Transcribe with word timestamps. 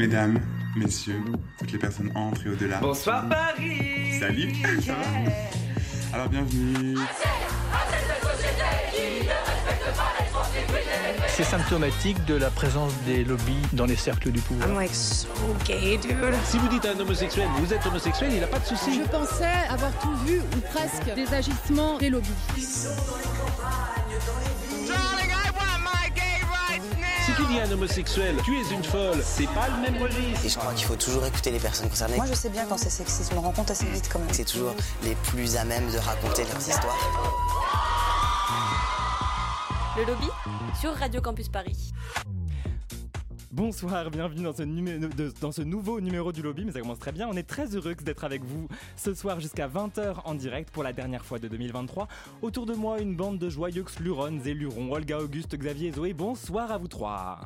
Mesdames, 0.00 0.40
messieurs, 0.76 1.22
toutes 1.58 1.72
les 1.72 1.78
personnes 1.78 2.10
entrent 2.14 2.46
et 2.46 2.48
au-delà. 2.48 2.78
Bonsoir 2.78 3.28
Paris 3.28 4.18
Salut 4.18 4.50
va 4.86 4.94
Alors 6.14 6.30
bienvenue 6.30 6.96
C'est 11.28 11.44
symptomatique 11.44 12.24
de 12.24 12.34
la 12.34 12.48
présence 12.48 12.94
des 13.04 13.24
lobbies 13.24 13.60
dans 13.74 13.84
les 13.84 13.94
cercles 13.94 14.30
du 14.30 14.40
pouvoir. 14.40 14.70
I'm 14.70 14.76
like 14.76 14.94
so 14.94 15.28
gay, 15.66 15.98
dude. 15.98 16.14
Si 16.44 16.56
vous 16.56 16.68
dites 16.68 16.86
à 16.86 16.92
un 16.92 16.98
homosexuel, 16.98 17.48
vous 17.58 17.74
êtes 17.74 17.84
homosexuel, 17.84 18.30
il 18.32 18.40
n'a 18.40 18.46
pas 18.46 18.60
de 18.60 18.64
souci. 18.64 18.94
Je 18.94 19.06
pensais 19.06 19.68
avoir 19.68 19.92
tout 19.98 20.16
vu 20.24 20.40
ou 20.40 20.60
presque 20.72 21.14
des 21.14 21.34
agissements 21.34 21.98
des 21.98 22.08
lobbies. 22.08 22.30
Si 22.56 22.88
tu 24.70 24.79
dis 27.50 27.60
à 27.60 27.64
un 27.64 27.72
homosexuel, 27.72 28.36
tu 28.44 28.56
es 28.56 28.74
une 28.74 28.84
folle, 28.84 29.18
c'est 29.22 29.46
pas 29.48 29.68
le 29.68 29.82
même 29.82 30.02
registre. 30.02 30.44
Et 30.44 30.48
je 30.48 30.58
crois 30.58 30.72
qu'il 30.72 30.86
faut 30.86 30.96
toujours 30.96 31.24
écouter 31.26 31.50
les 31.50 31.58
personnes 31.58 31.88
concernées. 31.88 32.16
Moi, 32.16 32.26
je 32.26 32.34
sais 32.34 32.48
bien 32.48 32.64
quand 32.66 32.78
c'est 32.78 32.90
sexiste, 32.90 33.32
rends 33.34 33.52
compte 33.52 33.70
assez 33.70 33.86
vite 33.86 34.08
quand 34.12 34.18
même. 34.18 34.28
C'est 34.32 34.44
toujours 34.44 34.74
les 35.02 35.14
plus 35.14 35.56
à 35.56 35.64
même 35.64 35.90
de 35.90 35.98
raconter 35.98 36.44
leurs 36.44 36.60
histoires. 36.60 36.96
Le 39.96 40.04
lobby 40.04 40.28
sur 40.80 40.94
Radio 40.94 41.20
Campus 41.20 41.48
Paris. 41.48 41.92
Bonsoir, 43.52 44.10
bienvenue 44.12 44.44
dans 44.44 44.52
ce, 44.52 44.62
de- 44.62 45.32
dans 45.40 45.50
ce 45.50 45.62
nouveau 45.62 46.00
numéro 46.00 46.30
du 46.30 46.40
lobby, 46.40 46.64
mais 46.64 46.70
ça 46.70 46.80
commence 46.80 47.00
très 47.00 47.10
bien. 47.10 47.26
On 47.28 47.36
est 47.36 47.42
très 47.42 47.74
heureux 47.74 47.96
d'être 47.96 48.22
avec 48.22 48.44
vous 48.44 48.68
ce 48.96 49.12
soir 49.12 49.40
jusqu'à 49.40 49.66
20h 49.66 50.20
en 50.24 50.34
direct 50.36 50.70
pour 50.70 50.84
la 50.84 50.92
dernière 50.92 51.24
fois 51.24 51.40
de 51.40 51.48
2023. 51.48 52.06
Autour 52.42 52.64
de 52.66 52.74
moi, 52.74 53.00
une 53.00 53.16
bande 53.16 53.38
de 53.38 53.48
joyeux 53.48 53.84
luronnes 54.00 54.40
et 54.46 54.54
lurons, 54.54 54.92
Olga, 54.92 55.18
Auguste, 55.18 55.56
Xavier 55.56 55.88
et 55.88 55.92
Zoé. 55.92 56.12
Bonsoir 56.14 56.70
à 56.70 56.78
vous 56.78 56.86
trois. 56.86 57.40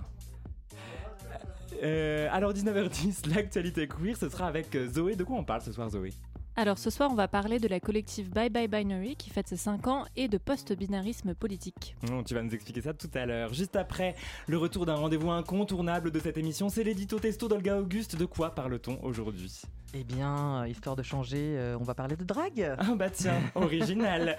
Euh, 1.83 2.29
alors 2.31 2.53
19h10, 2.53 3.27
l'actualité 3.35 3.89
queer, 3.89 4.15
ce 4.15 4.29
sera 4.29 4.47
avec 4.47 4.75
euh, 4.77 4.87
Zoé. 4.89 5.17
De 5.17 5.25
quoi 5.25 5.37
on 5.39 5.45
parle 5.45 5.63
ce 5.63 5.73
soir 5.73 5.89
Zoé? 5.89 6.13
Alors 6.57 6.79
ce 6.79 6.89
soir, 6.89 7.11
on 7.11 7.17
va 7.17 7.27
parler 7.27 7.59
de 7.59 7.67
la 7.67 7.81
collective 7.81 8.31
Bye 8.31 8.49
Bye 8.49 8.69
Binary 8.69 9.17
qui 9.17 9.29
fête 9.29 9.49
ses 9.49 9.57
5 9.57 9.89
ans 9.89 10.05
et 10.15 10.29
de 10.29 10.39
post-binarisme 10.39 11.35
politique. 11.35 11.97
Non, 12.09 12.23
tu 12.23 12.35
vas 12.35 12.43
nous 12.43 12.55
expliquer 12.55 12.81
ça 12.81 12.95
tout 12.95 13.11
à 13.15 13.27
l'heure. 13.27 13.53
Juste 13.53 13.75
après, 13.75 14.15
le 14.47 14.57
retour 14.57 14.87
d'un 14.87 14.95
rendez-vous 14.95 15.33
incontournable 15.33 16.13
de 16.13 16.21
cette 16.21 16.39
émission, 16.39 16.69
c'est 16.69 16.85
l'édito 16.85 17.19
testo 17.19 17.49
d'Olga 17.49 17.81
Auguste. 17.81 18.15
De 18.15 18.25
quoi 18.25 18.55
parle-t-on 18.55 19.03
aujourd'hui? 19.03 19.63
Eh 19.95 20.05
bien, 20.05 20.63
euh, 20.63 20.69
histoire 20.69 20.95
de 20.95 21.03
changer, 21.03 21.57
euh, 21.57 21.77
on 21.81 21.83
va 21.85 21.95
parler 21.95 22.15
de 22.17 22.25
drague. 22.25 22.75
Ah 22.79 22.95
bah 22.95 23.11
tiens, 23.11 23.41
original 23.57 24.37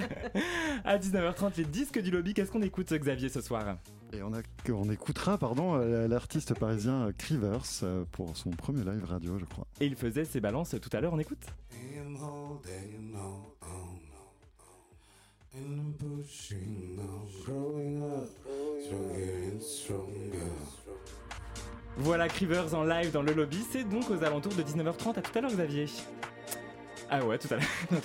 À 0.85 0.97
19h30, 0.97 1.57
les 1.57 1.66
disques 1.66 2.02
du 2.02 2.11
lobby, 2.11 2.33
qu'est-ce 2.33 2.52
qu'on 2.52 2.61
écoute 2.61 2.94
Xavier 2.94 3.27
ce 3.27 3.41
soir? 3.41 3.77
Et 4.16 4.23
on, 4.23 4.33
a- 4.33 4.71
on 4.71 4.89
écoutera 4.89 5.38
pardon, 5.38 5.75
euh, 5.75 6.08
l'artiste 6.08 6.53
parisien 6.58 7.11
Crivers 7.17 7.63
euh, 7.83 8.05
pour 8.11 8.35
son 8.38 8.49
premier 8.52 8.83
live 8.83 9.03
radio, 9.05 9.38
je 9.39 9.45
crois. 9.45 9.67
Et 9.81 9.85
il 9.88 9.95
faisait 9.95 10.25
ses 10.25 10.39
balances 10.39 10.75
tout 10.81 10.89
à 10.94 11.02
l'heure, 11.02 11.13
on 11.13 11.19
écoute 11.19 11.45
Voilà 21.97 22.27
Crivers 22.27 22.73
en 22.75 22.83
live 22.83 23.11
dans 23.11 23.22
le 23.22 23.33
lobby, 23.33 23.63
c'est 23.72 23.83
donc 23.88 24.09
aux 24.09 24.23
alentours 24.23 24.53
de 24.53 24.63
19h30. 24.63 25.17
À 25.17 25.22
tout 25.22 25.38
à 25.38 25.41
l'heure 25.41 25.52
Xavier 25.52 25.88
ah 27.09 27.23
ouais, 27.25 27.37
tout 27.37 27.47
à 27.51 27.57
l'heure. 27.57 27.65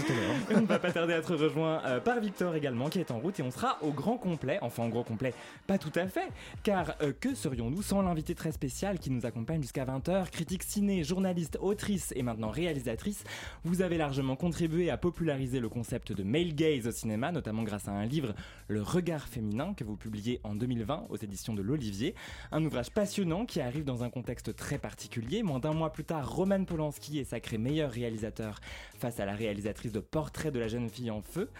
on 0.54 0.60
ne 0.60 0.66
va 0.66 0.78
pas 0.78 0.92
tarder 0.92 1.14
à 1.14 1.18
être 1.18 1.34
rejoint 1.34 1.82
euh, 1.84 2.00
par 2.00 2.20
Victor 2.20 2.54
également, 2.54 2.88
qui 2.88 3.00
est 3.00 3.10
en 3.10 3.18
route, 3.18 3.38
et 3.40 3.42
on 3.42 3.50
sera 3.50 3.78
au 3.82 3.90
grand 3.90 4.16
complet. 4.16 4.58
Enfin, 4.62 4.86
au 4.86 4.88
grand 4.88 5.02
complet, 5.02 5.34
pas 5.66 5.78
tout 5.78 5.92
à 5.94 6.06
fait, 6.06 6.28
car 6.62 6.94
euh, 7.02 7.12
que 7.18 7.34
serions-nous 7.34 7.82
sans 7.82 8.02
l'invité 8.02 8.34
très 8.34 8.52
spécial 8.52 8.98
qui 8.98 9.10
nous 9.10 9.26
accompagne 9.26 9.62
jusqu'à 9.62 9.84
20h 9.84 10.30
Critique 10.30 10.62
ciné, 10.62 11.02
journaliste, 11.04 11.58
autrice 11.60 12.12
et 12.16 12.22
maintenant 12.22 12.50
réalisatrice. 12.50 13.24
Vous 13.64 13.82
avez 13.82 13.96
largement 13.96 14.36
contribué 14.36 14.90
à 14.90 14.96
populariser 14.96 15.60
le 15.60 15.68
concept 15.68 16.12
de 16.12 16.22
male 16.22 16.54
gaze 16.54 16.86
au 16.86 16.92
cinéma, 16.92 17.32
notamment 17.32 17.62
grâce 17.62 17.88
à 17.88 17.92
un 17.92 18.04
livre, 18.04 18.34
Le 18.68 18.82
regard 18.82 19.28
féminin, 19.28 19.74
que 19.74 19.84
vous 19.84 19.96
publiez 19.96 20.40
en 20.44 20.54
2020 20.54 21.06
aux 21.08 21.16
éditions 21.16 21.54
de 21.54 21.62
l'Olivier. 21.62 22.14
Un 22.52 22.64
ouvrage 22.64 22.90
passionnant 22.90 23.46
qui 23.46 23.60
arrive 23.60 23.84
dans 23.84 24.04
un 24.04 24.10
contexte 24.10 24.54
très 24.54 24.78
particulier. 24.78 25.42
Moins 25.42 25.58
d'un 25.58 25.72
mois 25.72 25.92
plus 25.92 26.04
tard, 26.04 26.30
Roman 26.30 26.64
Polanski 26.64 27.18
est 27.18 27.24
sacré 27.24 27.58
meilleur 27.58 27.90
réalisateur 27.90 28.60
face 29.00 29.18
à 29.18 29.24
la 29.24 29.34
réalisatrice 29.34 29.92
de 29.92 30.00
Portrait 30.00 30.50
de 30.50 30.60
la 30.60 30.68
jeune 30.68 30.88
fille 30.88 31.10
en 31.10 31.22
feu, 31.22 31.50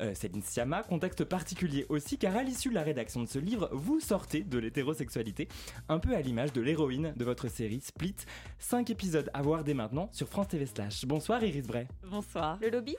euh, 0.00 0.14
Céline 0.14 0.42
Sciamma. 0.42 0.82
Contexte 0.82 1.24
particulier 1.24 1.86
aussi 1.88 2.18
car 2.18 2.36
à 2.36 2.42
l'issue 2.42 2.68
de 2.68 2.74
la 2.74 2.82
rédaction 2.82 3.22
de 3.22 3.28
ce 3.28 3.38
livre, 3.38 3.70
vous 3.72 4.00
sortez 4.00 4.42
de 4.42 4.58
l'hétérosexualité, 4.58 5.48
un 5.88 5.98
peu 5.98 6.14
à 6.14 6.20
l'image 6.20 6.52
de 6.52 6.60
l'héroïne 6.60 7.14
de 7.16 7.24
votre 7.24 7.48
série 7.48 7.80
Split. 7.80 8.16
5 8.58 8.90
épisodes 8.90 9.30
à 9.32 9.42
voir 9.42 9.64
dès 9.64 9.74
maintenant 9.74 10.10
sur 10.12 10.28
France 10.28 10.48
TV 10.48 10.66
Slash. 10.66 11.04
Bonsoir 11.06 11.42
Iris 11.42 11.66
Bray. 11.66 11.86
Bonsoir. 12.10 12.58
Le 12.60 12.70
lobby? 12.70 12.96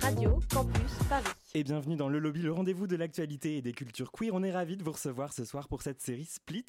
Radio 0.00 0.40
Campus 0.52 0.92
Paris. 1.08 1.39
Et 1.52 1.64
bienvenue 1.64 1.96
dans 1.96 2.08
le 2.08 2.20
lobby, 2.20 2.42
le 2.42 2.52
rendez-vous 2.52 2.86
de 2.86 2.94
l'actualité 2.94 3.56
et 3.56 3.62
des 3.62 3.72
cultures 3.72 4.12
queer. 4.12 4.30
On 4.32 4.44
est 4.44 4.52
ravis 4.52 4.76
de 4.76 4.84
vous 4.84 4.92
recevoir 4.92 5.32
ce 5.32 5.44
soir 5.44 5.66
pour 5.66 5.82
cette 5.82 6.00
série 6.00 6.24
Split. 6.24 6.66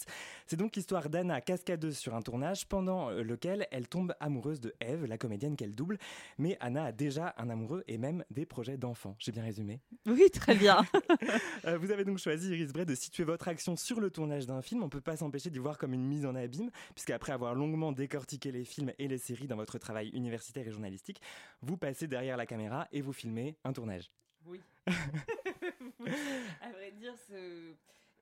C'est 0.47 0.55
donc 0.55 0.75
l'histoire 0.75 1.07
d'Anna, 1.07 1.39
cascadeuse 1.39 1.95
sur 1.95 2.15
un 2.15 2.23
tournage, 2.23 2.67
pendant 2.67 3.11
euh, 3.11 3.21
lequel 3.21 3.67
elle 3.69 3.87
tombe 3.87 4.15
amoureuse 4.19 4.59
de 4.59 4.73
Eve, 4.79 5.05
la 5.05 5.19
comédienne 5.19 5.55
qu'elle 5.55 5.75
double. 5.75 5.99
Mais 6.39 6.57
Anna 6.61 6.85
a 6.85 6.91
déjà 6.91 7.35
un 7.37 7.51
amoureux 7.51 7.83
et 7.87 7.99
même 7.99 8.25
des 8.31 8.47
projets 8.47 8.75
d'enfants. 8.75 9.15
J'ai 9.19 9.31
bien 9.31 9.43
résumé 9.43 9.81
Oui, 10.07 10.31
très 10.31 10.55
bien. 10.55 10.81
Euh, 11.65 11.77
Vous 11.77 11.91
avez 11.91 12.03
donc 12.03 12.17
choisi, 12.17 12.49
Iris 12.49 12.73
Bray, 12.73 12.87
de 12.87 12.95
situer 12.95 13.23
votre 13.23 13.47
action 13.47 13.75
sur 13.75 13.99
le 13.99 14.09
tournage 14.09 14.47
d'un 14.47 14.63
film. 14.63 14.81
On 14.81 14.89
peut 14.89 14.99
pas 14.99 15.15
s'empêcher 15.15 15.51
d'y 15.51 15.59
voir 15.59 15.77
comme 15.77 15.93
une 15.93 16.05
mise 16.05 16.25
en 16.25 16.33
abîme, 16.33 16.71
puisqu'après 16.95 17.33
avoir 17.33 17.53
longuement 17.53 17.91
décortiqué 17.91 18.51
les 18.51 18.65
films 18.65 18.91
et 18.97 19.07
les 19.07 19.19
séries 19.19 19.47
dans 19.47 19.57
votre 19.57 19.77
travail 19.77 20.09
universitaire 20.09 20.67
et 20.67 20.71
journalistique, 20.71 21.21
vous 21.61 21.77
passez 21.77 22.07
derrière 22.07 22.35
la 22.35 22.47
caméra 22.47 22.87
et 22.91 23.01
vous 23.01 23.13
filmez 23.13 23.57
un 23.63 23.73
tournage. 23.73 24.09
Oui. 24.45 24.59
À 24.87 26.71
vrai 26.71 26.91
dire, 26.91 27.15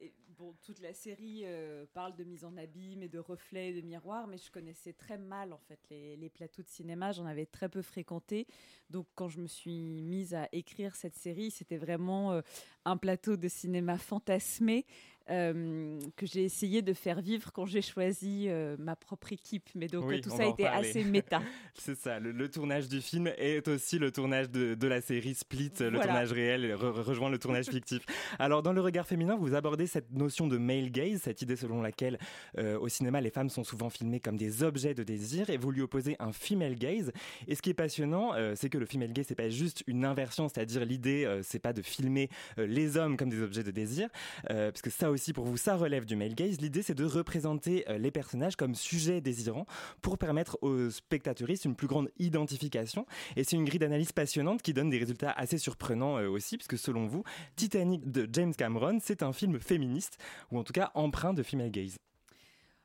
et 0.02 0.14
bon, 0.38 0.56
toute 0.64 0.80
la 0.80 0.94
série 0.94 1.42
euh, 1.44 1.86
parle 1.94 2.16
de 2.16 2.24
mise 2.24 2.46
en 2.46 2.56
abîme 2.56 3.04
et 3.04 3.10
de 3.10 3.20
reflets, 3.20 3.74
de 3.74 3.82
miroirs, 3.82 4.28
mais 4.28 4.38
je 4.38 4.50
connaissais 4.50 4.94
très 4.94 5.18
mal 5.18 5.52
en 5.52 5.58
fait 5.58 5.80
les, 5.90 6.16
les 6.16 6.30
plateaux 6.30 6.64
de 6.64 6.70
cinéma. 6.70 7.12
J'en 7.12 7.26
avais 7.26 7.46
très 7.46 7.68
peu 7.68 7.82
fréquenté. 7.82 8.48
Donc, 8.90 9.08
quand 9.16 9.28
je 9.28 9.42
me 9.42 9.48
suis 9.48 10.02
mise 10.02 10.34
à 10.34 10.48
écrire 10.54 10.96
cette 10.96 11.16
série, 11.16 11.52
c'était 11.52 11.78
vraiment 11.78 12.32
euh, 12.32 12.42
un 12.86 12.96
plateau 12.96 13.36
de 13.36 13.50
cinéma 13.50 13.98
fantasmé 13.98 14.86
euh, 15.30 16.00
que 16.16 16.26
j'ai 16.26 16.44
essayé 16.44 16.82
de 16.82 16.94
faire 16.94 17.22
vivre 17.22 17.52
quand 17.54 17.66
j'ai 17.66 17.82
choisi 17.82 18.46
euh, 18.48 18.76
ma 18.80 18.96
propre 18.96 19.32
équipe. 19.34 19.70
Mais 19.76 19.88
donc, 19.88 20.06
Oui, 20.08 20.18
euh, 20.18 20.22
tout 20.22 20.30
ça 20.30 20.44
a 20.44 20.48
été 20.48 20.66
assez 20.66 21.04
méta. 21.06 21.42
C'est 21.76 21.96
ça, 21.98 22.20
le, 22.20 22.32
le 22.32 22.50
tournage 22.50 22.88
du 22.88 23.02
film 23.02 23.28
est 23.38 23.68
aussi 23.68 24.00
le 24.00 24.12
tournage 24.12 24.50
de, 24.50 24.74
de 24.76 24.88
la 24.88 25.02
série 25.02 25.34
Split, 25.36 25.72
le 25.80 25.90
Voilà. 25.92 26.06
tournage 26.06 26.32
réel 26.32 26.66
re- 26.72 26.76
re- 26.78 27.02
rejoint 27.02 27.30
le 27.30 27.38
tournage 27.38 27.66
fictif. 27.68 28.02
Alors 28.40 28.64
dans 28.64 28.74
le 28.74 28.82
regard 28.82 29.06
féminin, 29.06 29.36
vous 29.36 29.54
abordez 29.56 29.88
cette 29.88 30.12
notion 30.12 30.48
de 30.48 30.58
male 30.58 30.90
gaze, 30.92 31.22
cette 31.22 31.42
idée 31.42 31.56
selon 31.56 31.82
laquelle 31.82 32.18
euh, 32.58 32.80
au 32.80 32.88
cinéma 32.88 33.22
les 33.22 33.30
femmes 33.30 33.50
sont 33.50 33.64
souvent 33.64 33.90
filmées 33.90 34.20
comme 34.20 34.38
des 34.38 34.64
objets 34.64 34.94
de 34.94 35.04
désir 35.04 35.50
et 35.50 35.58
vous 35.58 35.72
lui 35.72 35.82
opposez 35.82 36.16
un 36.20 36.32
female 36.32 36.76
gaze. 36.76 37.12
Et 37.48 37.56
ce 37.56 37.62
qui 37.62 37.70
est 37.70 37.74
passionnant, 37.74 38.32
c'est 38.56 38.70
que 38.70 38.78
le 38.78 38.86
female 38.86 39.14
gaze 39.14 39.26
c'est 39.28 39.36
pas 39.36 39.50
juste 39.50 39.84
une 39.88 40.06
inversion, 40.06 40.48
c'est-à-dire 40.50 40.86
l'idée 40.86 41.40
c'est 41.44 41.60
pas 41.60 41.74
de 41.74 41.82
filmer 41.82 42.30
les 42.58 42.98
hommes 42.98 43.18
comme 43.18 43.30
des 43.30 43.42
objets 43.42 43.64
de 43.64 43.72
désir, 43.72 44.10
parce 44.48 44.82
que 44.82 44.90
ça 44.90 45.12
aussi 45.12 45.19
pour 45.34 45.46
vous 45.46 45.58
ça 45.58 45.76
relève 45.76 46.06
du 46.06 46.16
male 46.16 46.34
gaze. 46.34 46.60
L'idée 46.62 46.82
c'est 46.82 46.96
de 46.96 47.06
représenter 47.06 47.88
euh, 47.90 47.98
les 47.98 48.12
personnages 48.12 48.56
comme 48.56 48.76
sujets 48.76 49.22
désirants 49.22 49.66
pour 50.02 50.18
permettre 50.18 50.58
aux 50.62 50.90
spectateuristes 50.90 51.66
une 51.66 51.76
plus 51.76 51.88
grande 51.88 52.10
identification. 52.18 53.06
Et 53.36 53.44
c'est 53.44 53.56
une 53.56 53.66
grille 53.66 53.80
d'analyse 53.80 54.12
passionnante 54.12 54.62
qui 54.62 54.74
donne 54.74 54.90
des 54.90 54.98
résultats 54.98 55.32
assez 55.32 55.58
surprenants 55.58 56.18
euh, 56.18 56.28
aussi, 56.28 56.58
puisque 56.58 56.78
selon 56.78 57.06
vous, 57.06 57.24
Titanic 57.56 58.10
de 58.10 58.28
James 58.32 58.54
Cameron, 58.56 59.00
c'est 59.02 59.24
un 59.24 59.34
film 59.34 59.60
féministe, 59.60 60.18
ou 60.52 60.58
en 60.58 60.64
tout 60.64 60.74
cas 60.74 60.92
empreint 60.96 61.34
de 61.34 61.44
female 61.44 61.72
gaze. 61.72 61.98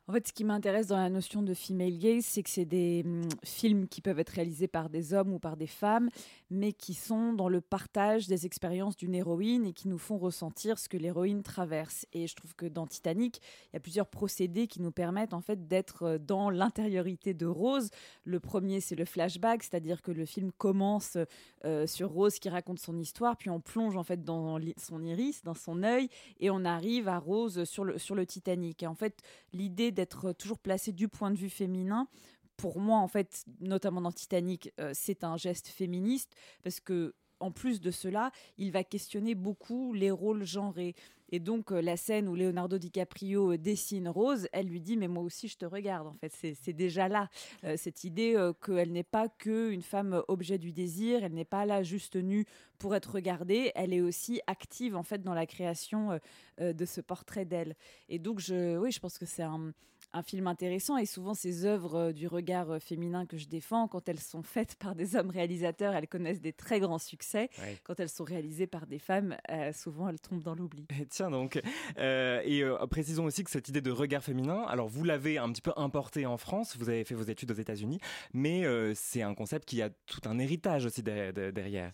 En 0.07 0.13
fait, 0.13 0.29
ce 0.29 0.35
qui 0.35 0.45
m'intéresse 0.45 0.89
dans 0.89 0.99
la 0.99 1.09
notion 1.09 1.43
de 1.43 1.55
female 1.55 1.97
gaze, 1.97 2.27
c'est 2.27 2.43
que 2.43 2.51
c'est 2.51 2.67
des 2.67 3.03
hum, 3.07 3.23
films 3.43 3.89
qui 3.89 4.03
peuvent 4.03 4.19
être 4.19 4.31
réalisés 4.31 4.69
par 4.69 4.91
des 4.91 5.15
hommes 5.15 5.33
ou 5.33 5.39
par 5.39 5.57
des 5.57 5.67
femmes, 5.67 6.11
mais 6.51 6.75
qui 6.75 6.93
sont 6.93 7.33
dans 7.33 7.49
le 7.49 7.63
partage 7.63 8.27
des 8.27 8.45
expériences 8.45 8.97
d'une 8.97 9.15
héroïne 9.15 9.65
et 9.65 9.73
qui 9.73 9.89
nous 9.89 9.97
font 9.97 10.19
ressentir 10.19 10.79
ce 10.79 10.91
que 10.91 10.99
l'héroïne 10.99 11.43
traverse. 11.43 12.07
Et 12.13 12.27
je 12.27 12.37
trouve 12.37 12.55
que 12.55 12.67
dans 12.67 12.87
Titanic, 12.87 13.41
il 13.73 13.75
y 13.75 13.77
a 13.79 13.81
plusieurs 13.81 14.07
procédés 14.07 14.67
qui 14.67 14.83
nous 14.83 14.91
permettent 14.91 15.33
en 15.33 15.41
fait 15.41 15.67
d'être 15.69 16.03
euh, 16.03 16.19
dans 16.19 16.51
l'intériorité 16.51 17.33
de 17.33 17.47
Rose. 17.47 17.89
Le 18.25 18.41
premier, 18.41 18.81
c'est 18.81 18.97
le 18.97 19.07
flashback, 19.07 19.63
c'est-à-dire 19.63 20.03
que 20.03 20.13
le 20.13 20.27
film 20.27 20.53
commence 20.53 21.17
euh, 21.65 21.87
sur 21.87 22.11
Rose 22.11 22.39
qui 22.39 22.51
raconte 22.51 22.79
son 22.79 22.99
histoire, 22.99 23.39
puis 23.39 23.49
on 23.49 23.61
plonge 23.61 23.97
en 23.97 24.05
fait 24.05 24.23
dans 24.23 24.59
son 24.77 25.03
iris, 25.03 25.43
dans 25.45 25.55
son 25.55 25.83
œil, 25.83 26.11
et 26.41 26.51
on 26.51 26.67
arrive 26.67 27.09
à 27.09 27.19
Rose 27.19 27.65
sur 27.65 27.85
le, 27.85 27.97
sur 27.97 28.15
le 28.15 28.27
Titanic. 28.27 28.83
Et 28.83 28.87
en 28.87 28.95
fait, 28.95 29.23
l'idée 29.55 29.94
d'être 29.95 30.33
toujours 30.33 30.59
placé 30.59 30.93
du 30.93 31.09
point 31.09 31.31
de 31.31 31.37
vue 31.37 31.51
féminin, 31.51 32.09
pour 32.57 32.79
moi, 32.79 32.99
en 32.99 33.09
fait, 33.09 33.45
notamment 33.61 34.01
dans 34.01 34.13
Titanic, 34.13 34.73
euh, 34.81 34.93
c'est 34.95 35.25
un 35.25 35.37
geste 35.37 35.69
féministe 35.69 36.35
parce 36.63 36.81
que 36.81 37.15
en 37.41 37.51
plus 37.51 37.81
de 37.81 37.91
cela, 37.91 38.31
il 38.59 38.71
va 38.71 38.85
questionner 38.85 39.35
beaucoup 39.35 39.93
les 39.93 40.11
rôles 40.11 40.45
genrés. 40.45 40.95
Et 41.35 41.41
donc, 41.41 41.73
euh, 41.73 41.83
la 41.83 41.97
scène 41.97 42.29
où 42.29 42.37
Leonardo 42.37 42.79
DiCaprio 42.79 43.55
euh, 43.55 43.59
dessine 43.59 44.09
Rose, 44.09 44.47
elle 44.53 44.69
lui 44.69 44.81
dit 44.81 44.97
Mais 44.97 45.09
moi 45.09 45.25
aussi, 45.25 45.49
je 45.49 45.57
te 45.57 45.67
regarde. 45.67 46.07
En 46.07 46.13
fait, 46.13 46.31
c'est 46.31 46.73
déjà 46.73 47.09
là. 47.09 47.29
Euh, 47.65 47.77
cette 47.77 48.05
idée 48.05 48.37
qu'elle 48.65 48.93
n'est 48.93 49.03
pas 49.03 49.29
qu'une 49.29 49.83
femme 49.83 50.23
objet 50.29 50.59
du 50.59 50.71
désir, 50.71 51.25
elle 51.25 51.35
n'est 51.35 51.45
pas 51.45 51.67
là 51.67 51.83
juste 51.83 52.15
nue 52.15 52.47
pour 52.79 52.95
être 52.95 53.11
regardée, 53.15 53.73
elle 53.75 53.93
est 53.93 54.01
aussi 54.01 54.41
active, 54.47 54.95
en 54.95 55.03
fait, 55.03 55.23
dans 55.23 55.35
la 55.35 55.47
création 55.47 56.21
de 56.61 56.85
ce 56.85 57.01
portrait 57.01 57.45
d'elle. 57.45 57.75
Et 58.09 58.19
donc, 58.21 58.39
je, 58.39 58.77
oui, 58.77 58.93
je 58.93 59.01
pense 59.01 59.19
que 59.19 59.27
c'est 59.27 59.43
un 59.43 59.73
un 60.15 60.23
film 60.23 60.47
intéressant 60.47 60.97
et 60.97 61.07
souvent 61.07 61.35
ces 61.35 61.67
œuvres 61.67 61.97
euh, 61.97 62.13
du 62.13 62.29
regard 62.29 62.71
euh, 62.71 62.79
féminin 62.79 63.27
que 63.27 63.37
je 63.37 63.47
défends, 63.47 63.89
quand 63.89 64.09
elles 64.09 64.21
sont 64.21 64.43
faites 64.43 64.77
par 64.77 64.95
des 64.95 65.17
hommes 65.17 65.31
réalisateurs, 65.31 65.95
elles 65.95 66.07
connaissent 66.07 66.41
des 66.41 66.53
très 66.53 66.81
grands 66.81 66.99
succès. 66.99 67.51
Quand 67.83 67.99
elles 67.99 68.09
sont 68.09 68.25
réalisées 68.25 68.69
par 68.69 68.87
des 68.87 69.01
femmes, 69.01 69.37
euh, 69.51 69.73
souvent 69.73 70.09
elles 70.09 70.21
tombent 70.21 70.43
dans 70.43 70.55
l'oubli. 70.55 70.87
Tiens 71.11 71.31
donc, 71.31 71.61
et 71.97 72.63
précisons 72.91 73.25
aussi 73.25 73.43
que 73.43 73.51
cette 73.51 73.69
idée 73.69 73.81
de 73.81 73.91
regard 73.91 74.23
féminin, 74.23 74.63
alors 74.69 74.89
vous 74.89 75.03
l'avez 75.03 75.39
un 75.39 75.51
petit 75.51 75.63
peu 75.63 75.73
importé 75.77 76.27
en 76.27 76.37
France, 76.37 76.77
vous 76.79 76.89
avez 76.89 77.05
fait 77.05 77.15
vos 77.15 77.25
études 77.25 77.51
aux 77.51 77.55
États-Unis, 77.55 77.99
mais 78.33 78.65
c'est 78.95 79.23
un 79.23 79.35
concept 79.35 79.69
qui 79.69 79.83
a 79.83 79.91
tout 79.91 80.21
un 80.27 80.39
héritage 80.39 80.87
aussi 80.87 81.03
derrière. 81.03 81.91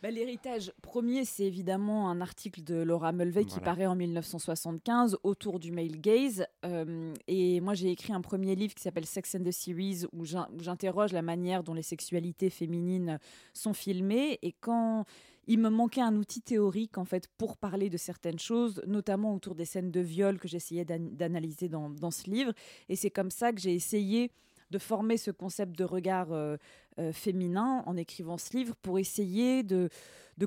Bah, 0.00 0.12
l'héritage 0.12 0.72
premier, 0.80 1.24
c'est 1.24 1.42
évidemment 1.42 2.08
un 2.08 2.20
article 2.20 2.62
de 2.62 2.76
Laura 2.76 3.10
Mulvey 3.10 3.44
qui 3.44 3.58
paraît 3.58 3.86
en 3.86 3.96
1975 3.96 5.18
autour 5.24 5.58
du 5.58 5.72
male 5.72 6.00
gaze. 6.00 6.46
Euh, 6.64 7.12
et 7.26 7.60
moi, 7.60 7.74
j'ai 7.74 7.90
écrit 7.90 8.12
un 8.12 8.20
premier 8.20 8.54
livre 8.54 8.74
qui 8.74 8.82
s'appelle 8.82 9.06
Sex 9.06 9.34
and 9.34 9.42
the 9.42 9.50
Series 9.50 10.04
où 10.12 10.24
j'interroge 10.24 11.12
la 11.12 11.22
manière 11.22 11.64
dont 11.64 11.74
les 11.74 11.82
sexualités 11.82 12.48
féminines 12.48 13.18
sont 13.52 13.74
filmées. 13.74 14.38
Et 14.42 14.54
quand 14.60 15.04
il 15.48 15.58
me 15.58 15.68
manquait 15.68 16.02
un 16.02 16.14
outil 16.14 16.42
théorique 16.42 16.96
en 16.96 17.04
fait 17.04 17.26
pour 17.36 17.56
parler 17.56 17.90
de 17.90 17.96
certaines 17.96 18.38
choses, 18.38 18.80
notamment 18.86 19.34
autour 19.34 19.56
des 19.56 19.64
scènes 19.64 19.90
de 19.90 20.00
viol 20.00 20.38
que 20.38 20.46
j'essayais 20.46 20.84
d'analyser 20.84 21.68
dans, 21.68 21.90
dans, 21.90 22.12
ce 22.12 22.30
livre. 22.30 22.52
Et 22.88 22.94
c'est 22.94 23.10
comme 23.10 23.32
ça 23.32 23.52
que 23.52 23.60
j'ai 23.60 23.74
essayé 23.74 24.30
de 24.70 24.78
former 24.78 25.16
ce 25.16 25.30
concept 25.30 25.76
de 25.76 25.84
regard 25.84 26.32
euh, 26.32 26.56
euh, 26.98 27.12
féminin 27.12 27.82
en 27.86 27.96
écrivant 27.96 28.38
ce 28.38 28.56
livre 28.56 28.74
pour 28.82 28.98
essayer 28.98 29.62
de, 29.62 29.88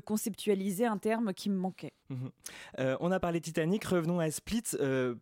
conceptualiser 0.04 0.86
un 0.86 0.98
terme 0.98 1.34
qui 1.34 1.50
me 1.50 1.56
manquait. 1.56 1.92
Mhm. 2.08 2.30
Euh, 2.78 2.96
on 3.00 3.12
a 3.12 3.20
parlé 3.20 3.40
Titanic, 3.40 3.84
revenons 3.84 4.20
à 4.20 4.30
Split. 4.30 4.62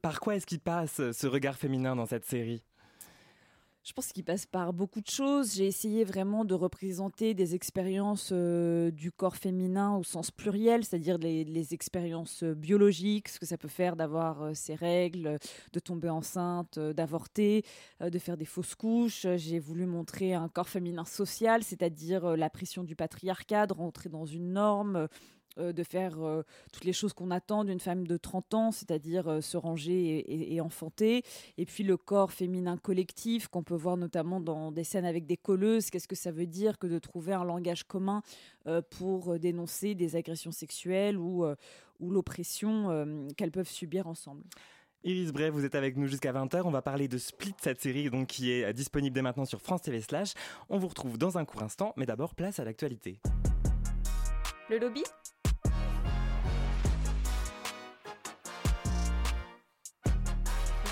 par 0.03 0.21
quoi 0.21 0.37
est-ce 0.37 0.47
qu'il 0.47 0.61
passe 0.61 1.01
ce 1.13 1.27
regard 1.27 1.57
féminin 1.57 1.97
dans 1.97 2.07
cette 2.07 2.25
série? 2.25 2.63
Je 3.83 3.93
pense 3.95 4.13
qu'il 4.13 4.25
passe 4.25 4.45
par 4.45 4.73
beaucoup 4.75 5.01
de 5.01 5.09
choses. 5.09 5.55
J'ai 5.55 5.67
essayé 5.67 6.05
vraiment 6.05 6.45
de 6.45 6.55
représenter 6.55 7.33
des 7.33 7.55
expériences 7.55 8.29
euh, 8.31 8.91
du 8.91 9.11
corps 9.11 9.37
féminin 9.37 9.97
au 9.97 10.03
sens 10.03 10.31
pluriel, 10.31 10.85
c'est-à-dire 10.85 11.17
les, 11.17 11.75
expériences 11.75 12.43
euh, 12.43 12.55
biologiques, 12.55 13.29
ce 13.29 13.39
que 13.39 13.47
ça 13.47 13.57
peut 13.57 13.69
faire 13.69 13.97
d'avoir 13.97 14.43
euh, 14.43 14.55
ses 14.55 14.75
règles, 14.75 15.39
de 15.73 15.81
tomber 15.81 16.11
enceinte, 16.11 16.79
d'avorter, 16.79 17.65
de 18.01 18.19
faire 18.19 18.37
des 18.37 18.45
fausses 18.45 18.75
couches. 18.75 19.27
J'ai 19.37 19.59
voulu 19.59 19.87
montrer 19.87 20.35
un 20.35 20.49
corps 20.49 20.69
féminin 20.69 21.05
social, 21.05 21.63
c'est-à-dire 21.63 22.37
la 22.37 22.51
pression 22.51 22.85
du 22.85 22.97
patriarcat, 22.97 23.67
de 23.67 23.73
rentrer 23.73 24.09
dans 24.09 24.27
une 24.27 24.53
norme, 24.53 25.09
euh, 25.59 25.73
de 25.73 25.83
faire 25.83 26.25
euh, 26.25 26.43
toutes 26.73 26.85
les 26.85 26.93
choses 26.93 27.13
qu'on 27.13 27.33
attend 27.33 27.65
d'une 27.65 27.81
femme 27.81 28.07
de 28.07 28.17
30 28.17 28.55
ans, 28.55 28.71
c'est-à-dire 28.71 29.29
euh, 29.29 29.41
se 29.41 29.57
ranger 29.57 30.55
et, 30.55 30.61
enfanter. 30.61 31.25
Et 31.59 31.67
puis 31.67 31.83
le 31.83 31.97
corps 31.97 32.31
féminin 32.31 32.77
collectif 32.77 33.49
qu'on 33.49 33.65
peut 33.65 33.75
voir 33.75 33.97
notamment 33.97 34.41
dans 34.41 34.71
des 34.71 34.85
scènes 34.85 35.05
avec 35.05 35.27
des 35.27 35.37
colleuses. 35.37 35.91
Qu'est-ce 35.91 36.07
que 36.07 36.15
ça 36.15 36.31
veut 36.31 36.47
dire 36.47 36.79
que 36.79 36.87
de 36.87 36.99
trouver 37.01 37.33
un 37.33 37.45
langage 37.45 37.85
commun 37.85 38.23
pour 38.91 39.39
dénoncer 39.39 39.95
des 39.95 40.17
agressions 40.17 40.53
sexuelles 40.53 41.17
ou, 41.17 41.47
ou 41.99 42.11
l'oppression 42.11 43.27
qu'elles 43.37 43.51
peuvent 43.51 43.69
subir 43.69 44.07
ensemble? 44.07 44.43
Iris 45.03 45.33
Bray, 45.33 45.51
vous 45.51 45.65
êtes 45.65 45.75
avec 45.75 45.97
nous 45.97 46.07
jusqu'à 46.07 46.33
20h. 46.33 46.63
On 46.65 46.71
va 46.71 46.83
parler 46.83 47.09
de 47.09 47.19
Split, 47.19 47.55
cette 47.61 47.81
série 47.81 48.11
donc, 48.11 48.27
qui 48.27 48.53
est 48.53 48.73
disponible 48.75 49.15
dès 49.15 49.23
maintenant 49.23 49.47
sur 49.47 49.61
France 49.63 49.83
TV 49.83 50.01
Slash. 50.01 50.35
On 50.69 50.79
vous 50.79 50.89
retrouve 50.89 51.17
dans 51.17 51.39
un 51.39 51.45
court 51.45 51.63
instant, 51.63 51.95
mais 51.97 52.07
d'abord 52.07 52.35
place 52.35 52.59
à 52.59 52.65
l'actualité. 52.65 53.19
Le 54.69 54.79
lobby? 54.79 55.03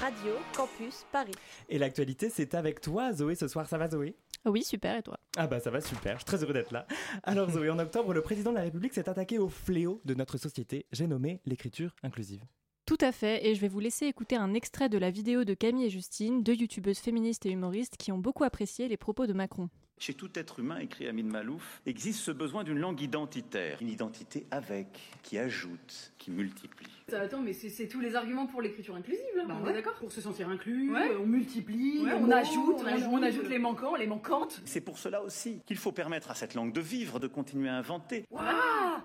Radio 0.09 0.37
Campus 0.57 1.05
Paris. 1.13 1.35
Et 1.69 1.77
l'actualité, 1.77 2.31
c'est 2.31 2.55
avec 2.55 2.81
toi, 2.81 3.13
Zoé. 3.13 3.35
Ce 3.35 3.47
soir, 3.47 3.69
ça 3.69 3.77
va, 3.77 3.91
Zoé? 3.91 4.17
Oui, 4.47 4.65
super, 4.65 4.97
et 4.97 5.03
toi? 5.03 5.19
Ah 5.37 5.47
bah 5.47 5.61
ça 5.61 5.71
va 5.71 5.83
super, 5.83 6.15
je 6.15 6.21
suis 6.21 6.25
très 6.25 6.43
heureux 6.43 6.55
d'être 6.55 6.73
là. 6.73 6.87
Alors 7.25 7.51
Zoé, 7.51 7.69
en 7.69 7.79
octobre, 7.79 8.15
le 8.15 8.23
président 8.23 8.53
de 8.53 8.57
la 8.57 8.63
République 8.63 8.95
s'est 8.95 9.07
attaqué 9.07 9.37
au 9.37 9.51
fléau 9.51 10.01
de 10.07 10.15
notre 10.15 10.39
société, 10.39 10.87
j'ai 10.93 11.07
nommé 11.07 11.43
l'écriture 11.45 11.95
inclusive. 12.03 12.43
Tout 12.87 12.97
à 13.03 13.13
fait, 13.13 13.47
et 13.47 13.55
je 13.55 13.61
vais 13.61 13.69
vous 13.69 13.81
laisser 13.81 14.07
écouter 14.07 14.37
un 14.37 14.55
extrait 14.55 14.89
de 14.89 14.97
la 14.97 15.11
vidéo 15.11 15.45
de 15.45 15.53
Camille 15.53 15.85
et 15.85 15.91
Justine, 15.91 16.43
deux 16.43 16.55
youtubeuses 16.55 17.01
féministes 17.01 17.45
et 17.45 17.51
humoristes 17.51 17.99
qui 17.99 18.11
ont 18.11 18.19
beaucoup 18.19 18.45
apprécié 18.45 18.89
les 18.89 18.97
propos 18.97 19.27
de 19.27 19.35
Macron. 19.35 19.69
Chez 19.99 20.15
tout 20.15 20.31
être 20.39 20.61
humain, 20.61 20.79
écrit 20.79 21.09
Amin 21.09 21.25
Malouf, 21.25 21.81
existe 21.85 22.21
ce 22.21 22.31
besoin 22.31 22.63
d'une 22.63 22.79
langue 22.79 23.01
identitaire. 23.01 23.79
Une 23.81 23.89
identité 23.89 24.47
avec, 24.51 24.87
qui 25.23 25.39
ajoute, 25.39 26.13
qui 26.19 26.31
multiplie. 26.31 26.87
attends, 27.13 27.41
mais 27.41 27.53
c'est 27.53 27.89
tous 27.89 28.01
les 28.01 28.15
arguments 28.15 28.47
pour 28.47 28.63
l'écriture 28.63 28.95
inclusive, 28.95 29.25
là. 29.37 29.45
Bah 29.47 29.59
on 29.61 29.67
est 29.69 29.73
d'accord 29.73 29.95
Pour 29.95 30.13
se 30.13 30.21
sentir 30.21 30.49
inclus, 30.49 30.93
on 31.21 31.27
multiplie, 31.27 32.03
on, 32.05 32.31
ajoute, 32.31 32.77
on, 33.11 33.23
ajoute, 33.23 33.49
les 33.49 33.59
manquants, 33.59 33.97
les 33.97 34.07
manquantes. 34.07 34.61
C'est 34.65 34.81
pour 34.81 34.99
cela 34.99 35.23
aussi 35.23 35.61
qu'il 35.67 35.77
faut 35.77 35.93
permettre 35.93 36.31
à 36.31 36.35
cette 36.35 36.55
langue 36.55 36.73
de 36.73 36.81
vivre, 36.81 37.19
de 37.19 37.27
continuer 37.27 37.69
à 37.69 37.75
inventer. 37.75 38.25
Waouh 38.31 38.45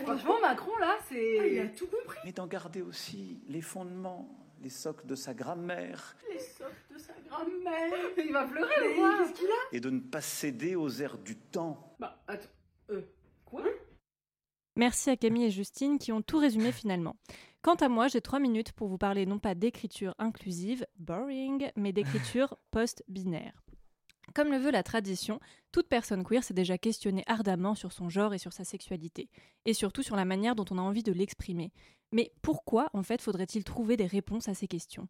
Franchement, 0.02 0.40
Macron, 0.42 0.76
là, 0.80 0.98
c'est... 1.10 1.40
Ah, 1.40 1.48
il 1.48 1.60
a 1.60 1.68
tout 1.68 1.88
compris. 1.88 2.20
Mais 2.26 2.32
d'en 2.32 2.48
garder 2.48 2.82
aussi 2.82 3.40
les 3.48 3.62
fondements, 3.62 4.28
les 4.64 4.70
socles 4.70 5.06
de 5.06 5.16
sa 5.16 5.34
grammaire. 5.34 6.16
Les 6.32 6.40
socles 6.40 6.94
de 6.94 6.98
sa 6.98 7.14
grammaire 7.28 7.94
Il 8.18 8.32
va 8.32 8.46
pleurer, 8.46 8.74
le 8.80 9.24
Qu'est-ce 9.26 9.34
qu'il 9.34 9.50
a? 9.50 9.76
Et 9.76 9.80
de 9.82 9.90
ne 9.90 10.00
pas 10.00 10.22
céder 10.22 10.76
aux 10.76 10.90
airs 10.90 11.18
du 11.18 11.36
temps. 11.38 11.96
Bah, 12.00 12.24
attends, 12.28 12.48
euh, 12.90 13.02
quoi? 13.44 13.64
Merci 14.78 15.10
à 15.10 15.18
Camille 15.18 15.46
et 15.46 15.52
Justine 15.52 16.00
qui 16.00 16.12
ont 16.14 16.22
tout 16.22 16.40
résumé 16.40 16.72
finalement. 16.72 17.18
Quant 17.62 17.76
à 17.76 17.90
moi, 17.90 18.08
j'ai 18.08 18.22
trois 18.22 18.40
minutes 18.40 18.72
pour 18.72 18.88
vous 18.88 18.98
parler 18.98 19.26
non 19.26 19.38
pas 19.38 19.54
d'écriture 19.54 20.16
inclusive, 20.18 20.86
boring, 20.98 21.70
mais 21.76 21.92
d'écriture 21.92 22.58
post-binaire. 22.72 23.63
Comme 24.34 24.52
le 24.52 24.58
veut 24.58 24.72
la 24.72 24.84
tradition, 24.84 25.40
toute 25.72 25.88
personne 25.88 26.24
queer 26.24 26.44
s'est 26.44 26.56
déjà 26.56 26.78
questionnée 26.78 27.24
ardemment 27.28 27.76
sur 27.76 27.92
son 27.92 28.10
genre 28.10 28.34
et 28.34 28.40
sur 28.40 28.52
sa 28.52 28.64
sexualité, 28.64 29.30
et 29.66 29.74
surtout 29.74 30.02
sur 30.02 30.16
la 30.16 30.26
manière 30.26 30.56
dont 30.56 30.66
on 30.72 30.80
a 30.80 30.82
envie 30.82 31.04
de 31.04 31.12
l'exprimer. 31.12 31.72
Mais 32.12 32.32
pourquoi, 32.42 32.90
en 32.94 33.04
fait, 33.04 33.22
faudrait-il 33.22 33.64
trouver 33.64 33.96
des 33.96 34.08
réponses 34.08 34.48
à 34.48 34.54
ces 34.54 34.68
questions? 34.68 35.08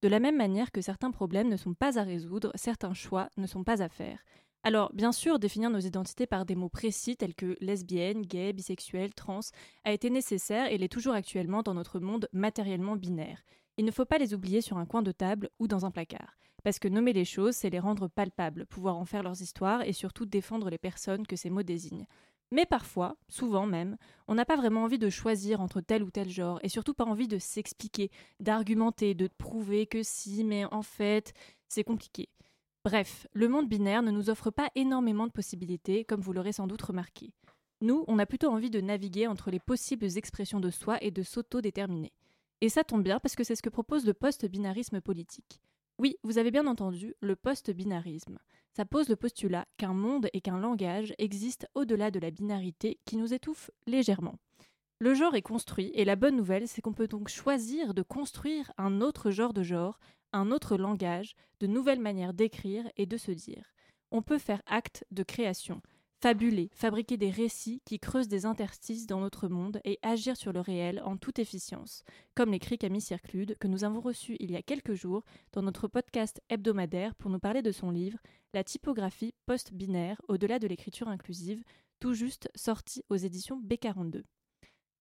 De 0.00 0.08
la 0.08 0.20
même 0.20 0.36
manière 0.36 0.72
que 0.72 0.80
certains 0.80 1.10
problèmes 1.10 1.48
ne 1.48 1.56
sont 1.56 1.74
pas 1.74 1.98
à 1.98 2.02
résoudre, 2.02 2.50
certains 2.54 2.94
choix 2.94 3.28
ne 3.36 3.46
sont 3.46 3.62
pas 3.62 3.82
à 3.82 3.88
faire. 3.88 4.24
Alors, 4.64 4.92
bien 4.92 5.12
sûr, 5.12 5.38
définir 5.38 5.70
nos 5.70 5.78
identités 5.78 6.26
par 6.26 6.46
des 6.46 6.54
mots 6.54 6.68
précis 6.68 7.16
tels 7.16 7.34
que 7.34 7.56
lesbienne, 7.60 8.22
gay, 8.22 8.52
bisexuel, 8.52 9.12
trans 9.12 9.40
a 9.84 9.92
été 9.92 10.08
nécessaire 10.08 10.70
et 10.72 10.78
l'est 10.78 10.88
toujours 10.88 11.14
actuellement 11.14 11.62
dans 11.62 11.74
notre 11.74 12.00
monde 12.00 12.28
matériellement 12.32 12.96
binaire. 12.96 13.42
Il 13.76 13.84
ne 13.84 13.90
faut 13.90 14.04
pas 14.04 14.18
les 14.18 14.34
oublier 14.34 14.60
sur 14.60 14.78
un 14.78 14.86
coin 14.86 15.02
de 15.02 15.12
table 15.12 15.50
ou 15.58 15.66
dans 15.66 15.84
un 15.84 15.90
placard. 15.90 16.36
Parce 16.62 16.78
que 16.78 16.88
nommer 16.88 17.12
les 17.12 17.24
choses, 17.24 17.54
c'est 17.56 17.70
les 17.70 17.80
rendre 17.80 18.08
palpables, 18.08 18.66
pouvoir 18.66 18.96
en 18.96 19.04
faire 19.04 19.22
leurs 19.22 19.42
histoires 19.42 19.82
et 19.82 19.92
surtout 19.92 20.26
défendre 20.26 20.70
les 20.70 20.78
personnes 20.78 21.26
que 21.26 21.36
ces 21.36 21.50
mots 21.50 21.62
désignent. 21.62 22.06
Mais 22.52 22.66
parfois, 22.66 23.16
souvent 23.28 23.66
même, 23.66 23.96
on 24.28 24.34
n'a 24.34 24.44
pas 24.44 24.56
vraiment 24.56 24.84
envie 24.84 24.98
de 24.98 25.08
choisir 25.08 25.62
entre 25.62 25.80
tel 25.80 26.02
ou 26.02 26.10
tel 26.10 26.28
genre, 26.28 26.60
et 26.62 26.68
surtout 26.68 26.92
pas 26.92 27.06
envie 27.06 27.26
de 27.26 27.38
s'expliquer, 27.38 28.10
d'argumenter, 28.40 29.14
de 29.14 29.26
prouver 29.26 29.86
que 29.86 30.02
si, 30.02 30.44
mais 30.44 30.66
en 30.66 30.82
fait, 30.82 31.32
c'est 31.68 31.82
compliqué. 31.82 32.28
Bref, 32.84 33.26
le 33.32 33.48
monde 33.48 33.68
binaire 33.68 34.02
ne 34.02 34.10
nous 34.10 34.28
offre 34.28 34.50
pas 34.50 34.68
énormément 34.74 35.26
de 35.26 35.32
possibilités, 35.32 36.04
comme 36.04 36.20
vous 36.20 36.34
l'aurez 36.34 36.52
sans 36.52 36.66
doute 36.66 36.82
remarqué. 36.82 37.32
Nous, 37.80 38.04
on 38.06 38.18
a 38.18 38.26
plutôt 38.26 38.50
envie 38.50 38.70
de 38.70 38.80
naviguer 38.80 39.26
entre 39.26 39.50
les 39.50 39.58
possibles 39.58 40.18
expressions 40.18 40.60
de 40.60 40.70
soi 40.70 41.02
et 41.02 41.10
de 41.10 41.22
s'auto-déterminer. 41.22 42.12
Et 42.60 42.68
ça 42.68 42.84
tombe 42.84 43.02
bien 43.02 43.18
parce 43.18 43.34
que 43.34 43.44
c'est 43.44 43.56
ce 43.56 43.62
que 43.62 43.70
propose 43.70 44.04
le 44.04 44.14
post-binarisme 44.14 45.00
politique. 45.00 45.60
Oui, 46.02 46.16
vous 46.24 46.38
avez 46.38 46.50
bien 46.50 46.66
entendu, 46.66 47.14
le 47.20 47.36
post-binarisme. 47.36 48.40
Ça 48.76 48.84
pose 48.84 49.08
le 49.08 49.14
postulat 49.14 49.66
qu'un 49.76 49.94
monde 49.94 50.28
et 50.32 50.40
qu'un 50.40 50.58
langage 50.58 51.14
existent 51.18 51.68
au-delà 51.76 52.10
de 52.10 52.18
la 52.18 52.32
binarité 52.32 52.98
qui 53.04 53.16
nous 53.16 53.32
étouffe 53.32 53.70
légèrement. 53.86 54.34
Le 54.98 55.14
genre 55.14 55.36
est 55.36 55.42
construit 55.42 55.92
et 55.94 56.04
la 56.04 56.16
bonne 56.16 56.34
nouvelle, 56.34 56.66
c'est 56.66 56.82
qu'on 56.82 56.92
peut 56.92 57.06
donc 57.06 57.28
choisir 57.28 57.94
de 57.94 58.02
construire 58.02 58.72
un 58.78 59.00
autre 59.00 59.30
genre 59.30 59.52
de 59.52 59.62
genre, 59.62 60.00
un 60.32 60.50
autre 60.50 60.76
langage, 60.76 61.36
de 61.60 61.68
nouvelles 61.68 62.00
manières 62.00 62.34
d'écrire 62.34 62.84
et 62.96 63.06
de 63.06 63.16
se 63.16 63.30
dire. 63.30 63.72
On 64.10 64.22
peut 64.22 64.38
faire 64.38 64.62
acte 64.66 65.06
de 65.12 65.22
création, 65.22 65.82
fabuler, 66.22 66.70
fabriquer 66.72 67.16
des 67.16 67.30
récits 67.30 67.82
qui 67.84 67.98
creusent 67.98 68.28
des 68.28 68.46
interstices 68.46 69.08
dans 69.08 69.18
notre 69.18 69.48
monde 69.48 69.80
et 69.84 69.98
agir 70.02 70.36
sur 70.36 70.52
le 70.52 70.60
réel 70.60 71.02
en 71.04 71.16
toute 71.16 71.40
efficience, 71.40 72.04
comme 72.36 72.52
l'écrit 72.52 72.78
Camille 72.78 73.00
Circlude, 73.00 73.58
que 73.58 73.66
nous 73.66 73.82
avons 73.82 74.00
reçu 74.00 74.36
il 74.38 74.52
y 74.52 74.56
a 74.56 74.62
quelques 74.62 74.94
jours 74.94 75.24
dans 75.52 75.62
notre 75.62 75.88
podcast 75.88 76.40
hebdomadaire 76.48 77.16
pour 77.16 77.28
nous 77.28 77.40
parler 77.40 77.60
de 77.60 77.72
son 77.72 77.90
livre 77.90 78.18
La 78.54 78.62
typographie 78.62 79.34
post-binaire 79.46 80.22
au-delà 80.28 80.60
de 80.60 80.68
l'écriture 80.68 81.08
inclusive, 81.08 81.64
tout 81.98 82.14
juste 82.14 82.48
sorti 82.54 83.02
aux 83.10 83.16
éditions 83.16 83.60
B42. 83.60 84.22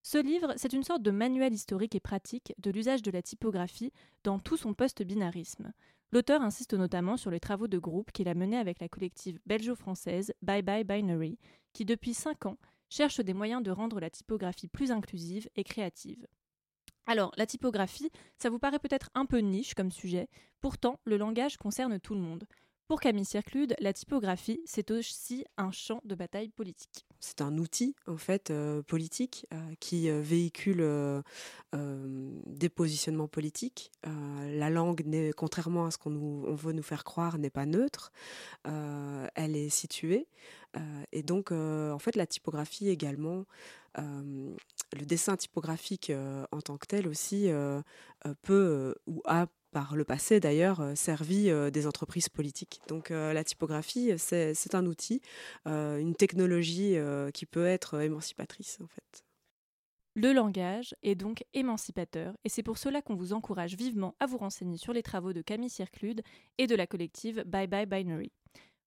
Ce 0.01 0.17
livre, 0.17 0.55
c'est 0.57 0.73
une 0.73 0.83
sorte 0.83 1.03
de 1.03 1.11
manuel 1.11 1.53
historique 1.53 1.93
et 1.93 1.99
pratique 1.99 2.55
de 2.57 2.71
l'usage 2.71 3.03
de 3.03 3.11
la 3.11 3.21
typographie 3.21 3.93
dans 4.23 4.39
tout 4.39 4.57
son 4.57 4.73
post-binarisme. 4.73 5.71
L'auteur 6.13 6.41
insiste 6.41 6.73
notamment 6.73 7.15
sur 7.15 7.31
les 7.31 7.39
travaux 7.39 7.69
de 7.69 7.79
groupe 7.79 8.11
qu'il 8.11 8.27
a 8.27 8.33
menés 8.33 8.57
avec 8.57 8.81
la 8.81 8.89
collective 8.89 9.39
belgeo-française 9.45 10.33
Bye 10.41 10.61
Bye 10.61 10.83
Binary, 10.83 11.39
qui 11.71 11.85
depuis 11.85 12.13
5 12.13 12.47
ans 12.47 12.57
cherche 12.89 13.21
des 13.21 13.33
moyens 13.33 13.63
de 13.63 13.71
rendre 13.71 14.01
la 14.01 14.09
typographie 14.09 14.67
plus 14.67 14.91
inclusive 14.91 15.47
et 15.55 15.63
créative. 15.63 16.27
Alors, 17.05 17.31
la 17.37 17.45
typographie, 17.45 18.11
ça 18.37 18.49
vous 18.49 18.59
paraît 18.59 18.79
peut-être 18.79 19.09
un 19.15 19.25
peu 19.25 19.37
niche 19.37 19.73
comme 19.73 19.91
sujet, 19.91 20.27
pourtant 20.59 20.99
le 21.05 21.15
langage 21.15 21.55
concerne 21.55 21.99
tout 21.99 22.13
le 22.13 22.19
monde. 22.19 22.45
Pour 22.87 22.99
Camille 22.99 23.23
Circlude, 23.23 23.75
la 23.79 23.93
typographie, 23.93 24.61
c'est 24.65 24.91
aussi 24.91 25.45
un 25.55 25.71
champ 25.71 26.01
de 26.03 26.13
bataille 26.13 26.49
politique. 26.49 27.05
C'est 27.23 27.41
un 27.41 27.59
outil, 27.59 27.95
en 28.07 28.17
fait, 28.17 28.49
euh, 28.49 28.81
politique 28.81 29.45
euh, 29.53 29.57
qui 29.79 30.09
euh, 30.09 30.21
véhicule 30.21 30.83
des 31.73 32.69
positionnements 32.69 33.27
politiques. 33.27 33.91
la 34.03 34.69
langue, 34.69 35.05
contrairement 35.37 35.85
à 35.85 35.91
ce 35.91 35.97
qu'on 35.97 36.53
veut 36.53 36.73
nous 36.73 36.83
faire 36.83 37.05
croire, 37.05 37.37
n'est 37.37 37.49
pas 37.49 37.65
neutre. 37.65 38.11
elle 38.65 39.55
est 39.55 39.69
située. 39.69 40.27
et 41.13 41.23
donc, 41.23 41.51
en 41.51 41.99
fait, 41.99 42.17
la 42.17 42.25
typographie 42.25 42.89
également, 42.89 43.45
le 43.95 45.05
dessin 45.05 45.37
typographique 45.37 46.11
en 46.51 46.61
tant 46.61 46.77
que 46.77 46.87
tel 46.87 47.07
aussi, 47.07 47.49
peut 48.41 48.95
ou 49.07 49.21
a 49.25 49.47
par 49.71 49.95
le 49.95 50.03
passé 50.03 50.39
d'ailleurs 50.39 50.81
euh, 50.81 50.95
servi 50.95 51.49
euh, 51.49 51.71
des 51.71 51.87
entreprises 51.87 52.29
politiques. 52.29 52.81
Donc 52.87 53.09
euh, 53.11 53.33
la 53.33 53.43
typographie, 53.43 54.11
c'est 54.17 54.75
un 54.75 54.85
outil, 54.85 55.21
une 55.65 56.15
technologie 56.15 56.97
qui 57.33 57.45
peut 57.45 57.65
être 57.65 58.01
émancipatrice 58.01 58.79
en 58.81 58.87
fait. 58.87 59.23
Le 60.15 60.33
langage 60.33 60.93
est 61.03 61.15
donc 61.15 61.43
émancipateur 61.53 62.35
et 62.43 62.49
c'est 62.49 62.63
pour 62.63 62.77
cela 62.77 63.01
qu'on 63.01 63.15
vous 63.15 63.33
encourage 63.33 63.75
vivement 63.75 64.15
à 64.19 64.25
vous 64.25 64.37
renseigner 64.37 64.77
sur 64.77 64.93
les 64.93 65.03
travaux 65.03 65.33
de 65.33 65.41
Camille 65.41 65.69
Circlude 65.69 66.21
et 66.57 66.67
de 66.67 66.75
la 66.75 66.87
collective 66.87 67.43
Bye 67.45 67.67
Bye 67.67 67.85
Binary. 67.85 68.31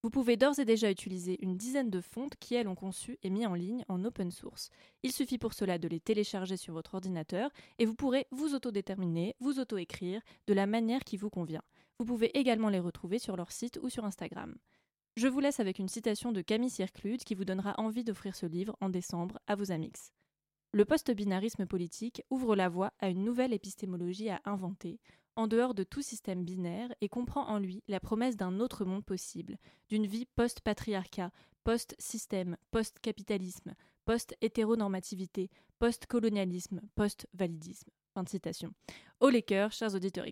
Vous 0.04 0.10
pouvez 0.10 0.36
d'ores 0.36 0.58
et 0.58 0.66
déjà 0.66 0.90
utiliser 0.90 1.42
une 1.42 1.56
dizaine 1.56 1.88
de 1.88 2.02
fontes 2.02 2.36
qui, 2.38 2.54
elles, 2.54 2.68
ont 2.68 2.74
conçu 2.74 3.16
et 3.22 3.30
mis 3.30 3.46
en 3.46 3.54
ligne 3.54 3.86
en 3.88 4.04
open 4.04 4.30
source. 4.30 4.68
Il 5.02 5.12
suffit 5.12 5.38
pour 5.38 5.54
cela 5.54 5.78
de 5.78 5.88
les 5.88 5.98
télécharger 5.98 6.58
sur 6.58 6.74
votre 6.74 6.96
ordinateur 6.96 7.48
et 7.78 7.86
vous 7.86 7.94
pourrez 7.94 8.26
vous 8.30 8.54
autodéterminer, 8.54 9.34
vous 9.40 9.60
auto-écrire 9.60 10.20
de 10.46 10.52
la 10.52 10.66
manière 10.66 11.04
qui 11.04 11.16
vous 11.16 11.30
convient. 11.30 11.62
Vous 11.98 12.04
pouvez 12.04 12.38
également 12.38 12.68
les 12.68 12.80
retrouver 12.80 13.18
sur 13.18 13.34
leur 13.34 13.50
site 13.50 13.78
ou 13.82 13.88
sur 13.88 14.04
Instagram. 14.04 14.54
Je 15.16 15.26
vous 15.26 15.40
laisse 15.40 15.58
avec 15.58 15.78
une 15.78 15.88
citation 15.88 16.32
de 16.32 16.42
Camille 16.42 16.68
Circlude 16.68 17.24
qui 17.24 17.34
vous 17.34 17.46
donnera 17.46 17.74
envie 17.78 18.04
d'offrir 18.04 18.36
ce 18.36 18.44
livre 18.44 18.76
en 18.82 18.90
décembre 18.90 19.38
à 19.46 19.54
vos 19.54 19.72
amix. 19.72 20.12
Le 20.72 20.84
post-binarisme 20.84 21.64
politique 21.64 22.22
ouvre 22.28 22.56
la 22.56 22.68
voie 22.68 22.92
à 22.98 23.08
une 23.08 23.24
nouvelle 23.24 23.54
épistémologie 23.54 24.28
à 24.28 24.42
inventer, 24.44 25.00
en 25.36 25.46
dehors 25.46 25.74
de 25.74 25.84
tout 25.84 26.02
système 26.02 26.44
binaire 26.44 26.94
et 27.00 27.08
comprend 27.08 27.46
en 27.48 27.58
lui 27.58 27.82
la 27.88 28.00
promesse 28.00 28.36
d'un 28.36 28.60
autre 28.60 28.84
monde 28.84 29.04
possible, 29.04 29.58
d'une 29.88 30.06
vie 30.06 30.26
post-patriarcat, 30.26 31.30
post-système, 31.64 32.56
post-capitalisme, 32.70 33.74
post-hétéronormativité, 34.04 35.50
post-colonialisme, 35.78 36.80
post-validisme. 36.94 37.90
Fin 38.14 38.22
de 38.22 38.28
citation. 38.28 38.72
Au 39.20 39.28
les 39.28 39.44
chers 39.70 39.94
auditeurs. 39.94 40.26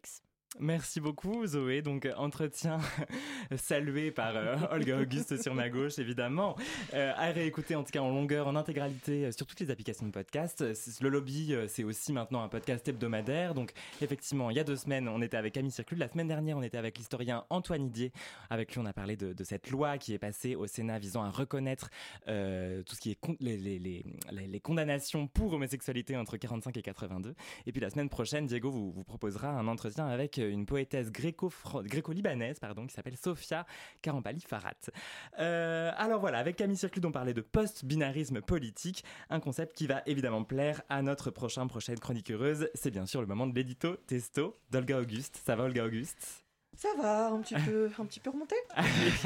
Merci 0.60 1.00
beaucoup 1.00 1.46
Zoé. 1.46 1.80
Donc 1.80 2.06
entretien 2.16 2.78
salué 3.56 4.10
par 4.10 4.36
euh, 4.36 4.56
Olga 4.70 4.98
Auguste 5.00 5.40
sur 5.42 5.54
ma 5.54 5.70
gauche 5.70 5.98
évidemment. 5.98 6.56
Euh, 6.92 7.12
à 7.16 7.30
réécouter 7.32 7.74
en 7.74 7.82
tout 7.82 7.90
cas 7.90 8.00
en 8.00 8.10
longueur, 8.10 8.46
en 8.46 8.54
intégralité 8.54 9.24
euh, 9.26 9.32
sur 9.32 9.46
toutes 9.46 9.60
les 9.60 9.70
applications 9.70 10.06
de 10.06 10.12
podcast. 10.12 10.62
Le 11.00 11.08
lobby 11.08 11.54
c'est 11.68 11.84
aussi 11.84 12.12
maintenant 12.12 12.42
un 12.42 12.48
podcast 12.48 12.86
hebdomadaire. 12.86 13.54
Donc 13.54 13.72
effectivement 14.02 14.50
il 14.50 14.56
y 14.56 14.60
a 14.60 14.64
deux 14.64 14.76
semaines 14.76 15.08
on 15.08 15.22
était 15.22 15.38
avec 15.38 15.54
Camille 15.54 15.70
Circule. 15.70 15.98
La 15.98 16.08
semaine 16.08 16.28
dernière 16.28 16.58
on 16.58 16.62
était 16.62 16.78
avec 16.78 16.98
l'historien 16.98 17.44
Antoine 17.48 17.86
Idier. 17.86 18.12
Avec 18.50 18.74
lui 18.74 18.80
on 18.80 18.86
a 18.86 18.92
parlé 18.92 19.16
de, 19.16 19.44
cette 19.44 19.70
loi 19.70 19.96
qui 19.96 20.12
est 20.12 20.18
passée 20.18 20.54
au 20.54 20.66
Sénat 20.66 20.98
visant 20.98 21.24
à 21.24 21.30
reconnaître 21.30 21.88
tout 22.26 22.94
ce 22.94 23.00
qui 23.00 23.10
est 23.10 23.18
les, 23.40 23.56
les, 23.56 23.78
les, 23.78 24.04
les, 24.46 24.60
condamnations 24.60 25.26
pour 25.26 25.54
homosexualité 25.54 26.16
entre 26.16 26.36
45 26.36 26.76
et 26.76 26.82
82. 26.82 27.34
Et 27.66 27.72
puis 27.72 27.80
la 27.80 27.90
semaine 27.90 28.08
prochaine 28.08 28.46
Diego 28.46 28.70
vous, 28.70 28.92
vous 28.92 29.04
proposera 29.04 29.48
un 29.48 29.66
entretien 29.66 30.06
avec 30.06 30.41
une 30.48 30.66
poétesse 30.66 31.10
gréco-libanaise 31.10 32.58
pardon, 32.58 32.86
qui 32.86 32.94
s'appelle 32.94 33.16
Sofia 33.16 33.66
Karampali 34.00 34.40
Farhat. 34.40 34.90
Euh, 35.38 35.90
alors 35.96 36.20
voilà, 36.20 36.38
avec 36.38 36.56
Camille 36.56 36.76
Circuit, 36.76 37.00
on 37.04 37.12
parlait 37.12 37.34
de 37.34 37.40
post-binarisme 37.40 38.40
politique, 38.40 39.04
un 39.30 39.40
concept 39.40 39.76
qui 39.76 39.86
va 39.86 40.02
évidemment 40.06 40.44
plaire 40.44 40.82
à 40.88 41.02
notre 41.02 41.30
prochain 41.30 41.66
prochaine 41.66 41.98
chronique 41.98 42.30
heureuse. 42.30 42.68
C'est 42.74 42.90
bien 42.90 43.06
sûr 43.06 43.20
le 43.20 43.26
moment 43.26 43.46
de 43.46 43.54
l'édito 43.54 43.96
testo 44.06 44.58
d'Olga 44.70 45.00
Auguste. 45.00 45.40
Ça 45.44 45.56
va 45.56 45.64
Olga 45.64 45.84
Auguste? 45.84 46.41
Ça 46.82 46.88
va, 47.00 47.28
un 47.28 47.40
petit 47.40 47.54
peu, 47.54 47.90
un 47.96 48.04
petit 48.04 48.18
peu 48.18 48.30
remonté. 48.30 48.56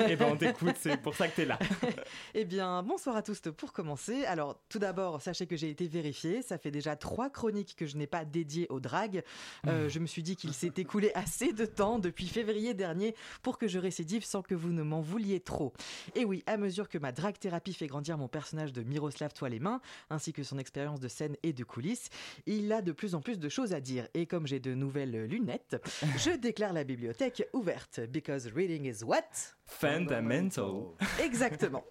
Eh 0.08 0.14
ben 0.14 0.28
on 0.32 0.36
t'écoute, 0.36 0.74
c'est 0.78 1.00
pour 1.00 1.14
ça 1.14 1.26
que 1.26 1.36
tu 1.36 1.40
es 1.40 1.44
là. 1.46 1.58
eh 2.34 2.44
bien, 2.44 2.82
bonsoir 2.82 3.16
à 3.16 3.22
tous 3.22 3.40
pour 3.56 3.72
commencer. 3.72 4.26
Alors, 4.26 4.60
tout 4.68 4.78
d'abord, 4.78 5.22
sachez 5.22 5.46
que 5.46 5.56
j'ai 5.56 5.70
été 5.70 5.86
vérifié. 5.86 6.42
Ça 6.42 6.58
fait 6.58 6.70
déjà 6.70 6.96
trois 6.96 7.30
chroniques 7.30 7.74
que 7.74 7.86
je 7.86 7.96
n'ai 7.96 8.06
pas 8.06 8.26
dédiées 8.26 8.66
au 8.68 8.78
drag. 8.78 9.22
Euh, 9.66 9.88
je 9.88 9.98
me 10.00 10.06
suis 10.06 10.22
dit 10.22 10.36
qu'il 10.36 10.52
s'est 10.52 10.72
écoulé 10.76 11.12
assez 11.14 11.54
de 11.54 11.64
temps 11.64 11.98
depuis 11.98 12.26
février 12.26 12.74
dernier 12.74 13.14
pour 13.42 13.56
que 13.56 13.68
je 13.68 13.78
récidive 13.78 14.24
sans 14.24 14.42
que 14.42 14.54
vous 14.54 14.72
ne 14.72 14.82
m'en 14.82 15.00
vouliez 15.00 15.40
trop. 15.40 15.72
Et 16.14 16.26
oui, 16.26 16.42
à 16.46 16.58
mesure 16.58 16.90
que 16.90 16.98
ma 16.98 17.10
drag 17.10 17.38
thérapie 17.38 17.72
fait 17.72 17.86
grandir 17.86 18.18
mon 18.18 18.28
personnage 18.28 18.74
de 18.74 18.82
Miroslav 18.82 19.32
Toi 19.32 19.48
les 19.48 19.60
mains, 19.60 19.80
ainsi 20.10 20.34
que 20.34 20.42
son 20.42 20.58
expérience 20.58 21.00
de 21.00 21.08
scène 21.08 21.36
et 21.42 21.54
de 21.54 21.64
coulisses, 21.64 22.10
il 22.44 22.70
a 22.70 22.82
de 22.82 22.92
plus 22.92 23.14
en 23.14 23.22
plus 23.22 23.38
de 23.38 23.48
choses 23.48 23.72
à 23.72 23.80
dire. 23.80 24.08
Et 24.12 24.26
comme 24.26 24.46
j'ai 24.46 24.60
de 24.60 24.74
nouvelles 24.74 25.24
lunettes, 25.24 25.76
je 26.18 26.36
déclare 26.36 26.74
la 26.74 26.84
bibliothèque 26.84 27.45
ouverte. 27.52 28.00
Because 28.08 28.48
reading 28.54 28.84
is 28.84 29.04
what? 29.04 29.56
Fundamental. 29.68 30.94
Exactement. 31.22 31.82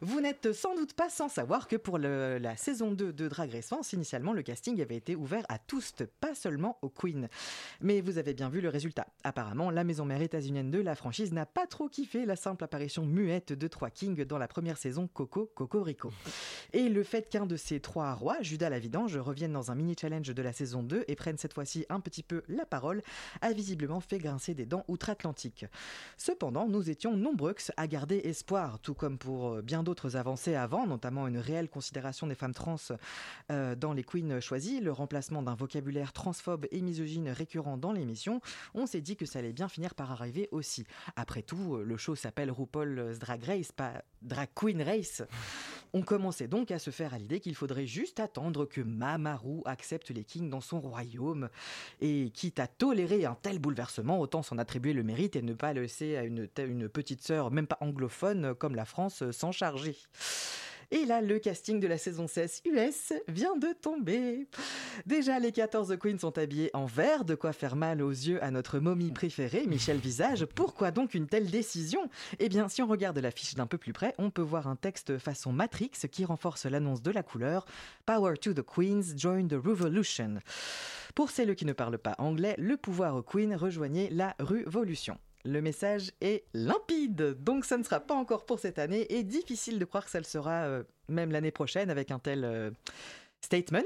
Vous 0.00 0.20
n'êtes 0.20 0.52
sans 0.52 0.74
doute 0.74 0.94
pas 0.94 1.08
sans 1.08 1.28
savoir 1.28 1.68
que 1.68 1.76
pour 1.76 1.96
la 1.96 2.56
saison 2.56 2.90
2 2.90 3.12
de 3.12 3.28
Drag 3.28 3.52
Race 3.52 3.66
France, 3.66 3.92
initialement, 3.92 4.32
le 4.32 4.42
casting 4.42 4.80
avait 4.82 4.96
été 4.96 5.14
ouvert 5.14 5.44
à 5.48 5.58
tous, 5.58 5.94
pas 6.20 6.34
seulement 6.34 6.78
aux 6.82 6.88
queens. 6.88 7.28
Mais 7.80 8.00
vous 8.00 8.18
avez 8.18 8.34
bien 8.34 8.48
vu 8.48 8.60
le 8.60 8.68
résultat. 8.68 9.06
Apparemment, 9.22 9.70
la 9.70 9.84
maison 9.84 10.04
mère 10.04 10.20
états-unienne 10.20 10.70
de 10.70 10.80
la 10.80 10.96
franchise 10.96 11.32
n'a 11.32 11.46
pas 11.46 11.66
trop 11.66 11.88
kiffé 11.88 12.26
la 12.26 12.34
simple 12.34 12.64
apparition 12.64 13.06
muette 13.06 13.52
de 13.52 13.68
trois 13.68 13.90
kings 13.90 14.24
dans 14.24 14.38
la 14.38 14.48
première 14.48 14.76
saison 14.76 15.06
Coco 15.06 15.46
Coco 15.54 15.82
Rico. 15.82 16.12
Et 16.72 16.88
le 16.88 17.04
fait 17.04 17.28
qu'un 17.28 17.46
de 17.46 17.56
ces 17.56 17.78
trois 17.78 18.12
rois, 18.12 18.38
Judas 18.42 18.70
la 18.70 18.80
Vidange, 18.80 19.16
revienne 19.16 19.52
dans 19.52 19.70
un 19.70 19.76
mini 19.76 19.94
challenge 19.98 20.34
de 20.34 20.42
la 20.42 20.52
saison 20.52 20.82
2 20.82 21.04
et 21.06 21.14
prenne 21.14 21.38
cette 21.38 21.54
fois-ci 21.54 21.86
un 21.88 22.00
petit 22.00 22.24
peu 22.24 22.42
la 22.48 22.66
parole, 22.66 23.02
a 23.40 23.52
visiblement 23.52 24.00
fait 24.00 24.18
grincer 24.18 24.54
des 24.54 24.66
dents 24.66 24.84
outre-Atlantique. 25.00 25.64
Cependant, 26.18 26.68
nous 26.68 26.90
étions 26.90 27.16
nombreux 27.16 27.54
à 27.78 27.86
garder 27.86 28.18
espoir, 28.24 28.78
tout 28.80 28.92
comme 28.92 29.16
pour 29.16 29.48
euh, 29.48 29.62
bien 29.62 29.82
d'autres 29.82 30.16
avancées 30.16 30.54
avant, 30.54 30.86
notamment 30.86 31.26
une 31.26 31.38
réelle 31.38 31.70
considération 31.70 32.26
des 32.26 32.34
femmes 32.34 32.52
trans 32.52 32.76
euh, 33.50 33.74
dans 33.74 33.94
les 33.94 34.04
queens 34.04 34.40
choisies, 34.40 34.80
le 34.80 34.92
remplacement 34.92 35.42
d'un 35.42 35.54
vocabulaire 35.54 36.12
transphobe 36.12 36.66
et 36.70 36.82
misogyne 36.82 37.30
récurrent 37.30 37.78
dans 37.78 37.92
l'émission, 37.92 38.42
on 38.74 38.86
s'est 38.86 39.00
dit 39.00 39.16
que 39.16 39.24
ça 39.24 39.38
allait 39.38 39.54
bien 39.54 39.68
finir 39.68 39.94
par 39.94 40.12
arriver 40.12 40.48
aussi. 40.52 40.84
Après 41.16 41.42
tout, 41.42 41.76
euh, 41.76 41.82
le 41.82 41.96
show 41.96 42.14
s'appelle 42.14 42.50
RuPaul's 42.50 43.18
Drag 43.18 43.42
Race, 43.42 43.72
pas 43.72 44.02
Drag 44.20 44.50
Queen 44.54 44.82
Race. 44.82 45.22
On 45.92 46.02
commençait 46.02 46.46
donc 46.46 46.70
à 46.70 46.78
se 46.78 46.90
faire 46.90 47.14
à 47.14 47.18
l'idée 47.18 47.40
qu'il 47.40 47.54
faudrait 47.54 47.86
juste 47.86 48.20
attendre 48.20 48.64
que 48.64 48.80
Mamaru 48.80 49.60
accepte 49.64 50.10
les 50.10 50.24
kings 50.24 50.48
dans 50.48 50.60
son 50.60 50.80
royaume. 50.80 51.48
Et 52.00 52.30
quitte 52.32 52.60
à 52.60 52.66
tolérer 52.66 53.24
un 53.24 53.36
tel 53.40 53.58
bouleversement, 53.58 54.20
autant 54.20 54.42
s'en 54.42 54.58
attribuer 54.58 54.92
le 54.92 55.02
mérite 55.02 55.36
et 55.36 55.42
ne 55.42 55.54
pas 55.54 55.72
laisser 55.72 56.16
à 56.16 56.24
une, 56.24 56.48
une 56.58 56.88
petite 56.88 57.22
sœur, 57.22 57.50
même 57.50 57.66
pas 57.66 57.78
anglophone, 57.80 58.54
comme 58.54 58.74
la 58.74 58.84
France, 58.84 59.28
s'en 59.32 59.52
charger. 59.52 59.96
Et 60.92 61.04
là, 61.04 61.20
le 61.20 61.38
casting 61.38 61.78
de 61.78 61.86
la 61.86 61.98
saison 61.98 62.26
16 62.26 62.62
US 62.64 63.12
vient 63.28 63.56
de 63.56 63.68
tomber. 63.80 64.48
Déjà, 65.06 65.38
les 65.38 65.52
14 65.52 65.96
queens 66.00 66.18
sont 66.18 66.36
habillées 66.36 66.70
en 66.74 66.86
vert, 66.86 67.24
de 67.24 67.36
quoi 67.36 67.52
faire 67.52 67.76
mal 67.76 68.02
aux 68.02 68.10
yeux 68.10 68.42
à 68.42 68.50
notre 68.50 68.80
momie 68.80 69.12
préférée, 69.12 69.66
Michel 69.68 69.98
Visage. 69.98 70.46
Pourquoi 70.46 70.90
donc 70.90 71.14
une 71.14 71.28
telle 71.28 71.48
décision? 71.48 72.10
Eh 72.40 72.48
bien, 72.48 72.68
si 72.68 72.82
on 72.82 72.88
regarde 72.88 73.18
l'affiche 73.18 73.54
d'un 73.54 73.66
peu 73.66 73.78
plus 73.78 73.92
près, 73.92 74.16
on 74.18 74.30
peut 74.30 74.42
voir 74.42 74.66
un 74.66 74.74
texte 74.74 75.18
façon 75.18 75.52
Matrix 75.52 75.92
qui 76.10 76.24
renforce 76.24 76.66
l'annonce 76.66 77.02
de 77.02 77.12
la 77.12 77.22
couleur 77.22 77.66
Power 78.04 78.36
to 78.36 78.52
the 78.52 78.62
Queens, 78.62 79.16
join 79.16 79.46
the 79.46 79.64
revolution. 79.64 80.40
Pour 81.14 81.30
celles 81.30 81.54
qui 81.54 81.66
ne 81.66 81.72
parlent 81.72 81.98
pas 81.98 82.16
anglais, 82.18 82.56
le 82.58 82.76
pouvoir 82.76 83.14
aux 83.14 83.22
queens 83.22 83.56
rejoignait 83.56 84.08
la 84.10 84.34
révolution. 84.40 85.18
Le 85.44 85.62
message 85.62 86.12
est 86.20 86.44
limpide, 86.52 87.42
donc 87.42 87.64
ça 87.64 87.78
ne 87.78 87.82
sera 87.82 88.00
pas 88.00 88.14
encore 88.14 88.44
pour 88.44 88.58
cette 88.58 88.78
année 88.78 89.06
et 89.08 89.22
difficile 89.22 89.78
de 89.78 89.84
croire 89.86 90.04
que 90.04 90.10
ça 90.10 90.18
le 90.18 90.24
sera 90.24 90.64
euh, 90.64 90.82
même 91.08 91.32
l'année 91.32 91.50
prochaine 91.50 91.88
avec 91.88 92.10
un 92.10 92.18
tel 92.18 92.44
euh, 92.44 92.70
statement. 93.40 93.80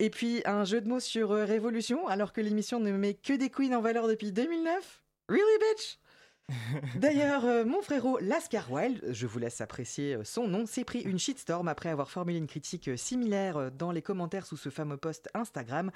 Et 0.00 0.10
puis 0.10 0.42
un 0.44 0.64
jeu 0.64 0.80
de 0.80 0.88
mots 0.88 1.00
sur 1.00 1.30
euh, 1.30 1.44
révolution 1.44 2.08
alors 2.08 2.32
que 2.32 2.40
l'émission 2.40 2.80
ne 2.80 2.90
met 2.90 3.14
que 3.14 3.34
des 3.34 3.50
queens 3.50 3.72
en 3.72 3.80
valeur 3.80 4.08
depuis 4.08 4.32
2009. 4.32 5.02
Really 5.28 5.58
bitch? 5.60 5.98
D'ailleurs, 6.96 7.44
euh, 7.46 7.64
mon 7.64 7.80
frérot 7.80 8.18
Lascar 8.20 8.70
Wild, 8.70 9.02
je 9.10 9.26
vous 9.26 9.38
laisse 9.38 9.60
apprécier 9.60 10.14
euh, 10.14 10.24
son 10.24 10.46
nom, 10.46 10.66
s'est 10.66 10.84
pris 10.84 11.00
une 11.00 11.18
shitstorm 11.18 11.68
après 11.68 11.88
avoir 11.88 12.10
formulé 12.10 12.36
une 12.36 12.46
critique 12.46 12.88
euh, 12.88 12.96
similaire 12.96 13.70
dans 13.72 13.90
les 13.90 14.02
commentaires 14.02 14.44
sous 14.44 14.56
ce 14.56 14.68
fameux 14.68 14.98
post 14.98 15.28
Instagram. 15.32 15.90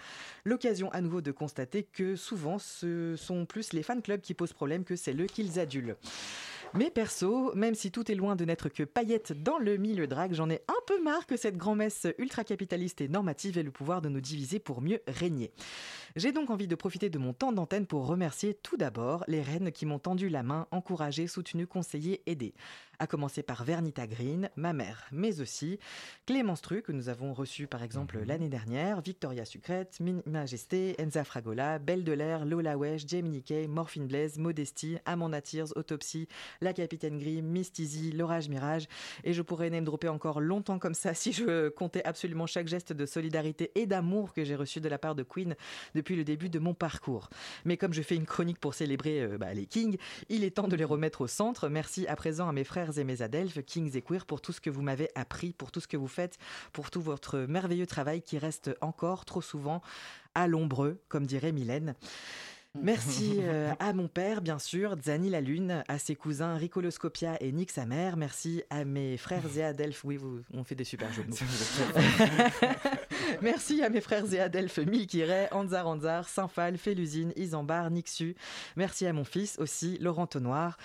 L'occasion 0.45 0.90
à 0.93 1.00
nouveau 1.02 1.21
de 1.21 1.33
constater 1.33 1.83
que 1.83 2.17
souvent 2.17 2.59
ce 2.59 3.14
sont 3.17 3.45
plus 3.45 3.73
les 3.73 3.83
fan 3.83 4.00
clubs 4.00 4.21
qui 4.21 4.33
posent 4.33 4.55
problème 4.55 4.85
que 4.85 4.97
c'est 4.97 5.14
eux 5.14 5.26
qu'ils 5.26 5.59
adulent. 5.59 5.97
Mais 6.75 6.91
perso, 6.91 7.55
même 7.55 7.75
si 7.75 7.91
tout 7.91 8.11
est 8.11 8.15
loin 8.15 8.37
de 8.37 8.45
n'être 8.45 8.69
que 8.69 8.83
paillettes 8.83 9.33
dans 9.33 9.59
le 9.59 9.79
milieu 9.79 10.07
drague, 10.07 10.35
j'en 10.35 10.51
ai 10.51 10.61
un 10.69 10.81
peu 10.87 11.03
marre 11.03 11.27
que 11.27 11.37
cette 11.37 11.57
grand-messe 11.57 12.07
ultra-capitaliste 12.19 13.01
et 13.01 13.09
normative 13.09 13.57
ait 13.57 13.63
le 13.63 13.71
pouvoir 13.71 14.03
de 14.03 14.09
nous 14.09 14.21
diviser 14.21 14.59
pour 14.59 14.83
mieux 14.83 15.01
régner. 15.07 15.51
J'ai 16.17 16.33
donc 16.33 16.51
envie 16.51 16.69
de 16.69 16.75
profiter 16.75 17.11
de 17.11 17.19
mon 17.19 17.33
temps 17.33 17.53
d'antenne 17.53 17.87
pour 17.87 18.07
remercier 18.07 18.55
tout 18.55 18.77
d'abord 18.77 19.25
les 19.29 19.41
reines 19.41 19.73
qui 19.73 19.87
m'ont 19.87 19.99
tendu 19.99 20.29
la 20.29 20.43
main, 20.43 20.67
encouragé, 20.71 21.27
soutenu, 21.27 21.67
conseillé, 21.67 22.23
aidé. 22.27 22.55
À 23.01 23.07
commencer 23.07 23.45
par 23.45 23.63
Vernita 23.63 24.09
Green, 24.09 24.51
ma 24.57 24.73
mère, 24.73 25.07
mais 25.13 25.41
aussi 25.41 25.79
Clémence 26.27 26.63
Tru, 26.63 26.83
que 26.83 26.91
nous 26.91 27.09
avons 27.09 27.33
reçu 27.33 27.69
par 27.69 27.85
exemple 27.85 28.19
l'année 28.27 28.49
dernière, 28.49 29.01
Victoria 29.01 29.45
Sucrète, 29.45 29.99
Min 30.01 30.21
Majesté, 30.27 30.97
Enza 31.01 31.23
Fragola, 31.23 31.79
Belle 31.79 32.03
de 32.03 32.11
l'air, 32.11 32.45
Lola 32.45 32.77
Wesh, 32.77 33.07
Jamie 33.07 33.31
Nikkei, 33.31 33.69
Morphine 33.69 34.09
Blaise, 34.09 34.37
Modesty, 34.39 34.99
Amanda 35.05 35.41
Tears, 35.41 35.77
Autopsy, 35.77 36.27
La 36.61 36.73
Capitaine 36.73 37.19
Gris, 37.19 37.43
Miss 37.43 37.73
Tizzy, 37.73 38.12
L'Orage 38.12 38.49
Mirage, 38.49 38.88
et 39.25 39.33
je 39.33 39.43
pourrais 39.43 39.71
name 39.71 39.85
dropper 39.85 40.09
encore 40.09 40.41
longtemps 40.41 40.79
comme 40.79 40.95
ça 40.95 41.15
si 41.19 41.33
je 41.33 41.69
comptais 41.69 42.05
absolument 42.05 42.47
chaque 42.47 42.69
geste 42.69 42.93
de 42.93 43.07
solidarité 43.07 43.71
et 43.75 43.87
d'amour 43.87 44.33
que 44.33 44.45
j'ai 44.45 44.57
reçu 44.57 44.81
de 44.81 44.88
la 44.88 44.99
part 44.99 45.15
de 45.15 45.23
Queen 45.23 45.55
depuis 45.95 46.17
le 46.17 46.25
début 46.25 46.49
de 46.49 46.59
mon 46.59 46.75
parcours. 46.75 47.31
Mais 47.65 47.77
comme 47.77 47.93
je 47.93 48.03
fais 48.03 48.17
une 48.17 48.27
chronique 48.27 48.59
pour 48.59 48.75
célébrer 48.75 49.23
euh, 49.23 49.38
bah, 49.38 49.55
les 49.55 49.67
Kings, 49.67 49.99
il 50.29 50.45
est 50.45 50.50
temps 50.50 50.69
de 50.69 50.77
les 50.77 50.85
remettre 50.85 51.21
au 51.21 51.27
centre. 51.27 51.69
Merci 51.69 52.07
à 52.07 52.17
présent 52.17 52.49
à 52.49 52.53
mes 52.53 52.65
frères 52.65 52.99
et 52.99 53.05
mes 53.05 53.23
adelphes, 53.23 53.62
Kings 53.65 53.97
et 53.97 54.03
Queer, 54.03 54.27
pour 54.27 54.41
tout 54.41 54.53
ce 54.53 54.61
que 54.61 54.71
vous 54.71 54.83
m'avez 54.83 55.11
appris, 55.15 55.53
pour 55.53 55.71
tout 55.71 55.81
ce 55.81 55.88
que 55.88 55.97
vous 55.97 56.09
faites, 56.09 56.38
pour 56.73 56.91
tout 56.91 57.00
votre 57.00 57.38
merveilleux 57.38 57.87
travail 57.87 58.23
qui 58.23 58.38
reste 58.38 58.71
encore 58.81 59.25
trop 59.25 59.43
souvent 59.43 59.83
à 60.35 60.47
l'ombreux, 60.47 61.00
comme 61.09 61.27
dirait 61.27 61.53
Mylène. 61.53 61.95
Merci 62.83 63.39
euh, 63.41 63.73
à 63.79 63.93
mon 63.93 64.09
père, 64.09 64.41
bien 64.41 64.59
sûr, 64.59 64.97
Zani 65.05 65.31
la 65.31 65.41
Lune, 65.41 65.83
à 65.89 65.99
ses 65.99 66.15
cousins 66.15 66.57
Ricoloscopia 66.57 67.37
et 67.41 67.53
Nick 67.53 67.71
sa 67.71 67.87
mère. 67.87 68.17
Merci 68.17 68.63
à 68.71 68.85
mes 68.85 69.17
frères 69.17 69.45
et 69.57 69.65
Adelphes. 69.65 70.05
Oui, 70.05 70.17
vous, 70.17 70.41
on 70.55 70.65
fait 70.65 70.75
des 70.75 70.85
super 70.85 71.13
jeux. 71.13 71.25
Merci 73.43 73.83
à 73.83 73.91
mes 73.91 74.01
frères 74.01 74.33
et 74.33 74.41
Adelphes 74.41 74.79
Milky 74.79 75.25
Ray, 75.25 75.49
Anzar 75.53 75.87
Anzar, 75.87 76.29
Saint-Phal, 76.29 76.77
Félusine, 76.77 77.33
Isambard, 77.37 77.91
Nixu. 77.91 78.35
Merci 78.77 79.07
à 79.07 79.13
mon 79.13 79.25
fils 79.25 79.57
aussi, 79.59 79.99
Laurent 80.01 80.27
Tonoir. 80.27 80.77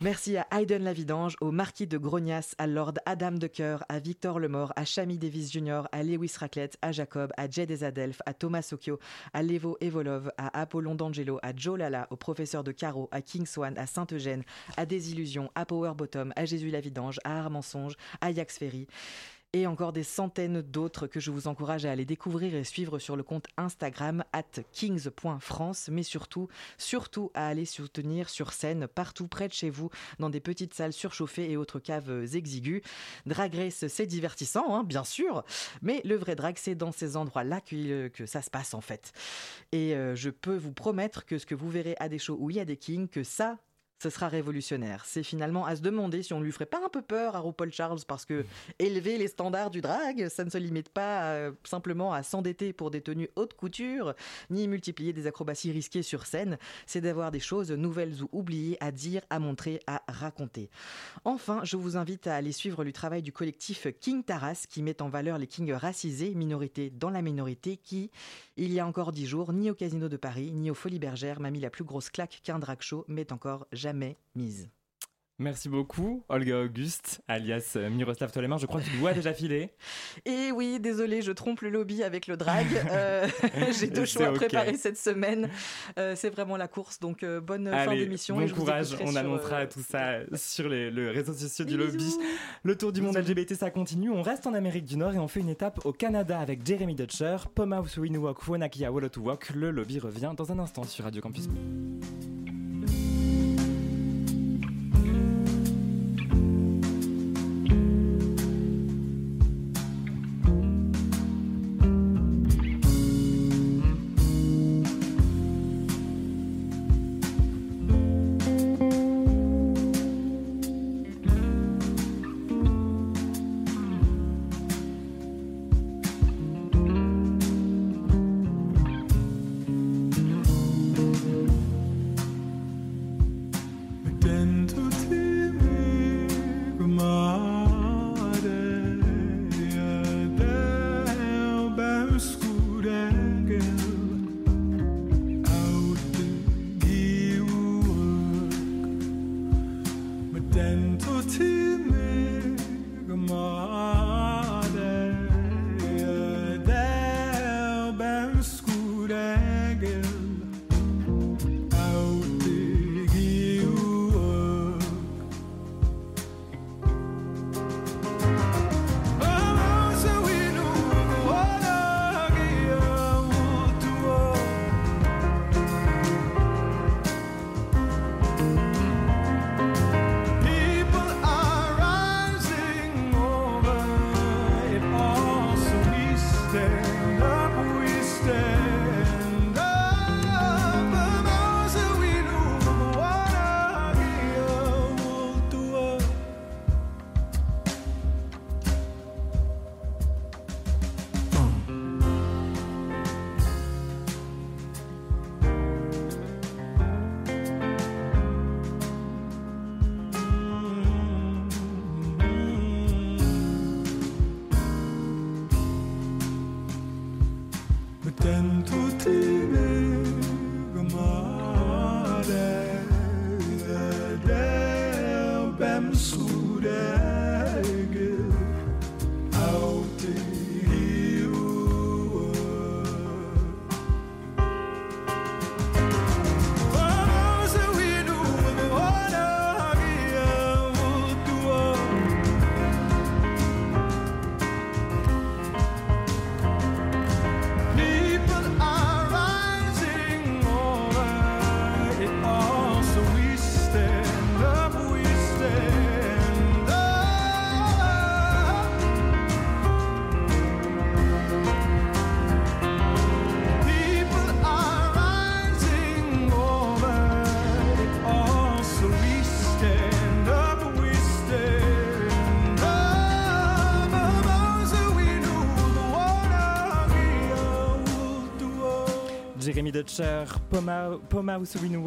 Merci 0.00 0.36
à 0.36 0.46
Hayden 0.52 0.84
Lavidange, 0.84 1.36
au 1.40 1.50
marquis 1.50 1.86
de 1.86 1.98
Grognas, 1.98 2.54
à 2.58 2.66
Lord 2.66 2.94
Adam 3.06 3.32
de 3.32 3.46
Coeur, 3.46 3.84
à 3.88 3.98
Victor 3.98 4.38
Lemort, 4.38 4.72
à 4.76 4.84
Chami 4.84 5.18
Davis 5.18 5.52
Jr., 5.52 5.82
à 5.92 6.02
Lewis 6.02 6.32
Raclette, 6.38 6.78
à 6.82 6.92
Jacob, 6.92 7.32
à 7.36 7.48
Jay 7.48 7.66
des 7.66 7.84
Adelphes, 7.84 8.22
à 8.26 8.34
Thomas 8.34 8.62
Sokio, 8.62 8.98
à 9.32 9.42
Levo 9.42 9.76
Evolov, 9.80 10.30
à 10.36 10.60
Apollon 10.60 10.94
D'Angelo, 10.94 11.38
à 11.42 11.54
Joe 11.54 11.78
Lala, 11.78 12.06
au 12.10 12.16
professeur 12.16 12.64
de 12.64 12.72
Caro, 12.72 13.08
à 13.10 13.20
King 13.22 13.46
Swan, 13.46 13.76
à 13.76 13.86
Sainte-Eugène, 13.86 14.44
à 14.76 14.86
Désillusion, 14.86 15.50
à 15.54 15.66
Power 15.66 15.92
Bottom, 15.96 16.32
à 16.36 16.44
Jésus 16.44 16.70
Lavidange, 16.70 17.18
à 17.24 17.38
Armensonge, 17.38 17.96
à 18.20 18.30
Yax 18.30 18.58
Ferry 18.58 18.86
et 19.54 19.66
encore 19.66 19.92
des 19.92 20.02
centaines 20.02 20.60
d'autres 20.60 21.06
que 21.06 21.20
je 21.20 21.30
vous 21.30 21.48
encourage 21.48 21.86
à 21.86 21.90
aller 21.90 22.04
découvrir 22.04 22.54
et 22.54 22.64
suivre 22.64 22.98
sur 22.98 23.16
le 23.16 23.22
compte 23.22 23.46
Instagram 23.56 24.22
at 24.32 24.62
kings.france, 24.72 25.88
mais 25.90 26.02
surtout, 26.02 26.48
surtout 26.76 27.30
à 27.34 27.48
aller 27.48 27.64
soutenir 27.64 28.28
sur 28.28 28.52
scène 28.52 28.86
partout 28.86 29.26
près 29.26 29.48
de 29.48 29.54
chez 29.54 29.70
vous, 29.70 29.88
dans 30.18 30.28
des 30.28 30.40
petites 30.40 30.74
salles 30.74 30.92
surchauffées 30.92 31.50
et 31.50 31.56
autres 31.56 31.78
caves 31.78 32.34
exiguës. 32.34 32.82
Drag 33.26 33.48
c'est 33.70 34.06
divertissant, 34.06 34.74
hein, 34.74 34.84
bien 34.84 35.04
sûr, 35.04 35.44
mais 35.80 36.02
le 36.04 36.16
vrai 36.16 36.34
drag, 36.34 36.56
c'est 36.58 36.74
dans 36.74 36.92
ces 36.92 37.16
endroits-là 37.16 37.60
que, 37.60 38.08
que 38.08 38.26
ça 38.26 38.42
se 38.42 38.50
passe 38.50 38.74
en 38.74 38.80
fait. 38.82 39.12
Et 39.72 39.94
euh, 39.94 40.14
je 40.14 40.30
peux 40.30 40.56
vous 40.56 40.72
promettre 40.72 41.24
que 41.24 41.38
ce 41.38 41.46
que 41.46 41.54
vous 41.54 41.70
verrez 41.70 41.96
à 41.98 42.08
des 42.08 42.18
shows 42.18 42.36
où 42.38 42.50
il 42.50 42.56
y 42.56 42.60
a 42.60 42.64
des 42.64 42.76
kings, 42.76 43.08
que 43.08 43.24
ça, 43.24 43.58
ce 43.98 44.10
sera 44.10 44.28
révolutionnaire. 44.28 45.04
C'est 45.04 45.22
finalement 45.22 45.66
à 45.66 45.76
se 45.76 45.82
demander 45.82 46.22
si 46.22 46.32
on 46.32 46.40
lui 46.40 46.52
ferait 46.52 46.66
pas 46.66 46.80
un 46.84 46.88
peu 46.88 47.02
peur 47.02 47.36
à 47.36 47.40
RuPaul 47.40 47.72
Charles 47.72 48.00
parce 48.06 48.24
que 48.24 48.44
élever 48.78 49.18
les 49.18 49.28
standards 49.28 49.70
du 49.70 49.80
drag, 49.80 50.28
ça 50.28 50.44
ne 50.44 50.50
se 50.50 50.58
limite 50.58 50.88
pas 50.88 51.24
euh, 51.24 51.52
simplement 51.64 52.12
à 52.12 52.22
s'endetter 52.22 52.72
pour 52.72 52.90
des 52.90 53.00
tenues 53.00 53.28
haute 53.36 53.54
couture, 53.54 54.14
ni 54.50 54.68
multiplier 54.68 55.12
des 55.12 55.26
acrobaties 55.26 55.72
risquées 55.72 56.02
sur 56.02 56.26
scène, 56.26 56.58
c'est 56.86 57.00
d'avoir 57.00 57.30
des 57.30 57.40
choses 57.40 57.70
nouvelles 57.72 58.22
ou 58.22 58.28
oubliées 58.32 58.76
à 58.80 58.92
dire, 58.92 59.22
à 59.30 59.38
montrer, 59.38 59.80
à 59.86 60.02
raconter. 60.08 60.70
Enfin, 61.24 61.60
je 61.64 61.76
vous 61.76 61.96
invite 61.96 62.26
à 62.26 62.36
aller 62.36 62.52
suivre 62.52 62.84
le 62.84 62.92
travail 62.92 63.22
du 63.22 63.32
collectif 63.32 63.88
King 64.00 64.22
Taras 64.22 64.66
qui 64.68 64.82
met 64.82 65.02
en 65.02 65.08
valeur 65.08 65.38
les 65.38 65.46
kings 65.46 65.72
racisés, 65.72 66.34
minorités 66.34 66.90
dans 66.90 67.10
la 67.10 67.22
minorité, 67.22 67.76
qui, 67.76 68.10
il 68.56 68.72
y 68.72 68.80
a 68.80 68.86
encore 68.86 69.12
dix 69.12 69.26
jours, 69.26 69.52
ni 69.52 69.70
au 69.70 69.74
Casino 69.74 70.08
de 70.08 70.16
Paris, 70.16 70.52
ni 70.52 70.70
aux 70.70 70.74
Folies 70.74 70.98
Bergères, 70.98 71.40
m'a 71.40 71.50
mis 71.50 71.60
la 71.60 71.70
plus 71.70 71.84
grosse 71.84 72.10
claque 72.10 72.40
qu'un 72.42 72.58
drag 72.58 72.80
show 72.80 73.04
m'ait 73.08 73.32
encore 73.32 73.66
jamais 73.88 74.18
mise. 74.34 74.68
Merci 75.40 75.68
beaucoup, 75.68 76.24
Olga 76.28 76.62
Auguste, 76.62 77.20
alias 77.28 77.74
euh, 77.76 77.88
Miroslav 77.90 78.32
Toleman. 78.32 78.58
Je 78.58 78.66
crois 78.66 78.80
que 78.80 78.86
tu 78.90 78.96
dois 78.98 79.12
déjà 79.12 79.32
filer. 79.32 79.70
Et 80.26 80.50
oui, 80.50 80.80
désolé, 80.80 81.22
je 81.22 81.30
trompe 81.30 81.60
le 81.60 81.70
lobby 81.70 82.02
avec 82.02 82.26
le 82.26 82.36
drag. 82.36 82.66
Euh, 82.90 83.28
J'ai 83.78 83.86
deux 83.86 84.04
choix 84.04 84.26
à 84.26 84.32
préparer 84.32 84.74
cette 84.76 84.98
semaine. 84.98 85.48
Euh, 85.96 86.14
c'est 86.16 86.30
vraiment 86.30 86.56
la 86.56 86.66
course, 86.66 86.98
donc 86.98 87.22
euh, 87.22 87.40
bonne 87.40 87.68
Allez, 87.68 87.84
fin 87.84 87.96
d'émission. 87.96 88.34
Bon 88.34 88.40
et 88.42 88.50
courage, 88.50 88.96
on 89.00 89.14
annoncera 89.14 89.66
tout 89.66 89.82
ça 89.88 90.20
sur 90.34 90.68
les, 90.68 90.90
les 90.90 91.10
réseaux 91.10 91.32
sociaux 91.32 91.64
du 91.64 91.76
Bisous. 91.76 91.86
lobby. 91.92 92.14
Le 92.64 92.76
tour 92.76 92.92
du 92.92 93.00
monde 93.00 93.16
LGBT, 93.16 93.54
ça 93.54 93.70
continue. 93.70 94.10
On 94.10 94.22
reste 94.22 94.48
en 94.48 94.54
Amérique 94.54 94.86
du 94.86 94.96
Nord 94.96 95.14
et 95.14 95.18
on 95.18 95.28
fait 95.28 95.40
une 95.40 95.50
étape 95.50 95.86
au 95.86 95.92
Canada 95.92 96.40
avec 96.40 96.66
Jeremy 96.66 96.96
Dutcher, 96.96 97.36
Pomaus 97.54 97.96
Winuwak 97.96 98.48
Wonakia 98.48 98.90
Wolotuwok. 98.90 99.50
Le 99.50 99.70
lobby 99.70 100.00
revient 100.00 100.32
dans 100.36 100.50
un 100.50 100.58
instant 100.58 100.82
sur 100.82 101.04
Radio 101.04 101.22
Campus. 101.22 101.48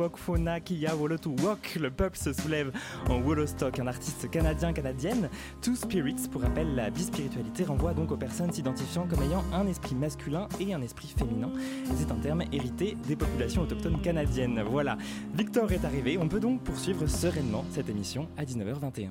Walk, 0.01 0.17
Fauna, 0.17 0.59
Kia, 0.59 0.95
Wolotu 0.95 1.29
Walk, 1.43 1.75
le 1.79 1.91
peuple 1.91 2.17
se 2.17 2.33
soulève 2.33 2.71
en 3.09 3.21
Wolostock, 3.21 3.79
un 3.79 3.87
artiste 3.87 4.29
canadien-canadienne. 4.29 5.29
Two 5.61 5.75
Spirits, 5.75 6.27
pour 6.31 6.41
rappel, 6.41 6.75
la 6.75 6.89
bispiritualité 6.89 7.63
renvoie 7.63 7.93
donc 7.93 8.11
aux 8.11 8.17
personnes 8.17 8.51
s'identifiant 8.51 9.07
comme 9.07 9.21
ayant 9.23 9.43
un 9.53 9.67
esprit 9.67 9.95
masculin 9.95 10.47
et 10.59 10.73
un 10.73 10.81
esprit 10.81 11.13
féminin. 11.15 11.51
C'est 11.95 12.11
un 12.11 12.15
terme 12.15 12.43
hérité 12.51 12.97
des 13.07 13.15
populations 13.15 13.61
autochtones 13.61 14.01
canadiennes. 14.01 14.61
Voilà, 14.61 14.97
Victor 15.33 15.71
est 15.71 15.85
arrivé, 15.85 16.17
on 16.17 16.27
peut 16.27 16.39
donc 16.39 16.63
poursuivre 16.63 17.07
sereinement 17.07 17.65
cette 17.71 17.89
émission 17.89 18.27
à 18.37 18.43
19h21. 18.43 19.09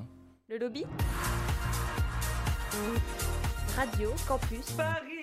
Le 0.48 0.58
lobby 0.58 0.84
Radio 3.76 4.10
Campus 4.26 4.72
Paris. 4.72 5.20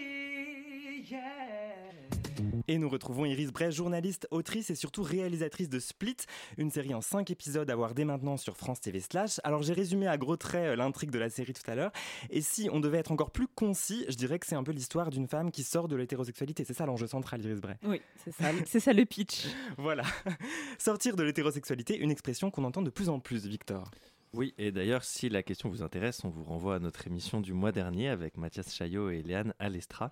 Et 2.67 2.77
nous 2.77 2.89
retrouvons 2.89 3.25
Iris 3.25 3.51
Bray, 3.51 3.71
journaliste, 3.71 4.27
autrice 4.29 4.69
et 4.69 4.75
surtout 4.75 5.01
réalisatrice 5.01 5.69
de 5.69 5.79
Split, 5.79 6.17
une 6.57 6.69
série 6.69 6.93
en 6.93 7.01
5 7.01 7.31
épisodes 7.31 7.69
à 7.69 7.75
voir 7.75 7.93
dès 7.93 8.03
maintenant 8.03 8.35
sur 8.35 8.57
France 8.57 8.81
TV 8.81 8.99
Slash. 8.99 9.39
Alors 9.43 9.63
j'ai 9.63 9.73
résumé 9.73 10.07
à 10.07 10.17
gros 10.17 10.35
traits 10.35 10.67
euh, 10.67 10.75
l'intrigue 10.75 11.11
de 11.11 11.19
la 11.19 11.29
série 11.29 11.53
tout 11.53 11.69
à 11.69 11.75
l'heure, 11.75 11.91
et 12.29 12.41
si 12.41 12.69
on 12.71 12.79
devait 12.79 12.97
être 12.97 13.11
encore 13.11 13.31
plus 13.31 13.47
concis, 13.47 14.05
je 14.09 14.15
dirais 14.15 14.37
que 14.37 14.45
c'est 14.45 14.55
un 14.55 14.63
peu 14.63 14.73
l'histoire 14.73 15.09
d'une 15.09 15.27
femme 15.27 15.51
qui 15.51 15.63
sort 15.63 15.87
de 15.87 15.95
l'hétérosexualité. 15.95 16.65
C'est 16.65 16.73
ça 16.73 16.85
l'enjeu 16.85 17.07
central, 17.07 17.41
Iris 17.41 17.61
Bray. 17.61 17.75
Oui, 17.83 18.01
c'est 18.23 18.33
ça, 18.33 18.51
c'est 18.65 18.79
ça 18.81 18.91
le 18.91 19.05
pitch. 19.05 19.47
voilà. 19.77 20.03
Sortir 20.77 21.15
de 21.15 21.23
l'hétérosexualité, 21.23 21.97
une 21.97 22.11
expression 22.11 22.51
qu'on 22.51 22.65
entend 22.65 22.81
de 22.81 22.89
plus 22.89 23.07
en 23.07 23.19
plus, 23.19 23.45
Victor. 23.45 23.89
Oui, 24.33 24.53
et 24.57 24.71
d'ailleurs, 24.71 25.03
si 25.03 25.29
la 25.29 25.41
question 25.41 25.69
vous 25.69 25.83
intéresse, 25.83 26.23
on 26.25 26.29
vous 26.29 26.43
renvoie 26.43 26.75
à 26.75 26.79
notre 26.79 27.07
émission 27.07 27.39
du 27.39 27.53
mois 27.53 27.71
dernier 27.71 28.09
avec 28.09 28.37
Mathias 28.37 28.73
Chaillot 28.73 29.09
et 29.09 29.23
Léane 29.23 29.53
Alestra. 29.57 30.11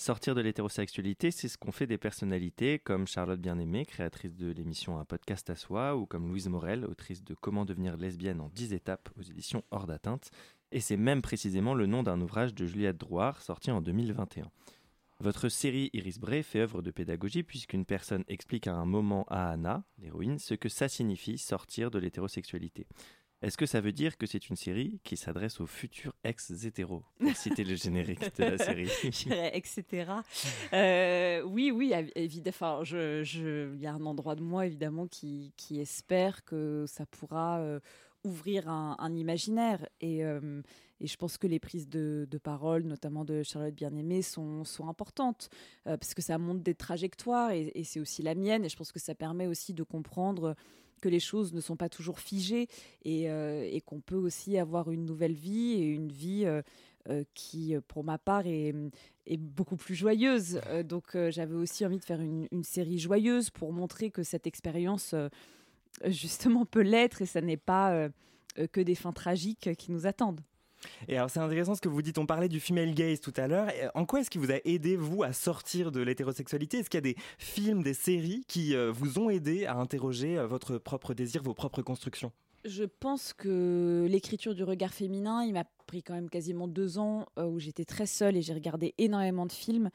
Sortir 0.00 0.36
de 0.36 0.40
l'hétérosexualité, 0.40 1.32
c'est 1.32 1.48
ce 1.48 1.58
qu'ont 1.58 1.72
fait 1.72 1.88
des 1.88 1.98
personnalités 1.98 2.78
comme 2.78 3.08
Charlotte 3.08 3.40
Bien-Aimée, 3.40 3.84
créatrice 3.84 4.36
de 4.36 4.52
l'émission 4.52 5.00
Un 5.00 5.04
podcast 5.04 5.50
à 5.50 5.56
soi, 5.56 5.96
ou 5.96 6.06
comme 6.06 6.28
Louise 6.28 6.48
Morel, 6.48 6.84
autrice 6.84 7.24
de 7.24 7.34
Comment 7.34 7.64
devenir 7.64 7.96
lesbienne 7.96 8.40
en 8.40 8.48
10 8.50 8.74
étapes 8.74 9.08
aux 9.18 9.22
éditions 9.22 9.64
Hors 9.72 9.88
d'atteinte. 9.88 10.30
Et 10.70 10.78
c'est 10.78 10.96
même 10.96 11.20
précisément 11.20 11.74
le 11.74 11.86
nom 11.86 12.04
d'un 12.04 12.20
ouvrage 12.20 12.54
de 12.54 12.64
Juliette 12.64 12.96
Drouard 12.96 13.42
sorti 13.42 13.72
en 13.72 13.80
2021. 13.80 14.48
Votre 15.18 15.48
série 15.48 15.90
Iris 15.92 16.20
Bray 16.20 16.44
fait 16.44 16.60
œuvre 16.60 16.80
de 16.80 16.92
pédagogie 16.92 17.42
puisqu'une 17.42 17.84
personne 17.84 18.22
explique 18.28 18.68
à 18.68 18.74
un 18.74 18.84
moment 18.84 19.26
à 19.28 19.50
Anna, 19.50 19.82
l'héroïne, 19.98 20.38
ce 20.38 20.54
que 20.54 20.68
ça 20.68 20.88
signifie 20.88 21.38
sortir 21.38 21.90
de 21.90 21.98
l'hétérosexualité. 21.98 22.86
Est-ce 23.40 23.56
que 23.56 23.66
ça 23.66 23.80
veut 23.80 23.92
dire 23.92 24.16
que 24.16 24.26
c'est 24.26 24.48
une 24.48 24.56
série 24.56 25.00
qui 25.04 25.16
s'adresse 25.16 25.60
aux 25.60 25.66
futurs 25.66 26.12
ex-hétéros 26.24 27.04
Pour 27.20 27.30
citer 27.36 27.62
le 27.62 27.76
générique 27.76 28.36
de 28.36 28.44
la 28.44 28.58
série? 28.58 28.88
etc. 29.52 30.12
Euh, 30.72 31.42
oui, 31.42 31.70
oui, 31.70 31.92
évidemment. 32.16 32.82
Il 32.82 32.84
je, 33.24 33.76
y 33.76 33.86
a 33.86 33.92
un 33.92 34.04
endroit 34.06 34.34
de 34.34 34.42
moi, 34.42 34.66
évidemment, 34.66 35.06
qui, 35.06 35.52
qui 35.56 35.78
espère 35.78 36.44
que 36.44 36.84
ça 36.88 37.06
pourra 37.06 37.60
euh, 37.60 37.78
ouvrir 38.24 38.68
un, 38.68 39.14
imaginaire. 39.14 39.88
Et, 40.00 40.24
euh, 40.24 40.60
et, 40.98 41.06
je 41.06 41.16
pense 41.16 41.38
que 41.38 41.46
les 41.46 41.60
prises 41.60 41.88
de, 41.88 42.26
de 42.28 42.38
parole, 42.38 42.82
notamment 42.82 43.24
de 43.24 43.44
Charlotte 43.44 43.74
Bien-Aimée, 43.74 44.22
sont, 44.22 44.64
sont 44.64 44.88
importantes. 44.88 45.48
parce 45.84 46.12
que 46.12 46.22
ça 46.22 46.38
montre 46.38 46.64
des 46.64 46.74
trajectoires 46.74 47.52
et, 47.52 47.70
et 47.76 47.84
c'est 47.84 48.00
aussi 48.00 48.22
la 48.22 48.34
mienne. 48.34 48.64
Et 48.64 48.68
je 48.68 48.76
pense 48.76 48.90
que 48.90 48.98
ça 48.98 49.14
permet 49.14 49.46
aussi 49.46 49.74
de 49.74 49.84
comprendre 49.84 50.56
que 50.98 51.08
les 51.08 51.20
choses 51.20 51.52
ne 51.52 51.60
sont 51.60 51.76
pas 51.76 51.88
toujours 51.88 52.18
figées 52.18 52.68
euh, 53.06 53.68
et, 53.70 53.80
qu'on 53.80 54.00
peut 54.00 54.16
aussi 54.16 54.58
avoir 54.58 54.90
une 54.90 55.04
nouvelle 55.04 55.34
vie 55.34 55.72
et 55.74 55.86
une 55.86 56.10
vie 56.12 56.44
euh, 56.44 56.62
euh, 57.08 57.24
qui, 57.34 57.74
pour 57.88 58.04
ma 58.04 58.18
part, 58.18 58.46
est, 58.46 58.74
beaucoup 59.38 59.76
plus 59.76 59.94
joyeuse. 59.94 60.60
donc 60.84 61.16
j'avais 61.30 61.54
aussi 61.54 61.84
envie 61.84 61.98
de 61.98 62.04
faire 62.04 62.20
une, 62.20 62.64
série 62.64 62.98
joyeuse 62.98 63.50
pour 63.50 63.72
montrer 63.72 64.10
que 64.10 64.22
cette 64.22 64.46
expérience, 64.46 65.14
justement, 66.06 66.64
peut 66.64 66.80
l'être 66.80 67.20
et 67.20 67.26
ça 67.26 67.42
n'est 67.42 67.58
pas 67.58 68.08
que 68.72 68.80
des 68.80 68.94
fins 68.94 69.12
tragiques 69.12 69.74
qui 69.76 69.92
nous 69.92 70.06
attendent. 70.06 70.40
Et 71.08 71.16
alors 71.16 71.30
c'est 71.30 71.40
intéressant 71.40 71.74
ce 71.74 71.80
que 71.80 71.88
vous 71.88 72.02
dites, 72.02 72.18
on 72.18 72.26
parlait 72.26 72.48
du 72.48 72.60
female 72.60 72.94
gaze 72.94 73.20
tout 73.20 73.34
à 73.36 73.48
l'heure. 73.48 73.68
En 73.94 74.04
quoi 74.04 74.20
est-ce 74.20 74.30
qui 74.30 74.38
vous 74.38 74.50
a 74.50 74.58
aidé, 74.64 74.96
vous, 74.96 75.22
à 75.22 75.32
sortir 75.32 75.92
de 75.92 76.00
l'hétérosexualité? 76.00 76.78
Est-ce 76.78 76.90
qu'il 76.90 76.98
y 76.98 77.04
a 77.10 77.12
des 77.12 77.16
films, 77.38 77.82
des 77.82 77.94
séries 77.94 78.44
qui 78.48 78.74
euh, 78.74 78.90
vous 78.90 79.18
ont 79.18 79.30
aidé 79.30 79.66
à 79.66 79.76
interroger 79.76 80.38
euh, 80.38 80.46
votre 80.46 80.78
propre 80.78 81.14
désir, 81.14 81.42
vos 81.42 81.54
propres 81.54 81.82
constructions? 81.82 82.32
Je 82.64 82.84
pense 82.84 83.32
que 83.32 84.06
l'écriture 84.08 84.54
du 84.54 84.64
regard 84.64 84.92
féminin, 84.92 85.44
il 85.44 85.52
m'a 85.52 85.64
pris 85.86 86.02
quand 86.02 86.14
même 86.14 86.28
quasiment 86.28 86.66
deux 86.66 86.98
ans 86.98 87.26
euh, 87.38 87.44
où 87.44 87.58
j'étais 87.58 87.84
très 87.84 88.06
seule 88.06 88.36
et 88.36 88.42
j'ai 88.42 88.52
regardé 88.52 88.94
énormément 88.98 89.46
de 89.46 89.52
films. 89.52 89.90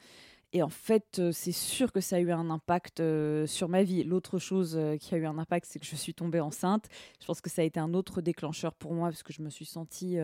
Et 0.56 0.62
en 0.62 0.68
fait, 0.68 1.18
euh, 1.18 1.32
c'est 1.32 1.50
sûr 1.50 1.90
que 1.90 2.00
ça 2.00 2.14
a 2.14 2.20
eu 2.20 2.30
un 2.30 2.48
impact 2.48 3.00
euh, 3.00 3.44
sur 3.44 3.68
ma 3.68 3.82
vie. 3.82 4.04
L'autre 4.04 4.38
chose 4.38 4.76
euh, 4.78 4.96
qui 4.96 5.12
a 5.12 5.18
eu 5.18 5.26
un 5.26 5.36
impact, 5.36 5.66
c'est 5.68 5.80
que 5.80 5.84
je 5.84 5.96
suis 5.96 6.14
tombée 6.14 6.38
enceinte. 6.38 6.86
Je 7.20 7.26
pense 7.26 7.40
que 7.40 7.50
ça 7.50 7.62
a 7.62 7.64
été 7.64 7.80
un 7.80 7.92
autre 7.92 8.20
déclencheur 8.20 8.72
pour 8.72 8.94
moi 8.94 9.08
parce 9.08 9.24
que 9.24 9.32
je 9.32 9.42
me 9.42 9.50
suis 9.50 9.64
sentie, 9.64 10.16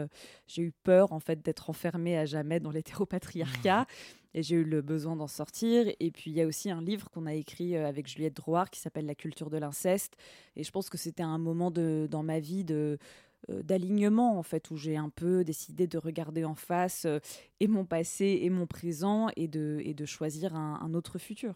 j'ai 0.47 0.63
eu 0.63 0.73
peur 0.85 1.13
en 1.13 1.19
fait 1.19 1.43
d'être 1.43 1.69
enfermée 1.69 2.17
à 2.17 2.27
jamais 2.27 2.61
dans 2.61 2.71
l'hétéropatriarcat. 2.71 3.87
Et 4.33 4.45
j'ai 4.45 4.55
eu 4.55 4.65
le 4.65 4.81
besoin 4.81 5.17
d'en 5.17 5.27
sortir. 5.27 5.93
Et 5.99 6.13
puis, 6.13 6.31
il 6.31 6.37
y 6.37 6.41
a 6.41 6.47
aussi 6.47 6.71
un 6.71 6.81
livre 6.81 7.11
qu'on 7.11 7.27
a 7.27 7.35
écrit 7.35 7.77
avec 7.77 8.07
Juliette 8.07 8.37
Drouard 8.37 8.71
qui 8.71 8.79
s'appelle 8.79 9.07
La 9.07 9.17
culture 9.17 9.51
de 9.51 9.57
l'inceste. 9.57 10.17
Et 10.55 10.63
je 10.63 10.71
pense 10.71 10.89
que 10.89 10.97
c'était 10.97 11.25
un 11.25 11.39
moment 11.39 11.73
de, 11.73 12.07
dans 12.09 12.23
ma 12.23 12.39
vie 12.39 12.63
de, 12.63 12.99
d'alignement 13.49 14.39
en 14.39 14.43
fait 14.43 14.71
où 14.71 14.77
j'ai 14.77 14.97
un 14.97 15.09
peu 15.09 15.45
décidé 15.45 15.87
de 15.87 15.99
regarder 15.99 16.45
en 16.45 16.55
face 16.55 17.05
euh, 17.05 17.19
et 17.61 17.69
mon 17.69 17.85
passé 17.85 18.41
et 18.43 18.51
mon 18.51 18.67
présent 18.67 19.29
et 19.37 19.49
de, 19.49 19.81
et 19.85 19.95
de 19.95 20.05
choisir 20.05 20.55
un, 20.55 20.95
autre 20.95 21.19
futur. 21.19 21.55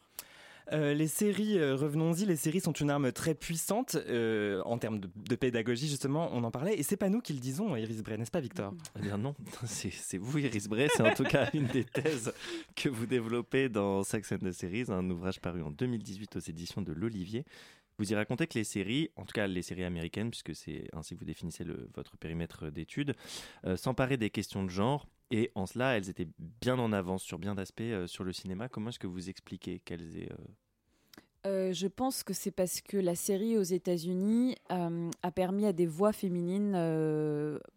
Euh, 0.73 0.95
les 0.95 1.09
séries, 1.09 1.61
revenons-y, 1.61 2.25
les 2.25 2.37
séries 2.37 2.61
sont 2.61 2.73
une 2.73 2.89
arme 2.89 3.13
très 3.13 3.35
puissante 3.35 3.97
en 3.97 4.79
termes 4.79 5.01
de, 5.01 5.37
pédagogie, 5.37 5.89
justement, 5.89 6.31
on 6.33 6.43
en 6.45 6.51
parlait, 6.51 6.79
et 6.79 6.83
c'est 6.83 6.97
pas 6.97 7.11
nous 7.11 7.21
qui 7.21 7.33
le 7.35 7.41
disons, 7.41 7.77
Iris 7.77 8.03
Bray, 8.03 8.17
n'est-ce 8.17 8.31
pas, 8.31 8.41
Victor? 8.41 8.73
Eh 8.99 9.03
bien 9.03 9.19
non, 9.19 9.35
c'est 9.65 10.19
vous, 10.19 10.39
Iris 10.39 10.69
Bray, 10.69 10.89
c'est 10.95 11.03
en 11.03 11.15
tout 11.15 11.25
cas 11.25 11.51
une 11.53 11.67
des 11.67 11.85
thèses 11.85 12.33
que 12.77 12.89
vous 12.89 13.07
développez 13.07 13.69
dans 13.69 14.03
Sex 14.05 14.33
and 14.33 14.39
the 14.39 14.53
Series, 14.53 14.85
un 14.89 15.09
ouvrage 15.11 15.41
paru 15.41 15.63
en 15.63 15.71
2018 15.71 16.37
aux 16.37 16.41
éditions 16.41 16.81
de 16.81 16.93
l'Olivier. 16.93 17.45
Vous 17.99 18.13
y 18.13 18.15
racontez 18.15 18.47
que 18.47 18.59
les 18.59 18.65
séries, 18.65 19.11
en 19.17 19.25
tout 19.25 19.33
cas 19.33 19.47
les 19.47 19.63
séries 19.63 19.85
américaines, 19.85 20.31
puisque 20.31 20.55
c'est 20.55 20.89
ainsi 20.93 21.15
que 21.15 21.21
vous 21.21 21.25
définissez 21.25 21.65
votre 21.95 22.17
périmètre 22.17 22.71
d'études, 22.71 23.15
euh, 23.65 23.77
s'emparaient 23.77 24.17
des 24.17 24.31
questions 24.31 24.65
de 24.65 24.71
genre. 24.71 25.07
Et 25.31 25.51
en 25.55 25.67
cela, 25.67 25.97
elles 25.97 26.11
étaient 26.11 26.29
bien 26.39 26.79
en 26.79 26.93
avance 26.93 27.23
sur 27.23 27.39
bien 27.39 27.55
d'aspects 27.55 27.81
euh, 27.83 28.07
sur 28.07 28.25
le 28.25 28.33
cinéma. 28.33 28.69
Comment 28.69 28.91
est-ce 28.91 28.99
que 28.99 29.07
vous 29.07 29.29
expliquez 29.31 29.79
qu'elles 29.79 30.19
aient... 30.19 30.29
Euh, 31.47 31.75
je 31.75 31.87
pense 31.87 32.23
que 32.23 32.33
c'est 32.33 32.51
parce 32.51 32.81
que 32.81 32.97
la 32.97 33.15
série 33.15 33.59
aux 33.59 33.63
États-Unis 33.63 34.57
a 34.71 35.31
permis 35.31 35.67
à 35.67 35.75
des 35.75 35.85
voix 35.85 36.15
féminines 36.15 36.73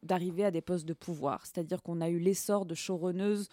d'arriver 0.04 0.46
à 0.46 0.52
des 0.52 0.62
postes 0.62 0.86
de 0.86 0.94
pouvoir. 0.94 1.46
C'est-à-dire 1.46 1.84
qu'on 1.84 2.00
a 2.00 2.10
eu 2.10 2.18
l'essor 2.18 2.66
de 2.66 2.74
showrunneuses. 2.76 3.50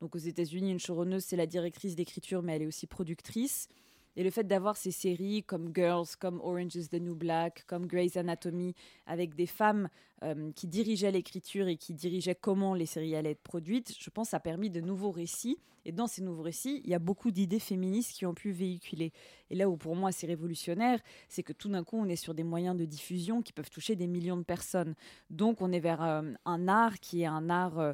Donc 0.00 0.14
aux 0.14 0.20
États-Unis, 0.20 0.70
une 0.70 0.78
showrunneuse, 0.78 1.24
c'est 1.24 1.36
la 1.36 1.46
directrice 1.46 1.96
d'écriture, 1.96 2.42
mais 2.42 2.54
elle 2.54 2.62
est 2.62 2.66
aussi 2.66 2.86
productrice. 2.86 3.68
Et 4.16 4.24
le 4.24 4.30
fait 4.30 4.44
d'avoir 4.44 4.76
ces 4.76 4.90
séries 4.90 5.42
comme 5.42 5.72
Girls, 5.74 6.06
comme 6.18 6.40
Orange 6.40 6.74
is 6.74 6.88
the 6.88 7.00
New 7.00 7.14
Black, 7.14 7.64
comme 7.66 7.86
Grey's 7.86 8.16
Anatomy, 8.16 8.74
avec 9.06 9.34
des 9.34 9.46
femmes 9.46 9.88
euh, 10.22 10.50
qui 10.52 10.66
dirigeaient 10.66 11.12
l'écriture 11.12 11.68
et 11.68 11.76
qui 11.76 11.92
dirigeaient 11.92 12.34
comment 12.34 12.72
les 12.74 12.86
séries 12.86 13.14
allaient 13.14 13.32
être 13.32 13.42
produites, 13.42 13.94
je 13.98 14.08
pense 14.08 14.32
a 14.32 14.40
permis 14.40 14.70
de 14.70 14.80
nouveaux 14.80 15.10
récits. 15.10 15.58
Et 15.84 15.92
dans 15.92 16.08
ces 16.08 16.20
nouveaux 16.20 16.42
récits, 16.42 16.80
il 16.84 16.90
y 16.90 16.94
a 16.94 16.98
beaucoup 16.98 17.30
d'idées 17.30 17.60
féministes 17.60 18.12
qui 18.12 18.26
ont 18.26 18.34
pu 18.34 18.50
véhiculer. 18.50 19.12
Et 19.50 19.54
là 19.54 19.68
où 19.68 19.76
pour 19.76 19.94
moi 19.94 20.10
c'est 20.10 20.26
révolutionnaire, 20.26 21.00
c'est 21.28 21.44
que 21.44 21.52
tout 21.52 21.68
d'un 21.68 21.84
coup 21.84 21.96
on 21.96 22.08
est 22.08 22.16
sur 22.16 22.34
des 22.34 22.42
moyens 22.42 22.76
de 22.76 22.84
diffusion 22.84 23.40
qui 23.40 23.52
peuvent 23.52 23.70
toucher 23.70 23.94
des 23.94 24.08
millions 24.08 24.36
de 24.36 24.42
personnes. 24.42 24.96
Donc 25.30 25.62
on 25.62 25.70
est 25.70 25.78
vers 25.78 26.02
euh, 26.02 26.22
un 26.44 26.66
art 26.66 26.98
qui 26.98 27.22
est 27.22 27.26
un 27.26 27.48
art 27.50 27.78
euh, 27.78 27.92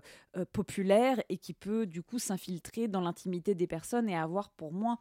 populaire 0.53 1.21
et 1.29 1.37
qui 1.37 1.53
peut 1.53 1.87
du 1.87 2.03
coup 2.03 2.19
s'infiltrer 2.19 2.89
dans 2.89 3.03
l'intimité 3.03 3.55
des 3.55 3.67
personnes 3.67 4.09
et 4.09 4.17
avoir 4.17 4.51
pour 4.51 4.73
moi 4.73 4.99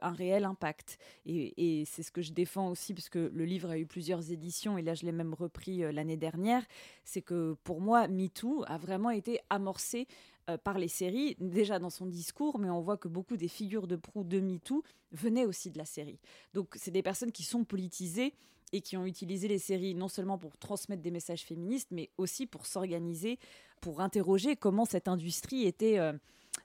un 0.00 0.12
réel 0.12 0.44
impact. 0.44 0.98
Et, 1.26 1.84
c'est 1.86 2.02
ce 2.02 2.10
que 2.10 2.22
je 2.22 2.32
défends 2.32 2.70
aussi, 2.70 2.94
parce 2.94 3.10
que 3.10 3.30
le 3.34 3.44
livre 3.44 3.68
a 3.68 3.78
eu 3.78 3.84
plusieurs 3.84 4.32
éditions, 4.32 4.78
et 4.78 4.82
là 4.82 4.94
je 4.94 5.04
l'ai 5.04 5.12
même 5.12 5.34
repris 5.34 5.80
l'année 5.92 6.16
dernière, 6.16 6.63
c'est 7.04 7.22
que 7.22 7.56
pour 7.64 7.80
moi, 7.80 8.08
MeToo 8.08 8.64
a 8.66 8.78
vraiment 8.78 9.10
été 9.10 9.40
amorcé 9.50 10.06
euh, 10.50 10.58
par 10.58 10.78
les 10.78 10.88
séries, 10.88 11.36
déjà 11.40 11.78
dans 11.78 11.90
son 11.90 12.06
discours, 12.06 12.58
mais 12.58 12.70
on 12.70 12.80
voit 12.80 12.96
que 12.96 13.08
beaucoup 13.08 13.36
des 13.36 13.48
figures 13.48 13.86
de 13.86 13.96
proue 13.96 14.24
de 14.24 14.40
MeToo 14.40 14.82
venaient 15.12 15.46
aussi 15.46 15.70
de 15.70 15.78
la 15.78 15.84
série. 15.84 16.18
Donc 16.52 16.74
c'est 16.76 16.90
des 16.90 17.02
personnes 17.02 17.32
qui 17.32 17.44
sont 17.44 17.64
politisées 17.64 18.34
et 18.72 18.80
qui 18.80 18.96
ont 18.96 19.06
utilisé 19.06 19.48
les 19.48 19.58
séries 19.58 19.94
non 19.94 20.08
seulement 20.08 20.38
pour 20.38 20.56
transmettre 20.58 21.02
des 21.02 21.10
messages 21.10 21.42
féministes, 21.42 21.88
mais 21.92 22.10
aussi 22.18 22.46
pour 22.46 22.66
s'organiser, 22.66 23.38
pour 23.80 24.00
interroger 24.00 24.56
comment 24.56 24.84
cette 24.84 25.06
industrie 25.06 25.64
était 25.66 25.98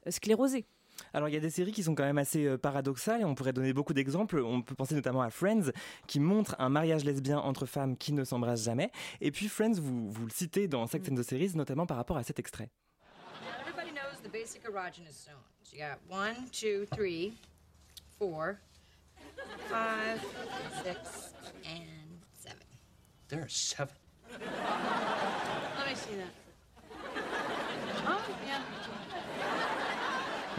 sclérosée. 0.09 0.65
Alors 1.13 1.29
il 1.29 1.33
y 1.33 1.37
a 1.37 1.39
des 1.39 1.49
séries 1.49 1.71
qui 1.71 1.83
sont 1.83 1.95
quand 1.95 2.03
même 2.03 2.17
assez 2.17 2.45
euh, 2.45 2.57
paradoxales 2.57 3.21
et 3.21 3.25
on 3.25 3.35
pourrait 3.35 3.53
donner 3.53 3.73
beaucoup 3.73 3.93
d'exemples. 3.93 4.39
On 4.39 4.61
peut 4.61 4.75
penser 4.75 4.95
notamment 4.95 5.21
à 5.21 5.29
Friends 5.29 5.71
qui 6.07 6.19
montre 6.19 6.55
un 6.59 6.69
mariage 6.69 7.03
lesbien 7.05 7.39
entre 7.39 7.65
femmes 7.65 7.97
qui 7.97 8.13
ne 8.13 8.23
s'embrassent 8.23 8.65
jamais. 8.65 8.91
Et 9.21 9.31
puis 9.31 9.47
Friends, 9.47 9.79
vous, 9.79 10.11
vous 10.11 10.25
le 10.25 10.31
citez 10.31 10.67
dans 10.67 10.85
Sex 10.87 11.09
and 11.09 11.15
the 11.15 11.23
Series, 11.23 11.51
notamment 11.55 11.85
par 11.85 11.97
rapport 11.97 12.17
à 12.17 12.23
cet 12.23 12.39
extrait. 12.39 12.69
Everybody 13.61 13.91
knows 13.91 14.21
the 14.23 14.31
basic 14.31 14.63
erogenous 14.63 15.25
zones. 15.25 15.73
You 15.73 15.79
got 15.79 15.99
one, 16.09 16.35
two, 16.51 16.85
three, 16.95 17.33
four, 18.17 18.57
Five, 19.69 20.23
six, 20.83 21.33
and 21.65 22.19
seven. 22.33 22.57
There 23.27 23.41
are 23.41 23.49
seven. 23.49 23.95
Let 24.31 25.89
me 25.89 25.95
see 25.95 26.15
that. 26.15 26.33
Oh. 28.07 28.21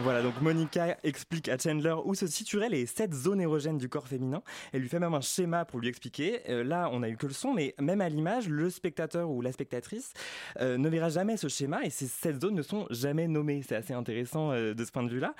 Voilà, 0.03 0.23
donc 0.23 0.41
Monica 0.41 0.97
explique 1.03 1.47
à 1.47 1.57
Chandler 1.57 1.93
où 2.05 2.15
se 2.15 2.25
situeraient 2.25 2.69
les 2.69 2.85
sept 2.87 3.13
zones 3.13 3.39
érogènes 3.39 3.77
du 3.77 3.87
corps 3.87 4.07
féminin. 4.07 4.41
Elle 4.73 4.81
lui 4.81 4.89
fait 4.89 4.99
même 4.99 5.13
un 5.13 5.21
schéma 5.21 5.63
pour 5.63 5.79
lui 5.79 5.89
expliquer. 5.89 6.39
Euh, 6.49 6.63
là, 6.63 6.89
on 6.91 7.03
a 7.03 7.09
eu 7.09 7.17
que 7.17 7.27
le 7.27 7.33
son, 7.33 7.53
mais 7.53 7.75
même 7.79 8.01
à 8.01 8.09
l'image, 8.09 8.49
le 8.49 8.69
spectateur 8.71 9.29
ou 9.29 9.41
la 9.41 9.51
spectatrice 9.51 10.13
euh, 10.59 10.77
ne 10.77 10.89
verra 10.89 11.09
jamais 11.09 11.37
ce 11.37 11.47
schéma 11.49 11.83
et 11.85 11.91
ces 11.91 12.07
sept 12.07 12.41
zones 12.41 12.55
ne 12.55 12.63
sont 12.63 12.87
jamais 12.89 13.27
nommées. 13.27 13.61
C'est 13.67 13.75
assez 13.75 13.93
intéressant 13.93 14.51
euh, 14.51 14.73
de 14.73 14.83
ce 14.85 14.91
point 14.91 15.03
de 15.03 15.09
vue-là. 15.09 15.35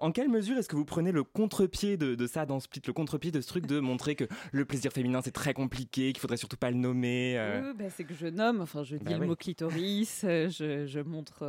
En 0.00 0.10
quelle 0.10 0.28
mesure 0.28 0.58
est-ce 0.58 0.68
que 0.68 0.76
vous 0.76 0.84
prenez 0.84 1.12
le 1.12 1.22
contre-pied 1.22 1.96
de, 1.96 2.14
de 2.16 2.26
ça 2.26 2.46
dans 2.46 2.58
Split, 2.58 2.82
le 2.86 2.92
contre-pied 2.92 3.30
de 3.30 3.40
ce 3.40 3.46
truc 3.48 3.66
de 3.66 3.78
montrer 3.78 4.16
que 4.16 4.24
le 4.52 4.64
plaisir 4.64 4.92
féminin 4.92 5.20
c'est 5.22 5.30
très 5.30 5.54
compliqué, 5.54 6.12
qu'il 6.12 6.20
faudrait 6.20 6.36
surtout 6.38 6.56
pas 6.56 6.70
le 6.70 6.76
nommer 6.76 7.36
bah, 7.78 7.84
c'est 7.94 8.04
que 8.04 8.14
je 8.14 8.26
nomme, 8.26 8.60
enfin 8.60 8.82
je 8.82 8.96
dis 8.96 9.04
Bah 9.04 9.12
le 9.12 9.20
oui. 9.20 9.26
mot 9.28 9.36
clitoris, 9.36 10.20
je, 10.22 10.84
je 10.86 11.00
montre, 11.00 11.42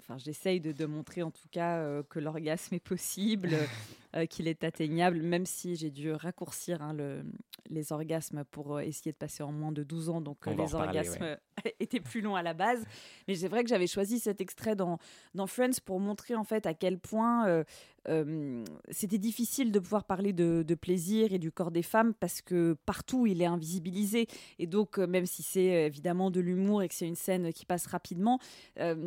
enfin 0.00 0.18
j'essaye 0.18 0.60
de, 0.60 0.72
de 0.72 0.84
montrer 0.86 1.05
en 1.22 1.30
tout 1.30 1.48
cas 1.50 1.78
euh, 1.78 2.02
que 2.08 2.18
l'orgasme 2.18 2.74
est 2.74 2.80
possible, 2.80 3.50
euh, 4.14 4.26
qu'il 4.26 4.46
est 4.48 4.62
atteignable, 4.64 5.20
même 5.22 5.46
si 5.46 5.74
j'ai 5.76 5.90
dû 5.90 6.12
raccourcir 6.12 6.82
hein, 6.82 6.92
le- 6.92 7.24
les 7.68 7.92
orgasmes 7.92 8.44
pour 8.50 8.76
euh, 8.76 8.80
essayer 8.80 9.10
de 9.12 9.16
passer 9.16 9.42
en 9.42 9.50
moins 9.52 9.72
de 9.72 9.82
12 9.82 10.08
ans, 10.10 10.20
donc 10.20 10.46
euh, 10.46 10.52
On 10.56 10.62
les 10.62 10.74
orgasmes 10.74 11.22
ouais. 11.22 11.74
étaient 11.80 12.00
plus 12.00 12.20
longs 12.20 12.36
à 12.36 12.42
la 12.42 12.54
base. 12.54 12.84
Mais 13.26 13.34
c'est 13.34 13.48
vrai 13.48 13.62
que 13.64 13.68
j'avais 13.68 13.86
choisi 13.88 14.20
cet 14.20 14.40
extrait 14.40 14.76
dans, 14.76 14.98
dans 15.34 15.46
Friends 15.46 15.80
pour 15.84 15.98
montrer 15.98 16.34
en 16.36 16.44
fait 16.44 16.66
à 16.66 16.74
quel 16.74 16.98
point 16.98 17.48
euh, 17.48 17.64
euh, 18.08 18.62
c'était 18.90 19.18
difficile 19.18 19.72
de 19.72 19.80
pouvoir 19.80 20.04
parler 20.04 20.32
de, 20.32 20.62
de 20.64 20.74
plaisir 20.76 21.32
et 21.32 21.38
du 21.38 21.50
corps 21.50 21.72
des 21.72 21.82
femmes 21.82 22.14
parce 22.14 22.40
que 22.40 22.76
partout 22.86 23.26
il 23.26 23.42
est 23.42 23.46
invisibilisé. 23.46 24.28
Et 24.60 24.68
donc, 24.68 24.98
même 24.98 25.26
si 25.26 25.42
c'est 25.42 25.86
évidemment 25.86 26.30
de 26.30 26.38
l'humour 26.40 26.82
et 26.82 26.88
que 26.88 26.94
c'est 26.94 27.08
une 27.08 27.16
scène 27.16 27.52
qui 27.52 27.66
passe 27.66 27.86
rapidement, 27.86 28.38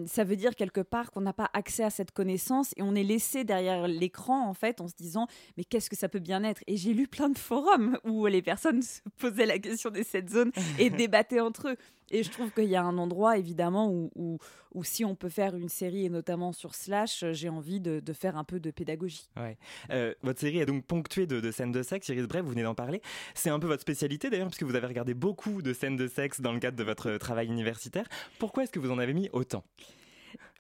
ça 0.06 0.24
veut 0.26 0.36
dire 0.36 0.56
quelque 0.56 0.82
part 0.82 1.12
qu'on 1.12 1.22
n'a 1.22 1.32
pas 1.34 1.50
accès 1.54 1.84
à 1.84 1.90
cette 1.90 2.12
connaissance 2.12 2.74
et 2.76 2.82
on 2.82 2.94
est 2.96 3.04
laissé 3.04 3.44
derrière 3.46 3.88
l'écran 3.88 4.48
en 4.50 4.54
fait 4.54 4.82
se 4.90 4.96
disant 4.96 5.28
mais 5.58 5.64
qu'est-ce 5.64 5.90
que 5.90 5.96
ça 5.96 6.10
peut 6.10 6.20
bien 6.20 6.44
être? 6.44 6.62
Et 6.68 6.78
j'ai 6.78 6.94
lu 6.94 7.08
plein 7.08 7.30
de 7.30 7.38
forums 7.38 7.98
où 8.04 8.26
les 8.26 8.42
personnes 8.42 8.82
se 8.82 9.02
posaient 9.18 9.46
la 9.46 9.60
question 9.60 9.90
des 9.90 10.04
sept 10.04 10.30
zones 10.30 10.52
et 10.78 10.90
débattaient 10.90 11.40
entre 11.40 11.70
eux. 11.70 11.78
Et 12.12 12.24
je 12.24 12.32
trouve 12.32 12.52
qu'il 12.52 12.66
y 12.66 12.76
a 12.76 12.84
un 12.84 12.98
endroit, 12.98 13.38
évidemment, 13.38 13.92
où, 13.92 14.10
où, 14.16 14.40
où 14.74 14.84
si 14.84 15.06
on 15.06 15.16
peut 15.16 15.30
faire 15.30 15.56
une 15.56 15.70
série, 15.70 16.06
et 16.06 16.10
notamment 16.10 16.54
sur 16.54 16.74
Slash, 16.74 17.24
j'ai 17.34 17.50
envie 17.50 17.80
de, 17.80 18.00
de 18.00 18.14
faire 18.14 18.38
un 18.38 18.44
peu 18.44 18.60
de 18.60 18.72
pédagogie. 18.72 19.30
Ouais. 19.38 19.58
Euh, 19.92 20.14
votre 20.24 20.40
série 20.40 20.60
est 20.60 20.66
donc 20.66 20.86
ponctuée 20.86 21.28
de, 21.28 21.40
de 21.40 21.52
scènes 21.52 21.72
de 21.72 21.84
sexe. 21.84 22.10
Iris 22.10 22.28
Bray, 22.28 22.42
vous 22.42 22.50
venez 22.50 22.64
d'en 22.64 22.76
parler. 22.76 23.02
C'est 23.36 23.50
un 23.50 23.60
peu 23.60 23.68
votre 23.68 23.82
spécialité 23.82 24.30
d'ailleurs, 24.30 24.48
puisque 24.48 24.64
vous 24.64 24.76
avez 24.76 24.88
regardé 24.88 25.14
beaucoup 25.14 25.62
de 25.62 25.74
scènes 25.74 25.98
de 25.98 26.08
sexe 26.08 26.42
dans 26.42 26.54
le 26.54 26.60
cadre 26.60 26.78
de 26.78 26.84
votre 26.84 27.18
travail 27.18 27.48
universitaire. 27.48 28.08
Pourquoi 28.40 28.64
est-ce 28.64 28.72
que 28.72 28.80
vous 28.80 28.92
en 28.92 28.98
avez 28.98 29.14
mis 29.14 29.30
autant? 29.32 29.64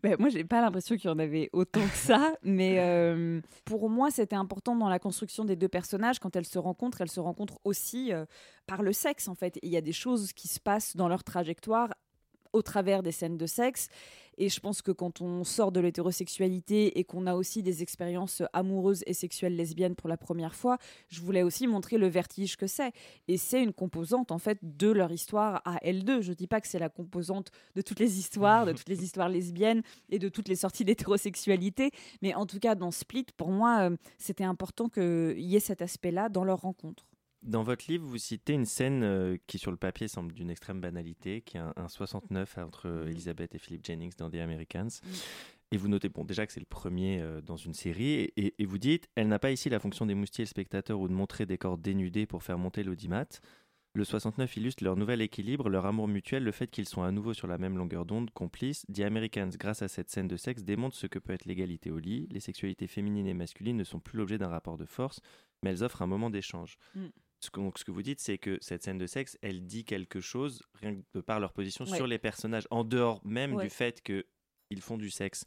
Ben, 0.01 0.15
moi, 0.17 0.29
j'ai 0.29 0.45
pas 0.45 0.61
l'impression 0.61 0.95
qu'il 0.95 1.09
y 1.09 1.13
en 1.13 1.19
avait 1.19 1.49
autant 1.51 1.85
que 1.85 1.95
ça, 1.95 2.33
mais 2.43 2.79
euh, 2.79 3.41
pour 3.65 3.89
moi, 3.89 4.11
c'était 4.11 4.35
important 4.35 4.75
dans 4.75 4.87
la 4.87 4.99
construction 4.99 5.43
des 5.43 5.57
deux 5.57 5.67
personnages. 5.67 6.19
Quand 6.19 6.35
elles 6.35 6.45
se 6.45 6.57
rencontrent, 6.57 7.01
elles 7.01 7.11
se 7.11 7.19
rencontrent 7.19 7.59
aussi 7.65 8.13
euh, 8.13 8.25
par 8.65 8.81
le 8.81 8.93
sexe, 8.93 9.27
en 9.27 9.35
fait. 9.35 9.59
Il 9.61 9.69
y 9.69 9.77
a 9.77 9.81
des 9.81 9.91
choses 9.91 10.31
qui 10.31 10.47
se 10.47 10.59
passent 10.59 10.95
dans 10.95 11.09
leur 11.09 11.23
trajectoire 11.23 11.89
au 12.53 12.61
travers 12.61 13.03
des 13.03 13.11
scènes 13.11 13.37
de 13.37 13.45
sexe. 13.45 13.89
Et 14.39 14.47
je 14.47 14.59
pense 14.61 14.81
que 14.81 14.91
quand 14.91 15.19
on 15.19 15.43
sort 15.43 15.73
de 15.73 15.81
l'hétérosexualité 15.81 16.97
et 16.97 17.03
qu'on 17.03 17.27
a 17.27 17.35
aussi 17.35 17.61
des 17.61 17.83
expériences 17.83 18.41
amoureuses 18.53 19.03
et 19.05 19.13
sexuelles 19.13 19.55
lesbiennes 19.55 19.95
pour 19.95 20.07
la 20.07 20.15
première 20.15 20.55
fois, 20.55 20.77
je 21.09 21.19
voulais 21.19 21.43
aussi 21.43 21.67
montrer 21.67 21.97
le 21.97 22.07
vertige 22.07 22.55
que 22.55 22.65
c'est. 22.65 22.93
Et 23.27 23.37
c'est 23.37 23.61
une 23.61 23.73
composante, 23.73 24.31
en 24.31 24.39
fait, 24.39 24.57
de 24.63 24.89
leur 24.89 25.11
histoire 25.11 25.61
à 25.65 25.77
L2. 25.83 26.21
Je 26.21 26.31
dis 26.31 26.47
pas 26.47 26.61
que 26.61 26.69
c'est 26.69 26.79
la 26.79 26.87
composante 26.87 27.51
de 27.75 27.81
toutes 27.81 27.99
les 27.99 28.17
histoires, 28.17 28.65
de 28.65 28.71
toutes 28.71 28.87
les 28.87 29.03
histoires 29.03 29.27
lesbiennes 29.27 29.83
et 30.09 30.19
de 30.19 30.29
toutes 30.29 30.47
les 30.47 30.55
sorties 30.55 30.85
d'hétérosexualité. 30.85 31.91
Mais 32.21 32.33
en 32.33 32.45
tout 32.45 32.59
cas, 32.59 32.75
dans 32.75 32.91
Split, 32.91 33.25
pour 33.35 33.51
moi, 33.51 33.89
euh, 33.89 33.97
c'était 34.17 34.45
important 34.45 34.87
qu'il 34.87 35.35
y 35.37 35.57
ait 35.57 35.59
cet 35.59 35.81
aspect-là 35.81 36.29
dans 36.29 36.45
leur 36.45 36.61
rencontre. 36.61 37.08
Dans 37.41 37.63
votre 37.63 37.85
livre, 37.87 38.05
vous 38.05 38.17
citez 38.17 38.53
une 38.53 38.65
scène 38.65 39.03
euh, 39.03 39.37
qui, 39.47 39.59
sur 39.59 39.71
le 39.71 39.77
papier, 39.77 40.07
semble 40.07 40.33
d'une 40.33 40.49
extrême 40.49 40.81
banalité, 40.81 41.41
qui 41.41 41.57
est 41.57 41.61
un, 41.61 41.73
un 41.77 41.87
69 41.87 42.57
entre 42.57 42.87
euh, 42.87 43.07
Elizabeth 43.07 43.55
et 43.55 43.59
Philip 43.59 43.83
Jennings 43.85 44.13
dans 44.17 44.29
The 44.29 44.35
Americans. 44.35 44.89
Et 45.71 45.77
vous 45.77 45.87
notez, 45.87 46.09
bon, 46.09 46.25
déjà 46.25 46.45
que 46.45 46.51
c'est 46.51 46.59
le 46.59 46.65
premier 46.65 47.21
euh, 47.21 47.41
dans 47.41 47.55
une 47.55 47.73
série, 47.73 48.33
et 48.35 48.65
vous 48.65 48.77
dites, 48.77 49.07
elle 49.15 49.29
n'a 49.29 49.39
pas 49.39 49.51
ici 49.51 49.69
la 49.69 49.79
fonction 49.79 50.05
d'émoustiller 50.05 50.45
le 50.45 50.49
spectateur 50.49 50.99
ou 50.99 51.07
de 51.07 51.13
montrer 51.13 51.45
des 51.45 51.57
corps 51.57 51.77
dénudés 51.77 52.25
pour 52.25 52.43
faire 52.43 52.57
monter 52.57 52.83
l'audimat. 52.83 53.27
Le 53.95 54.03
69 54.03 54.57
illustre 54.57 54.83
leur 54.83 54.95
nouvel 54.95 55.21
équilibre, 55.21 55.67
leur 55.67 55.85
amour 55.87 56.07
mutuel, 56.07 56.43
le 56.43 56.51
fait 56.51 56.67
qu'ils 56.67 56.87
sont 56.87 57.01
à 57.01 57.11
nouveau 57.11 57.33
sur 57.33 57.47
la 57.47 57.57
même 57.57 57.77
longueur 57.77 58.05
d'onde, 58.05 58.29
complices. 58.31 58.85
The 58.93 58.99
Americans, 58.99 59.49
grâce 59.57 59.81
à 59.81 59.87
cette 59.87 60.11
scène 60.11 60.27
de 60.27 60.37
sexe, 60.37 60.63
démontre 60.63 60.95
ce 60.95 61.07
que 61.07 61.17
peut 61.17 61.33
être 61.33 61.45
l'égalité 61.45 61.89
au 61.89 61.97
lit. 61.97 62.27
Les 62.31 62.39
sexualités 62.39 62.85
féminines 62.87 63.25
et 63.27 63.33
masculines 63.33 63.77
ne 63.77 63.83
sont 63.83 63.99
plus 63.99 64.17
l'objet 64.17 64.37
d'un 64.37 64.47
rapport 64.47 64.77
de 64.77 64.85
force, 64.85 65.21
mais 65.63 65.71
elles 65.71 65.83
offrent 65.83 66.03
un 66.03 66.07
moment 66.07 66.29
d'échange. 66.29 66.77
Mm. 66.93 67.07
Ce 67.41 67.49
que, 67.49 67.59
donc, 67.61 67.79
ce 67.79 67.85
que 67.85 67.91
vous 67.91 68.01
dites, 68.01 68.19
c'est 68.19 68.37
que 68.37 68.57
cette 68.61 68.83
scène 68.83 68.97
de 68.97 69.07
sexe, 69.07 69.37
elle 69.41 69.65
dit 69.65 69.85
quelque 69.85 70.19
chose, 70.19 70.61
rien 70.73 70.95
que 70.95 71.01
de 71.13 71.21
par 71.21 71.39
leur 71.39 71.53
position, 71.53 71.85
Ouais. 71.85 71.95
sur 71.95 72.05
les 72.07 72.17
personnages, 72.19 72.67
en 72.69 72.83
dehors 72.83 73.25
même 73.25 73.53
Ouais. 73.55 73.63
du 73.63 73.69
fait 73.69 74.01
qu'ils 74.01 74.81
font 74.81 74.97
du 74.97 75.09
sexe. 75.09 75.45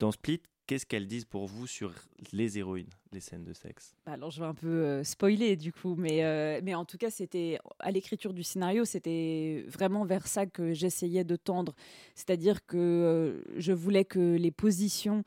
Dans 0.00 0.10
Split, 0.10 0.42
qu'est-ce 0.68 0.86
qu'elles 0.86 1.06
disent 1.08 1.24
pour 1.24 1.46
vous 1.46 1.66
sur 1.66 1.92
les 2.32 2.58
héroïnes, 2.58 2.90
les 3.12 3.20
scènes 3.20 3.42
de 3.42 3.54
sexe? 3.54 3.94
Bah 4.06 4.12
alors 4.12 4.30
je 4.30 4.38
vais 4.40 4.46
un 4.46 4.54
peu 4.54 4.68
euh, 4.68 5.02
spoiler 5.02 5.56
du 5.56 5.72
coup, 5.72 5.96
mais, 5.96 6.22
euh, 6.24 6.60
mais 6.62 6.74
en 6.74 6.84
tout 6.84 6.98
cas 6.98 7.10
c'était 7.10 7.58
à 7.80 7.90
l'écriture 7.90 8.32
du 8.34 8.42
scénario, 8.44 8.84
c'était 8.84 9.64
vraiment 9.66 10.04
vers 10.04 10.26
ça 10.28 10.44
que 10.46 10.74
j'essayais 10.74 11.24
de 11.24 11.36
tendre. 11.36 11.74
C'est-à-dire 12.14 12.64
que 12.66 12.76
euh, 12.76 13.40
je 13.56 13.72
voulais 13.72 14.04
que 14.04 14.36
les 14.36 14.50
positions 14.52 15.24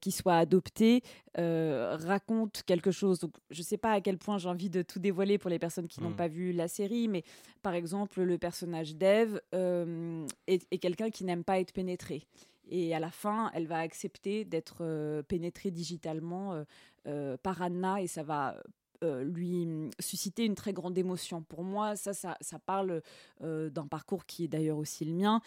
qui 0.00 0.10
soient 0.10 0.34
adoptées 0.38 1.00
racontent 1.36 2.60
quelque 2.66 2.90
chose. 2.90 3.20
Donc 3.20 3.34
je 3.52 3.62
sais 3.62 3.76
pas 3.78 3.92
à 3.92 4.00
quel 4.00 4.18
point 4.18 4.36
j'ai 4.36 4.48
envie 4.48 4.68
de 4.68 4.82
tout 4.82 4.98
dévoiler 4.98 5.38
pour 5.38 5.48
les 5.48 5.60
personnes 5.60 5.86
qui 5.86 6.00
n'ont 6.00 6.10
Mm. 6.10 6.16
pas 6.16 6.26
vu 6.26 6.50
la 6.52 6.66
série, 6.66 7.06
mais 7.06 7.22
par 7.62 7.74
exemple 7.74 8.20
le 8.22 8.36
personnage 8.36 8.96
d'Eve 8.96 9.40
est, 9.52 10.66
est 10.72 10.78
quelqu'un 10.78 11.10
qui 11.10 11.22
n'aime 11.22 11.44
pas 11.44 11.60
être 11.60 11.72
pénétré. 11.72 12.26
Et 12.70 12.94
à 12.94 13.00
la 13.00 13.10
fin, 13.10 13.50
elle 13.52 13.66
va 13.66 13.78
accepter 13.80 14.44
d'être 14.44 14.78
euh, 14.80 15.22
pénétrée 15.22 15.72
digitalement 15.72 16.54
euh, 16.54 16.64
euh, 17.06 17.36
par 17.36 17.60
Anna 17.62 18.00
et 18.00 18.06
ça 18.06 18.22
va 18.22 18.56
lui 19.02 19.64
mm, 19.64 19.90
susciter 19.98 20.44
une 20.44 20.54
très 20.54 20.74
grande 20.74 20.96
émotion. 20.96 21.42
Pour 21.42 21.64
moi, 21.64 21.96
ça, 21.96 22.12
ça, 22.12 22.58
parle 22.66 23.00
d'un 23.40 23.86
parcours 23.86 24.26
qui 24.26 24.44
est 24.44 24.48
d'ailleurs 24.48 24.76
aussi 24.76 25.06
le 25.06 25.14
mien, 25.14 25.40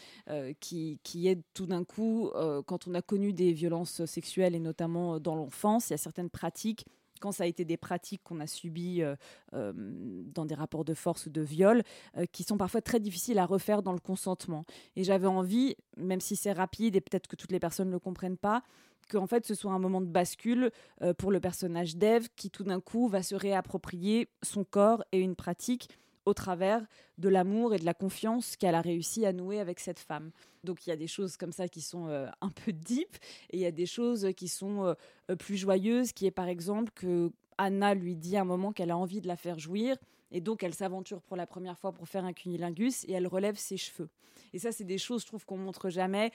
qui, 0.59 0.99
qui 1.03 1.27
est 1.27 1.39
tout 1.53 1.67
d'un 1.67 1.83
coup, 1.83 2.31
quand 2.65 2.87
on 2.87 2.95
a 2.95 3.03
connu 3.03 3.31
des 3.31 3.53
violences 3.53 4.05
sexuelles 4.05 4.55
et 4.55 4.59
notamment 4.59 5.19
dans 5.19 5.35
l'enfance, 5.35 5.91
il 5.91 5.93
y 5.93 5.93
a 5.93 5.97
certaines 5.97 6.31
pratiques 6.31 6.87
quand 7.23 7.31
ça 7.31 7.45
a 7.45 7.47
été 7.47 7.63
des 7.63 7.77
pratiques 7.77 8.21
qu'on 8.21 8.41
a 8.41 8.47
subies 8.47 9.01
euh, 9.01 9.15
euh, 9.53 9.71
dans 9.75 10.45
des 10.45 10.55
rapports 10.55 10.83
de 10.83 10.93
force 10.93 11.27
ou 11.27 11.29
de 11.29 11.39
viol, 11.39 11.81
euh, 12.17 12.25
qui 12.29 12.43
sont 12.43 12.57
parfois 12.57 12.81
très 12.81 12.99
difficiles 12.99 13.39
à 13.39 13.45
refaire 13.45 13.81
dans 13.81 13.93
le 13.93 13.99
consentement. 13.99 14.65
Et 14.97 15.05
j'avais 15.05 15.27
envie, 15.27 15.77
même 15.95 16.19
si 16.19 16.35
c'est 16.35 16.51
rapide 16.51 16.97
et 16.97 17.01
peut-être 17.01 17.27
que 17.27 17.37
toutes 17.37 17.53
les 17.53 17.61
personnes 17.61 17.87
ne 17.87 17.93
le 17.93 17.99
comprennent 17.99 18.35
pas, 18.35 18.61
qu'en 19.09 19.25
fait 19.25 19.45
ce 19.45 19.55
soit 19.55 19.71
un 19.71 19.79
moment 19.79 20.01
de 20.01 20.07
bascule 20.07 20.71
pour 21.17 21.31
le 21.31 21.39
personnage 21.39 21.95
d'Eve 21.95 22.27
qui 22.35 22.49
tout 22.49 22.63
d'un 22.63 22.79
coup 22.79 23.07
va 23.07 23.21
se 23.21 23.35
réapproprier 23.35 24.29
son 24.41 24.63
corps 24.63 25.03
et 25.11 25.19
une 25.19 25.35
pratique 25.35 25.89
au 26.25 26.33
travers 26.33 26.85
de 27.17 27.29
l'amour 27.29 27.73
et 27.73 27.79
de 27.79 27.85
la 27.85 27.93
confiance 27.93 28.55
qu'elle 28.55 28.75
a 28.75 28.81
réussi 28.81 29.25
à 29.25 29.33
nouer 29.33 29.59
avec 29.59 29.79
cette 29.79 29.99
femme. 29.99 30.31
Donc 30.63 30.85
il 30.85 30.89
y 30.89 30.93
a 30.93 30.95
des 30.95 31.07
choses 31.07 31.37
comme 31.37 31.51
ça 31.51 31.67
qui 31.67 31.81
sont 31.81 32.07
euh, 32.07 32.27
un 32.41 32.49
peu 32.49 32.71
deep 32.71 33.15
et 33.51 33.57
il 33.57 33.59
y 33.59 33.65
a 33.65 33.71
des 33.71 33.85
choses 33.85 34.29
qui 34.35 34.47
sont 34.47 34.85
euh, 34.85 34.93
euh, 35.29 35.35
plus 35.35 35.57
joyeuses, 35.57 36.13
qui 36.13 36.25
est 36.25 36.31
par 36.31 36.47
exemple 36.47 36.91
que 36.95 37.31
Anna 37.57 37.93
lui 37.93 38.15
dit 38.15 38.37
à 38.37 38.41
un 38.41 38.45
moment 38.45 38.71
qu'elle 38.71 38.91
a 38.91 38.97
envie 38.97 39.21
de 39.21 39.27
la 39.27 39.35
faire 39.35 39.59
jouir 39.59 39.97
et 40.31 40.41
donc 40.41 40.63
elle 40.63 40.73
s'aventure 40.73 41.21
pour 41.21 41.37
la 41.37 41.45
première 41.45 41.77
fois 41.77 41.91
pour 41.91 42.07
faire 42.07 42.25
un 42.25 42.33
cunilingus 42.33 43.03
et 43.05 43.11
elle 43.11 43.27
relève 43.27 43.57
ses 43.57 43.77
cheveux. 43.77 44.09
Et 44.53 44.59
ça 44.59 44.71
c'est 44.71 44.83
des 44.83 44.97
choses 44.97 45.21
je 45.21 45.27
trouve 45.27 45.45
qu'on 45.45 45.57
montre 45.57 45.89
jamais, 45.89 46.31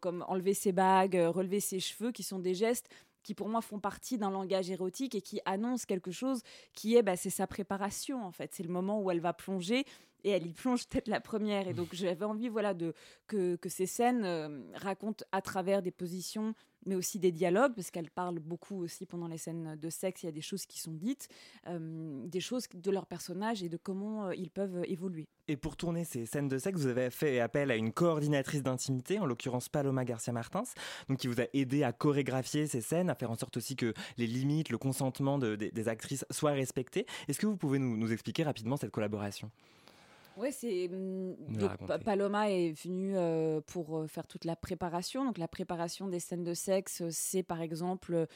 comme 0.00 0.24
enlever 0.28 0.54
ses 0.54 0.72
bagues, 0.72 1.14
relever 1.14 1.58
ses 1.58 1.80
cheveux, 1.80 2.12
qui 2.12 2.22
sont 2.22 2.38
des 2.38 2.54
gestes 2.54 2.88
qui 3.22 3.34
pour 3.34 3.48
moi 3.48 3.60
font 3.60 3.78
partie 3.78 4.18
d'un 4.18 4.30
langage 4.30 4.70
érotique 4.70 5.14
et 5.14 5.22
qui 5.22 5.40
annoncent 5.44 5.84
quelque 5.86 6.10
chose 6.10 6.42
qui 6.74 6.96
est, 6.96 7.02
bah, 7.02 7.16
c'est 7.16 7.30
sa 7.30 7.46
préparation 7.46 8.24
en 8.24 8.32
fait. 8.32 8.52
C'est 8.52 8.62
le 8.62 8.72
moment 8.72 9.00
où 9.00 9.10
elle 9.10 9.20
va 9.20 9.32
plonger 9.32 9.84
et 10.24 10.30
elle 10.30 10.46
y 10.46 10.52
plonge 10.52 10.86
peut-être 10.86 11.08
la 11.08 11.20
première. 11.20 11.68
Et 11.68 11.74
donc 11.74 11.88
j'avais 11.92 12.24
envie 12.24 12.48
voilà, 12.48 12.74
de, 12.74 12.94
que, 13.26 13.56
que 13.56 13.68
ces 13.68 13.86
scènes 13.86 14.24
euh, 14.24 14.60
racontent 14.74 15.24
à 15.32 15.40
travers 15.40 15.82
des 15.82 15.90
positions 15.90 16.54
mais 16.84 16.96
aussi 16.96 17.20
des 17.20 17.30
dialogues, 17.30 17.74
parce 17.76 17.92
qu'elle 17.92 18.10
parle 18.10 18.40
beaucoup 18.40 18.82
aussi 18.82 19.06
pendant 19.06 19.28
les 19.28 19.38
scènes 19.38 19.76
de 19.76 19.88
sexe. 19.88 20.24
Il 20.24 20.26
y 20.26 20.28
a 20.28 20.32
des 20.32 20.40
choses 20.40 20.66
qui 20.66 20.80
sont 20.80 20.90
dites, 20.92 21.28
euh, 21.68 22.26
des 22.26 22.40
choses 22.40 22.66
de 22.74 22.90
leurs 22.90 23.06
personnages 23.06 23.62
et 23.62 23.68
de 23.68 23.76
comment 23.76 24.26
euh, 24.26 24.34
ils 24.34 24.50
peuvent 24.50 24.82
évoluer. 24.88 25.28
Et 25.46 25.56
pour 25.56 25.76
tourner 25.76 26.02
ces 26.02 26.26
scènes 26.26 26.48
de 26.48 26.58
sexe, 26.58 26.80
vous 26.80 26.88
avez 26.88 27.10
fait 27.10 27.38
appel 27.38 27.70
à 27.70 27.76
une 27.76 27.92
coordinatrice 27.92 28.64
d'intimité, 28.64 29.20
en 29.20 29.26
l'occurrence 29.26 29.68
Paloma 29.68 30.04
Garcia 30.04 30.32
Martins, 30.32 30.64
donc 31.08 31.18
qui 31.18 31.28
vous 31.28 31.40
a 31.40 31.44
aidé 31.52 31.84
à 31.84 31.92
chorégraphier 31.92 32.66
ces 32.66 32.80
scènes, 32.80 33.10
à 33.10 33.14
faire 33.14 33.30
en 33.30 33.36
sorte 33.36 33.56
aussi 33.58 33.76
que 33.76 33.94
les 34.16 34.26
limites, 34.26 34.70
le 34.70 34.78
consentement 34.78 35.38
de- 35.38 35.54
des- 35.54 35.70
des 35.70 35.86
actrices 35.86 36.24
soient 36.32 36.50
respectés. 36.50 37.06
Est-ce 37.28 37.38
que 37.38 37.46
vous 37.46 37.56
pouvez 37.56 37.78
nous, 37.78 37.96
nous 37.96 38.12
expliquer 38.12 38.42
rapidement 38.42 38.76
cette 38.76 38.90
collaboration? 38.90 39.52
Ouais, 40.36 40.50
c'est. 40.52 40.88
Pa- 41.86 41.98
Paloma 41.98 42.50
est 42.50 42.72
venue 42.72 43.12
euh, 43.16 43.60
pour 43.66 43.98
euh, 43.98 44.06
faire 44.06 44.26
toute 44.26 44.44
la 44.44 44.56
préparation. 44.56 45.24
Donc 45.24 45.38
la 45.38 45.48
préparation 45.48 46.08
des 46.08 46.20
scènes 46.20 46.44
de 46.44 46.54
sexe, 46.54 47.02
euh, 47.02 47.08
c'est 47.10 47.42
par 47.42 47.60
exemple 47.60 48.26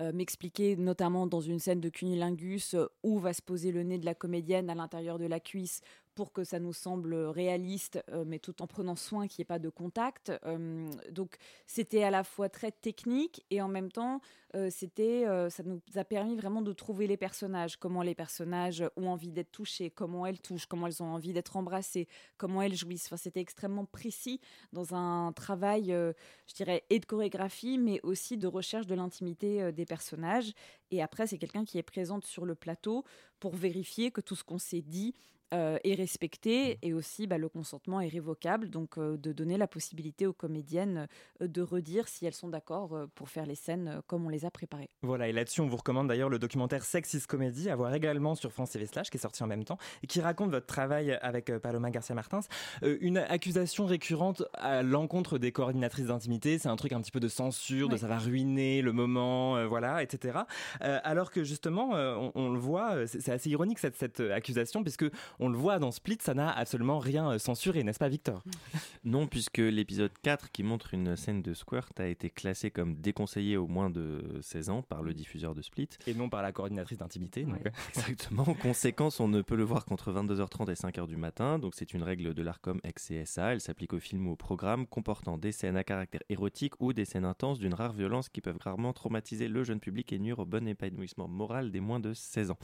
euh, 0.00 0.12
m'expliquer 0.12 0.76
notamment 0.76 1.26
dans 1.26 1.40
une 1.40 1.58
scène 1.58 1.80
de 1.80 1.88
cunilingus 1.88 2.76
où 3.02 3.18
va 3.18 3.32
se 3.32 3.42
poser 3.42 3.72
le 3.72 3.82
nez 3.82 3.98
de 3.98 4.04
la 4.04 4.14
comédienne 4.14 4.68
à 4.70 4.74
l'intérieur 4.74 5.18
de 5.18 5.26
la 5.26 5.40
cuisse 5.40 5.80
pour 6.16 6.32
que 6.32 6.44
ça 6.44 6.58
nous 6.58 6.72
semble 6.72 7.14
réaliste, 7.14 8.02
euh, 8.10 8.24
mais 8.26 8.38
tout 8.38 8.62
en 8.62 8.66
prenant 8.66 8.96
soin 8.96 9.28
qu'il 9.28 9.40
n'y 9.40 9.42
ait 9.42 9.44
pas 9.44 9.58
de 9.58 9.68
contact. 9.68 10.32
Euh, 10.46 10.90
donc 11.10 11.36
c'était 11.66 12.02
à 12.02 12.10
la 12.10 12.24
fois 12.24 12.48
très 12.48 12.72
technique 12.72 13.44
et 13.50 13.60
en 13.60 13.68
même 13.68 13.92
temps, 13.92 14.20
euh, 14.54 14.68
c'était, 14.70 15.26
ça 15.50 15.62
nous 15.62 15.82
a 15.96 16.04
permis 16.04 16.34
vraiment 16.34 16.62
de 16.62 16.72
trouver 16.72 17.06
les 17.06 17.18
personnages, 17.18 17.76
comment 17.76 18.00
les 18.00 18.14
personnages 18.14 18.82
ont 18.96 19.08
envie 19.08 19.30
d'être 19.30 19.52
touchés, 19.52 19.90
comment 19.90 20.24
elles 20.24 20.40
touchent, 20.40 20.64
comment 20.64 20.86
elles 20.86 21.02
ont 21.02 21.12
envie 21.12 21.34
d'être 21.34 21.56
embrassées, 21.56 22.08
comment 22.38 22.62
elles 22.62 22.74
jouissent. 22.74 23.06
Enfin, 23.06 23.18
c'était 23.18 23.40
extrêmement 23.40 23.84
précis 23.84 24.40
dans 24.72 24.94
un 24.94 25.32
travail, 25.32 25.88
je 25.88 26.54
dirais, 26.54 26.84
et 26.88 26.98
de 26.98 27.04
chorégraphie, 27.04 27.76
mais 27.76 28.00
aussi 28.02 28.38
de 28.38 28.46
recherche 28.46 28.86
de 28.86 28.94
l'intimité 28.94 29.70
des 29.72 29.84
personnages. 29.84 30.54
Et 30.90 31.02
après, 31.02 31.26
c'est 31.26 31.36
quelqu'un 31.36 31.66
qui 31.66 31.76
est 31.76 31.82
présente 31.82 32.24
sur 32.24 32.46
le 32.46 32.54
plateau 32.54 33.04
pour 33.38 33.54
vérifier 33.54 34.10
que 34.10 34.22
tout 34.22 34.36
ce 34.36 34.44
qu'on 34.44 34.58
s'est 34.58 34.80
dit 34.80 35.12
euh, 35.54 35.78
est 35.84 35.94
respecté 35.94 36.76
et 36.82 36.92
aussi 36.92 37.28
bah, 37.28 37.38
le 37.38 37.48
consentement 37.48 38.00
est 38.00 38.08
révocable, 38.08 38.68
donc 38.68 38.98
euh, 38.98 39.16
de 39.16 39.32
donner 39.32 39.56
la 39.56 39.68
possibilité 39.68 40.26
aux 40.26 40.32
comédiennes 40.32 41.06
euh, 41.40 41.46
de 41.46 41.62
redire 41.62 42.08
si 42.08 42.26
elles 42.26 42.34
sont 42.34 42.48
d'accord 42.48 43.06
pour 43.14 43.28
faire 43.28 43.46
les 43.46 43.54
scènes 43.54 44.00
comme 44.08 44.26
on 44.26 44.28
les 44.28 44.44
a 44.44 44.50
préparées. 44.50 44.90
Voilà, 45.02 45.28
et 45.28 45.32
là-dessus, 45.32 45.60
on 45.60 45.68
vous 45.68 45.76
recommande 45.76 46.08
d'ailleurs 46.08 46.30
le 46.30 46.40
documentaire 46.40 46.84
Sexist 46.84 47.28
Comedy, 47.28 47.70
à 47.70 47.76
voir 47.76 47.94
également 47.94 48.34
sur 48.34 48.50
France 48.50 48.72
TV 48.72 48.86
Slash, 48.86 49.08
qui 49.08 49.18
est 49.18 49.20
sorti 49.20 49.44
en 49.44 49.46
même 49.46 49.62
temps, 49.62 49.78
et 50.02 50.08
qui 50.08 50.20
raconte 50.20 50.50
votre 50.50 50.66
travail 50.66 51.16
avec 51.22 51.56
Paloma 51.58 51.92
Garcia 51.92 52.16
Martins. 52.16 52.40
Une 52.82 53.18
accusation 53.18 53.86
récurrente 53.86 54.42
à 54.54 54.82
l'encontre 54.82 55.38
des 55.38 55.52
coordinatrices 55.52 56.06
d'intimité, 56.06 56.58
c'est 56.58 56.68
un 56.68 56.76
truc 56.76 56.92
un 56.92 57.00
petit 57.00 57.12
peu 57.12 57.20
de 57.20 57.28
censure, 57.28 57.88
de 57.88 57.96
ça 57.96 58.08
va 58.08 58.18
ruiner 58.18 58.82
le 58.82 58.92
moment, 58.92 59.64
voilà, 59.68 60.02
etc. 60.02 60.40
Alors 60.80 61.30
que 61.30 61.44
justement, 61.44 61.90
on, 61.92 62.32
on 62.34 62.50
le 62.50 62.58
voit, 62.58 63.06
c'est 63.06 63.30
assez 63.30 63.50
ironique 63.50 63.78
cette, 63.78 63.96
cette 63.96 64.18
accusation, 64.18 64.82
puisque 64.82 65.06
on 65.38 65.48
le 65.48 65.56
voit 65.56 65.78
dans 65.78 65.90
Split, 65.90 66.18
ça 66.20 66.34
n'a 66.34 66.50
absolument 66.50 66.98
rien 66.98 67.32
euh, 67.32 67.38
censuré, 67.38 67.82
n'est-ce 67.82 67.98
pas, 67.98 68.08
Victor? 68.08 68.42
Non, 69.04 69.26
puisque 69.26 69.58
l'épisode 69.58 70.12
4 70.22 70.50
qui 70.50 70.62
montre 70.62 70.94
une 70.94 71.16
scène 71.16 71.42
de 71.42 71.54
squirt 71.54 71.98
a 71.98 72.06
été 72.06 72.30
classé 72.30 72.70
comme 72.70 72.96
déconseillé 72.96 73.56
au 73.56 73.66
moins 73.66 73.90
de 73.90 74.22
16 74.40 74.70
ans 74.70 74.82
par 74.82 75.02
le 75.02 75.14
diffuseur 75.14 75.54
de 75.54 75.62
Split. 75.62 75.88
Et 76.06 76.14
non 76.14 76.28
par 76.28 76.42
la 76.42 76.52
coordinatrice 76.52 76.98
d'intimité. 76.98 77.44
donc, 77.44 77.60
Exactement. 77.88 78.44
Conséquence, 78.60 79.20
on 79.20 79.28
ne 79.28 79.42
peut 79.42 79.56
le 79.56 79.64
voir 79.64 79.84
qu'entre 79.84 80.12
22h30 80.12 80.70
et 80.70 80.74
5h 80.74 81.06
du 81.06 81.16
matin. 81.16 81.58
Donc 81.58 81.74
c'est 81.74 81.94
une 81.94 82.02
règle 82.02 82.34
de 82.34 82.42
l'ARCOM 82.42 82.80
ex-CSA. 82.82 83.52
Elle 83.52 83.60
s'applique 83.60 83.92
aux 83.92 84.00
films 84.00 84.28
ou 84.28 84.32
aux 84.32 84.36
programmes 84.36 84.86
comportant 84.86 85.38
des 85.38 85.52
scènes 85.52 85.76
à 85.76 85.84
caractère 85.84 86.22
érotique 86.28 86.80
ou 86.80 86.92
des 86.92 87.04
scènes 87.04 87.24
intenses 87.24 87.58
d'une 87.58 87.74
rare 87.74 87.92
violence 87.92 88.28
qui 88.28 88.40
peuvent 88.40 88.58
gravement 88.58 88.92
traumatiser 88.92 89.48
le 89.48 89.64
jeune 89.64 89.80
public 89.80 90.12
et 90.12 90.18
nuire 90.18 90.38
au 90.38 90.46
bon 90.46 90.66
épanouissement 90.66 91.28
moral 91.28 91.70
des 91.70 91.80
moins 91.80 92.00
de 92.00 92.14
16 92.14 92.50
ans. 92.50 92.58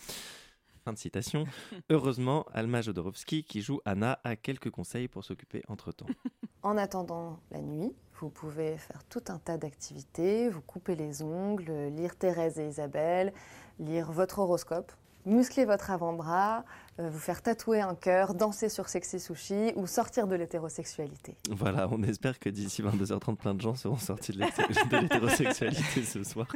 Fin 0.84 0.92
de 0.92 0.98
citation. 0.98 1.44
Heureusement, 1.90 2.44
Alma 2.52 2.80
Jodorowsky, 2.82 3.44
qui 3.44 3.62
joue 3.62 3.80
Anna, 3.84 4.18
a 4.24 4.36
quelques 4.36 4.70
conseils 4.70 5.08
pour 5.08 5.24
s'occuper 5.24 5.62
entre-temps. 5.68 6.06
En 6.64 6.76
attendant 6.78 7.40
la 7.50 7.60
nuit, 7.60 7.92
vous 8.20 8.30
pouvez 8.30 8.78
faire 8.78 9.02
tout 9.08 9.24
un 9.26 9.38
tas 9.40 9.58
d'activités, 9.58 10.48
vous 10.48 10.60
couper 10.60 10.94
les 10.94 11.20
ongles, 11.20 11.72
lire 11.96 12.14
Thérèse 12.14 12.60
et 12.60 12.68
Isabelle, 12.68 13.32
lire 13.80 14.12
votre 14.12 14.38
horoscope, 14.38 14.92
muscler 15.26 15.64
votre 15.64 15.90
avant-bras, 15.90 16.64
euh, 17.00 17.10
vous 17.10 17.18
faire 17.18 17.42
tatouer 17.42 17.80
un 17.80 17.96
cœur, 17.96 18.34
danser 18.36 18.68
sur 18.68 18.88
Sexy 18.88 19.18
Sushi 19.18 19.72
ou 19.74 19.88
sortir 19.88 20.28
de 20.28 20.36
l'hétérosexualité. 20.36 21.34
Voilà, 21.50 21.88
on 21.90 22.00
espère 22.04 22.38
que 22.38 22.48
d'ici 22.48 22.80
22h30, 22.80 23.34
plein 23.34 23.54
de 23.54 23.60
gens 23.60 23.74
seront 23.74 23.98
sortis 23.98 24.30
de 24.30 24.38
l'hété- 24.38 24.62
de 24.88 24.96
l'hétérosexualité 24.98 26.04
ce 26.04 26.22
soir. 26.22 26.46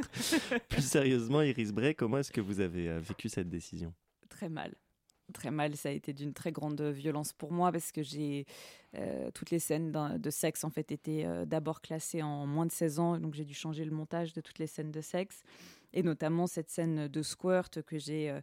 Plus 0.69 0.81
sérieusement, 0.87 1.41
Iris 1.41 1.73
Bray, 1.73 1.93
comment 1.95 2.19
est-ce 2.19 2.31
que 2.31 2.39
vous 2.39 2.61
avez 2.61 2.87
euh, 2.87 2.99
vécu 3.01 3.27
cette 3.27 3.49
décision? 3.49 3.93
Très 4.37 4.49
mal. 4.49 4.75
Très 5.33 5.49
mal, 5.49 5.75
ça 5.75 5.89
a 5.89 5.91
été 5.91 6.13
d'une 6.13 6.31
très 6.31 6.51
grande 6.51 6.79
violence 6.79 7.33
pour 7.33 7.51
moi 7.51 7.71
parce 7.71 7.91
que 7.91 8.03
j'ai 8.03 8.45
euh, 8.95 9.31
toutes 9.31 9.49
les 9.49 9.57
scènes 9.57 9.91
de 9.91 10.29
sexe 10.29 10.63
en 10.63 10.69
fait 10.69 10.91
étaient 10.91 11.25
euh, 11.25 11.43
d'abord 11.45 11.81
classées 11.81 12.21
en 12.21 12.45
moins 12.45 12.67
de 12.67 12.71
16 12.71 12.99
ans, 12.99 13.17
donc 13.17 13.33
j'ai 13.33 13.45
dû 13.45 13.55
changer 13.55 13.83
le 13.83 13.89
montage 13.89 14.33
de 14.33 14.41
toutes 14.41 14.59
les 14.59 14.67
scènes 14.67 14.91
de 14.91 15.01
sexe 15.01 15.41
et 15.91 16.03
notamment 16.03 16.45
cette 16.45 16.69
scène 16.69 17.07
de 17.07 17.21
squirt 17.23 17.81
que 17.81 17.97
j'ai 17.97 18.29
euh, 18.29 18.39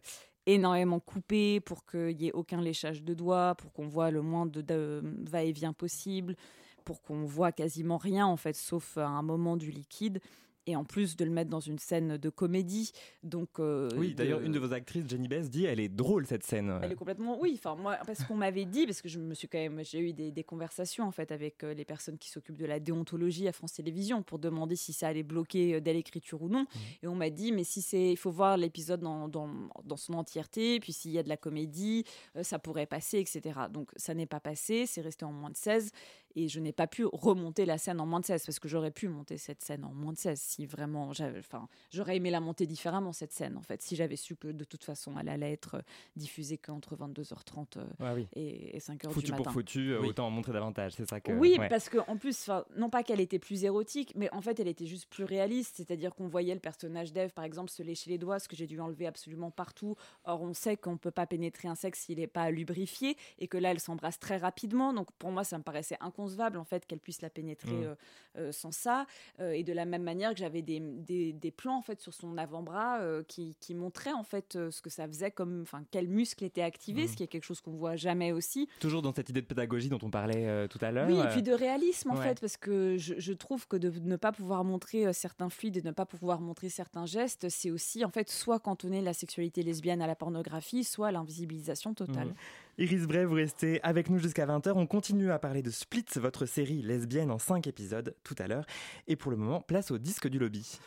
énormément 0.47 0.99
coupée 0.99 1.61
pour 1.61 1.85
qu'il 1.85 2.17
n'y 2.17 2.27
ait 2.27 2.33
aucun 2.33 2.61
léchage 2.61 3.03
de 3.03 3.13
doigts, 3.13 3.55
pour 3.55 3.71
qu'on 3.71 3.87
voit 3.87 4.11
le 4.11 4.21
moins 4.21 4.45
de, 4.45 5.01
va-et-vient 5.25 5.71
possible, 5.71 6.35
pour 6.83 7.01
qu'on 7.01 7.23
voit 7.23 7.53
quasiment 7.53 7.97
rien 7.97 8.27
en 8.27 8.35
fait, 8.35 8.57
sauf 8.57 8.97
un 8.97 9.21
moment 9.21 9.55
du 9.55 9.71
liquide. 9.71 10.19
Et 10.67 10.75
en 10.75 10.83
plus 10.83 11.15
de 11.15 11.23
le 11.25 11.31
mettre 11.31 11.49
dans 11.51 11.59
une 11.59 11.77
scène 11.77 12.17
de 12.17 12.29
comédie, 12.29 12.91
donc 13.23 13.59
euh, 13.59 13.89
Oui, 13.97 14.15
d'ailleurs, 14.15 14.39
de- 14.39 14.45
une 14.45 14.51
de 14.51 14.59
vos 14.59 14.73
actrices, 14.73 15.07
Jenny 15.07 15.27
Bess, 15.27 15.49
dit 15.49 15.65
elle 15.65 15.79
est 15.79 15.89
drôle 15.89 16.25
cette 16.25 16.43
scène. 16.43 16.79
elle 16.81 16.91
est 16.91 16.95
complètement, 16.95 17.39
oui. 17.39 17.53
Enfin, 17.55 17.75
moi, 17.75 17.97
parce 18.07 18.23
qu'on 18.23 18.35
m'avait 18.35 18.65
dit, 18.65 18.85
parce 18.85 19.01
que 19.01 19.09
je 19.09 19.19
me 19.19 19.33
suis 19.35 19.47
quand 19.47 19.59
même, 19.59 19.83
j'ai 19.83 19.99
eu 19.99 20.13
des, 20.13 20.31
des 20.31 20.43
conversations 20.43 21.05
en 21.05 21.11
fait 21.11 21.31
avec 21.31 21.63
euh, 21.63 21.73
les 21.73 21.85
personnes 21.85 22.17
qui 22.17 22.29
s'occupent 22.29 22.57
de 22.57 22.65
la 22.65 22.79
déontologie 22.79 23.47
à 23.47 23.51
France 23.51 23.73
Télévisions 23.73 24.23
pour 24.23 24.39
demander 24.39 24.75
si 24.75 24.91
ça 24.93 25.07
allait 25.07 25.23
bloquer 25.23 25.75
euh, 25.75 25.81
dès 25.81 25.93
l'écriture 25.93 26.41
ou 26.41 26.49
non. 26.49 26.65
Et 27.03 27.07
on 27.07 27.15
m'a 27.15 27.29
dit, 27.29 27.51
mais 27.51 27.63
si 27.63 27.81
c'est, 27.81 28.11
il 28.11 28.17
faut 28.17 28.31
voir 28.31 28.57
l'épisode 28.57 29.01
dans, 29.01 29.27
dans, 29.27 29.49
dans 29.83 29.97
son 29.97 30.13
entièreté, 30.13 30.79
puis 30.79 30.93
s'il 30.93 31.11
y 31.11 31.19
a 31.19 31.23
de 31.23 31.29
la 31.29 31.37
comédie, 31.37 32.03
ça 32.41 32.57
pourrait 32.59 32.85
passer, 32.87 33.19
etc. 33.19 33.59
Donc 33.71 33.91
ça 33.97 34.13
n'est 34.13 34.25
pas 34.25 34.39
passé, 34.39 34.85
c'est 34.87 35.01
resté 35.01 35.25
en 35.25 35.31
moins 35.31 35.49
de 35.51 35.57
16. 35.57 35.91
Et 36.35 36.47
je 36.47 36.59
n'ai 36.59 36.73
pas 36.73 36.87
pu 36.87 37.05
remonter 37.05 37.65
la 37.65 37.77
scène 37.77 37.99
en 37.99 38.05
moins 38.05 38.19
de 38.19 38.25
16 38.25 38.45
parce 38.45 38.59
que 38.59 38.67
j'aurais 38.67 38.91
pu 38.91 39.07
monter 39.07 39.37
cette 39.37 39.61
scène 39.61 39.83
en 39.85 39.93
moins 39.93 40.13
de 40.13 40.17
16 40.17 40.39
si 40.39 40.65
vraiment 40.65 41.13
j'avais. 41.13 41.39
Enfin, 41.39 41.67
j'aurais 41.91 42.17
aimé 42.17 42.29
la 42.29 42.39
monter 42.39 42.65
différemment 42.65 43.13
cette 43.13 43.31
scène 43.31 43.57
en 43.57 43.61
fait, 43.61 43.81
si 43.81 43.95
j'avais 43.95 44.15
su 44.15 44.35
que 44.35 44.47
de 44.49 44.63
toute 44.63 44.83
façon 44.83 45.13
elle 45.19 45.29
allait 45.29 45.51
être 45.51 45.75
euh, 45.75 45.81
diffusée 46.15 46.57
qu'entre 46.57 46.95
22h30 46.95 47.77
euh, 47.77 47.85
Ouais, 47.99 48.11
oui. 48.13 48.27
et, 48.33 48.75
et 48.75 48.79
5h 48.79 49.09
Foutu 49.09 49.25
du 49.27 49.31
matin. 49.31 49.43
pour 49.43 49.53
foutu, 49.53 49.91
euh, 49.91 50.01
autant 50.01 50.27
en 50.27 50.31
montrer 50.31 50.53
davantage, 50.53 50.93
c'est 50.93 51.07
ça 51.07 51.19
que. 51.19 51.31
Oui, 51.31 51.55
ouais. 51.59 51.69
parce 51.69 51.89
que 51.89 51.97
en 52.07 52.17
plus, 52.17 52.49
non 52.75 52.89
pas 52.89 53.03
qu'elle 53.03 53.19
était 53.19 53.39
plus 53.39 53.63
érotique, 53.63 54.13
mais 54.15 54.29
en 54.33 54.41
fait, 54.41 54.59
elle 54.59 54.67
était 54.67 54.85
juste 54.85 55.07
plus 55.09 55.23
réaliste. 55.23 55.75
C'est-à-dire 55.77 56.13
qu'on 56.13 56.27
voyait 56.27 56.53
le 56.53 56.59
personnage 56.59 57.13
d'Eve, 57.13 57.31
par 57.31 57.45
exemple, 57.45 57.69
se 57.71 57.83
lécher 57.83 58.09
les 58.09 58.17
doigts, 58.17 58.39
ce 58.39 58.47
que 58.47 58.55
j'ai 58.55 58.67
dû 58.67 58.79
enlever 58.79 59.07
absolument 59.07 59.51
partout. 59.51 59.95
Or, 60.25 60.41
on 60.41 60.53
sait 60.53 60.77
qu'on 60.77 60.97
peut 60.97 61.11
pas 61.11 61.25
pénétrer 61.25 61.67
un 61.67 61.75
sexe 61.75 62.01
s'il 62.01 62.19
n'est 62.19 62.27
pas 62.27 62.51
lubrifié, 62.51 63.15
et 63.39 63.47
que 63.47 63.57
là, 63.57 63.71
elle 63.71 63.79
s'embrasse 63.79 64.19
très 64.19 64.37
rapidement. 64.37 64.93
Donc, 64.93 65.11
pour 65.13 65.31
moi, 65.31 65.43
ça 65.43 65.57
me 65.57 65.63
paraissait 65.63 65.97
inconcevable, 66.01 66.24
en 66.57 66.63
fait, 66.65 66.85
qu'elle 66.85 66.99
puisse 66.99 67.21
la 67.21 67.29
pénétrer 67.29 67.71
Mm. 67.71 67.83
euh, 67.83 67.95
euh, 68.37 68.51
sans 68.51 68.71
ça. 68.71 69.05
Euh, 69.39 69.51
et 69.51 69.63
de 69.63 69.71
la 69.73 69.85
même 69.85 70.03
manière 70.03 70.31
que 70.33 70.37
j'avais 70.39 70.61
des, 70.61 70.79
des, 70.79 71.31
des 71.33 71.51
plans, 71.51 71.77
en 71.77 71.81
fait, 71.81 72.01
sur 72.01 72.13
son 72.13 72.37
avant-bras 72.37 72.99
qui, 73.27 73.55
qui 73.59 73.73
montraient, 73.75 74.11
en 74.13 74.23
fait, 74.23 74.53
ce 74.71 74.81
que 74.81 74.89
ça 74.89 75.07
faisait, 75.07 75.31
comme, 75.31 75.61
enfin, 75.61 75.83
quel 75.91 76.07
muscle 76.07 76.43
était 76.43 76.61
activé, 76.61 77.03
Mm. 77.03 77.07
ce 77.07 77.15
qui 77.15 77.23
est 77.23 77.27
quelque 77.27 77.43
chose 77.43 77.61
qu'on 77.61 77.71
voit 77.75 77.95
jamais 77.95 78.31
aussi. 78.31 78.67
Toujours 78.79 79.01
dans 79.01 79.13
cette 79.13 79.29
idée 79.29 79.41
de 79.41 79.45
pédagogie 79.47 79.89
dont 79.89 79.99
on 80.01 80.09
parlait 80.09 80.67
tout 80.67 80.79
à 80.81 80.91
l'heure. 80.91 81.07
Oui, 81.09 81.17
et 81.19 81.27
puis 81.29 81.43
de 81.43 81.53
réalisme 81.53 82.11
en 82.11 82.15
ouais. 82.17 82.23
fait, 82.23 82.39
parce 82.41 82.57
que 82.57 82.97
je, 82.97 83.15
je 83.17 83.33
trouve 83.33 83.67
que 83.67 83.77
de 83.77 83.89
ne 83.99 84.15
pas 84.15 84.31
pouvoir 84.31 84.63
montrer 84.63 85.11
certains 85.13 85.49
fluides 85.49 85.77
et 85.77 85.81
de 85.81 85.87
ne 85.87 85.93
pas 85.93 86.05
pouvoir 86.05 86.41
montrer 86.41 86.69
certains 86.69 87.05
gestes, 87.05 87.49
c'est 87.49 87.71
aussi 87.71 88.03
en 88.05 88.09
fait 88.09 88.29
soit 88.29 88.59
cantonner 88.59 89.01
la 89.01 89.13
sexualité 89.13 89.63
lesbienne 89.63 90.01
à 90.01 90.07
la 90.07 90.15
pornographie, 90.15 90.83
soit 90.83 91.07
à 91.07 91.11
l'invisibilisation 91.11 91.93
totale. 91.93 92.27
Mhm. 92.29 92.35
Iris 92.77 93.07
Bray, 93.07 93.23
vous 93.23 93.35
restez 93.35 93.81
avec 93.83 94.09
nous 94.09 94.19
jusqu'à 94.19 94.45
20h. 94.45 94.73
On 94.75 94.85
continue 94.85 95.31
à 95.31 95.39
parler 95.39 95.61
de 95.61 95.69
Split, 95.69 96.03
votre 96.17 96.45
série 96.45 96.81
lesbienne 96.81 97.31
en 97.31 97.39
5 97.39 97.67
épisodes 97.67 98.13
tout 98.25 98.35
à 98.37 98.47
l'heure. 98.47 98.65
Et 99.07 99.15
pour 99.15 99.31
le 99.31 99.37
moment, 99.37 99.61
place 99.61 99.91
au 99.91 99.97
disque 99.97 100.27
du 100.27 100.39
lobby. 100.39 100.77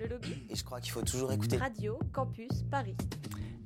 Le 0.00 0.06
lobby 0.06 0.46
Et 0.48 0.56
je 0.56 0.64
crois 0.64 0.80
qu'il 0.80 0.92
faut 0.92 1.02
toujours 1.02 1.30
écouter. 1.30 1.58
Radio 1.58 1.98
Campus 2.12 2.62
Paris. 2.70 2.96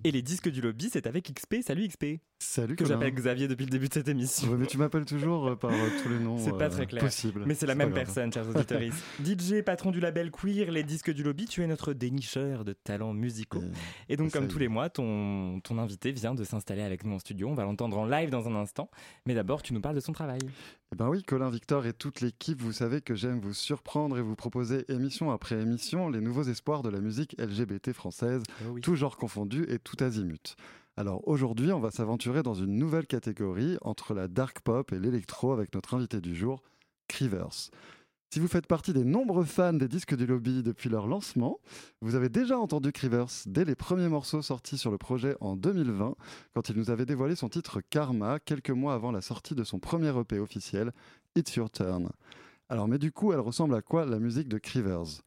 Et 0.04 0.10
les 0.10 0.22
disques 0.22 0.48
du 0.48 0.60
lobby, 0.60 0.88
c'est 0.92 1.06
avec 1.06 1.32
XP. 1.32 1.62
Salut 1.62 1.86
XP. 1.86 2.20
Salut 2.40 2.74
que 2.74 2.84
j'appelle 2.84 3.14
Xavier 3.14 3.46
depuis 3.46 3.66
le 3.66 3.70
début 3.70 3.88
de 3.88 3.94
cette 3.94 4.08
émission. 4.08 4.50
Ouais, 4.50 4.56
mais 4.56 4.66
tu 4.66 4.76
m'appelles 4.76 5.04
toujours 5.04 5.46
euh, 5.46 5.54
par 5.54 5.70
euh, 5.70 5.88
tous 6.02 6.08
les 6.08 6.18
noms 6.18 6.38
C'est 6.38 6.50
pas 6.50 6.64
euh, 6.64 6.70
très 6.70 6.86
clair. 6.86 7.00
possibles. 7.04 7.44
Mais 7.46 7.54
c'est 7.54 7.66
la 7.66 7.76
même 7.76 7.92
personne, 7.92 8.32
chers 8.32 8.48
auditeurs. 8.48 8.80
DJ, 9.24 9.62
patron 9.64 9.92
du 9.92 10.00
label 10.00 10.32
Queer, 10.32 10.72
les 10.72 10.82
disques 10.82 11.12
du 11.12 11.22
lobby, 11.22 11.44
tu 11.44 11.62
es 11.62 11.68
notre 11.68 11.92
dénicheur 11.92 12.64
de 12.64 12.72
talents 12.72 13.12
musicaux. 13.14 13.62
Et 14.08 14.16
donc, 14.16 14.32
comme 14.32 14.48
tous 14.48 14.58
les 14.58 14.66
mois, 14.66 14.90
ton, 14.90 15.60
ton 15.60 15.78
invité 15.78 16.10
vient 16.10 16.34
de 16.34 16.42
s'installer 16.42 16.82
avec 16.82 17.04
nous 17.04 17.11
en 17.12 17.18
studio. 17.18 17.48
On 17.48 17.54
va 17.54 17.64
l'entendre 17.64 17.98
en 17.98 18.06
live 18.06 18.30
dans 18.30 18.48
un 18.48 18.54
instant. 18.54 18.90
Mais 19.26 19.34
d'abord, 19.34 19.62
tu 19.62 19.74
nous 19.74 19.80
parles 19.80 19.94
de 19.94 20.00
son 20.00 20.12
travail. 20.12 20.40
Eh 20.92 20.96
ben 20.96 21.08
oui, 21.08 21.22
Colin 21.22 21.50
Victor 21.50 21.86
et 21.86 21.92
toute 21.92 22.20
l'équipe, 22.20 22.60
vous 22.60 22.72
savez 22.72 23.00
que 23.00 23.14
j'aime 23.14 23.40
vous 23.40 23.54
surprendre 23.54 24.18
et 24.18 24.22
vous 24.22 24.36
proposer 24.36 24.84
émission 24.88 25.30
après 25.30 25.54
émission 25.54 26.08
les 26.08 26.20
nouveaux 26.20 26.42
espoirs 26.42 26.82
de 26.82 26.90
la 26.90 27.00
musique 27.00 27.34
LGBT 27.38 27.92
française, 27.92 28.42
Oh 28.68 28.78
tout 28.80 28.94
genre 28.94 29.16
confondu 29.16 29.64
et 29.68 29.78
tout 29.78 29.96
azimut. 30.00 30.56
Alors 30.96 31.26
aujourd'hui, 31.26 31.72
on 31.72 31.80
va 31.80 31.90
s'aventurer 31.90 32.42
dans 32.42 32.54
une 32.54 32.76
nouvelle 32.76 33.06
catégorie 33.06 33.78
entre 33.80 34.12
la 34.12 34.28
dark 34.28 34.60
pop 34.60 34.92
et 34.92 34.98
l'électro 34.98 35.52
avec 35.52 35.74
notre 35.74 35.94
invité 35.94 36.20
du 36.20 36.34
jour, 36.34 36.62
Crivers. 37.08 37.70
Si 38.32 38.40
vous 38.40 38.48
faites 38.48 38.66
partie 38.66 38.94
des 38.94 39.04
nombreux 39.04 39.44
fans 39.44 39.74
des 39.74 39.88
disques 39.88 40.16
du 40.16 40.24
lobby 40.24 40.62
depuis 40.62 40.88
leur 40.88 41.06
lancement, 41.06 41.60
vous 42.00 42.14
avez 42.14 42.30
déjà 42.30 42.58
entendu 42.58 42.90
Crivers 42.90 43.26
dès 43.44 43.66
les 43.66 43.74
premiers 43.74 44.08
morceaux 44.08 44.40
sortis 44.40 44.78
sur 44.78 44.90
le 44.90 44.96
projet 44.96 45.36
en 45.42 45.54
2020, 45.54 46.14
quand 46.54 46.68
il 46.70 46.78
nous 46.78 46.88
avait 46.88 47.04
dévoilé 47.04 47.36
son 47.36 47.50
titre 47.50 47.82
Karma 47.90 48.38
quelques 48.40 48.70
mois 48.70 48.94
avant 48.94 49.12
la 49.12 49.20
sortie 49.20 49.54
de 49.54 49.64
son 49.64 49.80
premier 49.80 50.18
EP 50.18 50.38
officiel, 50.38 50.92
It's 51.36 51.54
Your 51.56 51.70
Turn. 51.70 52.08
Alors, 52.70 52.88
mais 52.88 52.96
du 52.96 53.12
coup, 53.12 53.34
elle 53.34 53.40
ressemble 53.40 53.74
à 53.74 53.82
quoi 53.82 54.06
la 54.06 54.18
musique 54.18 54.48
de 54.48 54.56
Crivers 54.56 55.20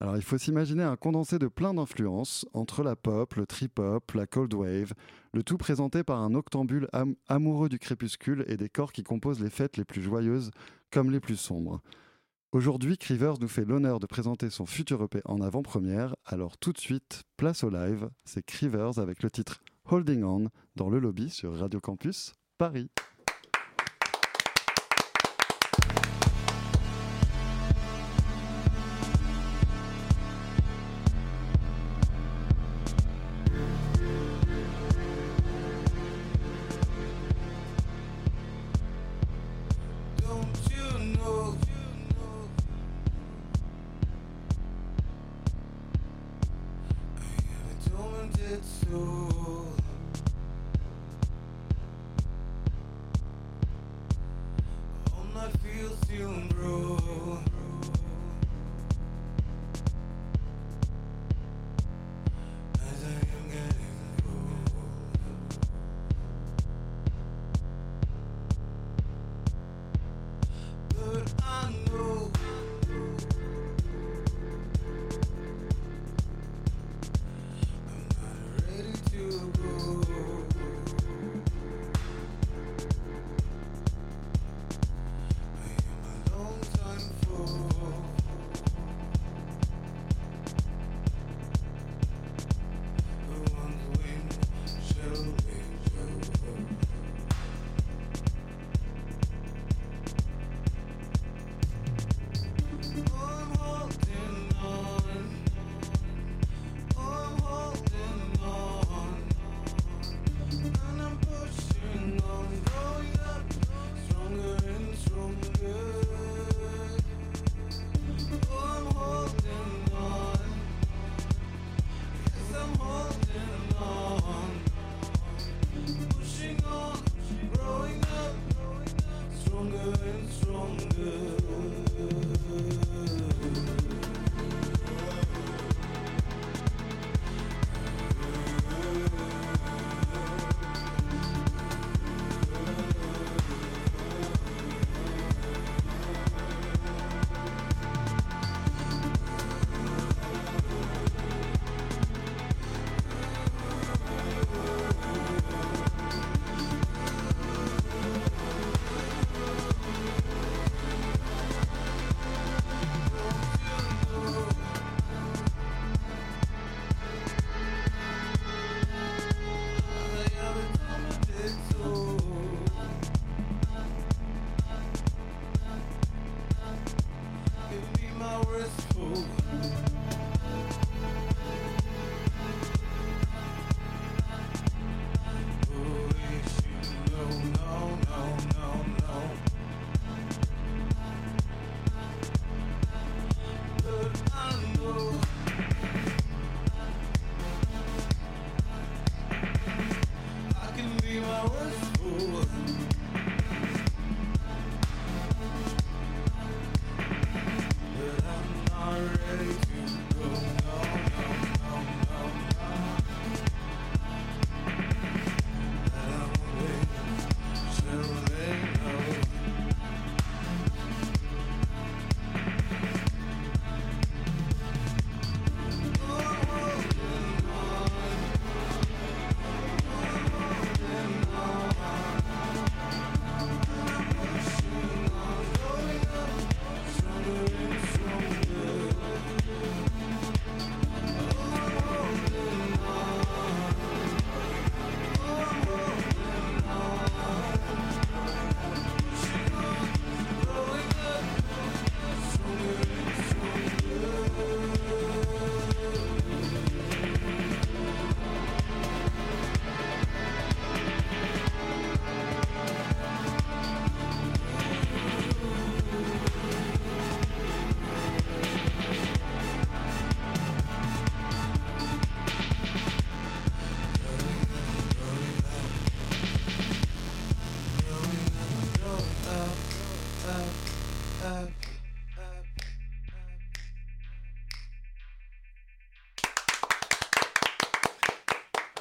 Alors, 0.00 0.16
il 0.16 0.22
faut 0.22 0.38
s'imaginer 0.38 0.82
un 0.82 0.96
condensé 0.96 1.38
de 1.38 1.48
plein 1.48 1.74
d'influences 1.74 2.46
entre 2.54 2.82
la 2.82 2.96
pop, 2.96 3.34
le 3.34 3.44
trip-hop, 3.44 4.12
la 4.12 4.26
cold 4.26 4.54
wave, 4.54 4.94
le 5.34 5.42
tout 5.42 5.58
présenté 5.58 6.04
par 6.04 6.22
un 6.22 6.34
octambule 6.34 6.88
am- 6.94 7.16
amoureux 7.28 7.68
du 7.68 7.78
crépuscule 7.78 8.46
et 8.48 8.56
des 8.56 8.70
corps 8.70 8.92
qui 8.94 9.02
composent 9.02 9.40
les 9.42 9.50
fêtes 9.50 9.76
les 9.76 9.84
plus 9.84 10.00
joyeuses 10.00 10.52
comme 10.90 11.10
les 11.10 11.20
plus 11.20 11.36
sombres. 11.36 11.82
Aujourd'hui, 12.52 12.96
Crivers 12.96 13.38
nous 13.40 13.48
fait 13.48 13.64
l'honneur 13.64 13.98
de 13.98 14.06
présenter 14.06 14.50
son 14.50 14.66
futur 14.66 15.02
EP 15.02 15.20
en 15.24 15.40
avant-première, 15.40 16.14
alors 16.24 16.56
tout 16.58 16.72
de 16.72 16.78
suite, 16.78 17.24
place 17.36 17.64
au 17.64 17.70
live, 17.70 18.08
c'est 18.24 18.44
Crivers 18.44 18.98
avec 18.98 19.22
le 19.22 19.30
titre 19.30 19.62
Holding 19.90 20.22
On 20.22 20.48
dans 20.76 20.88
le 20.88 21.00
lobby 21.00 21.28
sur 21.28 21.52
Radio 21.58 21.80
Campus 21.80 22.34
Paris. 22.56 22.88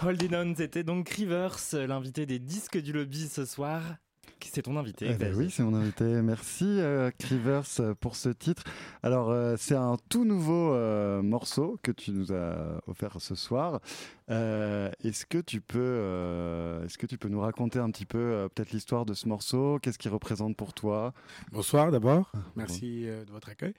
Holding 0.05 0.35
On, 0.35 0.53
c'était 0.55 0.83
donc 0.83 1.09
Rivers, 1.09 1.57
l'invité 1.73 2.27
des 2.27 2.37
disques 2.37 2.77
du 2.79 2.93
lobby 2.93 3.27
ce 3.27 3.43
soir. 3.43 3.81
C'est 4.39 4.61
ton 4.61 4.77
invité. 4.77 5.07
Eh 5.09 5.15
ben 5.15 5.33
oui, 5.35 5.49
c'est 5.49 5.63
mon 5.63 5.73
invité. 5.73 6.03
Merci, 6.03 6.65
euh, 6.65 7.09
Crivers, 7.17 7.63
euh, 7.79 7.95
pour 7.95 8.15
ce 8.15 8.29
titre. 8.29 8.61
Alors, 9.01 9.31
euh, 9.31 9.55
c'est 9.57 9.73
un 9.73 9.97
tout 10.07 10.23
nouveau 10.23 10.73
euh, 10.73 11.23
morceau 11.23 11.79
que 11.81 11.91
tu 11.91 12.11
nous 12.11 12.31
as 12.31 12.79
offert 12.85 13.19
ce 13.19 13.33
soir. 13.33 13.79
Euh, 14.29 14.91
est-ce 15.03 15.25
que 15.25 15.39
tu 15.39 15.61
peux, 15.61 15.79
euh, 15.79 16.85
est-ce 16.85 16.99
que 16.99 17.07
tu 17.07 17.17
peux 17.17 17.27
nous 17.27 17.41
raconter 17.41 17.79
un 17.79 17.89
petit 17.89 18.05
peu 18.05 18.19
euh, 18.19 18.47
peut-être 18.47 18.71
l'histoire 18.71 19.07
de 19.07 19.15
ce 19.15 19.27
morceau? 19.27 19.79
Qu'est-ce 19.81 19.97
qu'il 19.97 20.11
représente 20.11 20.55
pour 20.55 20.75
toi? 20.75 21.13
Bonsoir 21.51 21.89
d'abord, 21.89 22.31
merci 22.55 23.09
euh, 23.09 23.25
de 23.25 23.31
votre 23.31 23.49
accueil. 23.49 23.73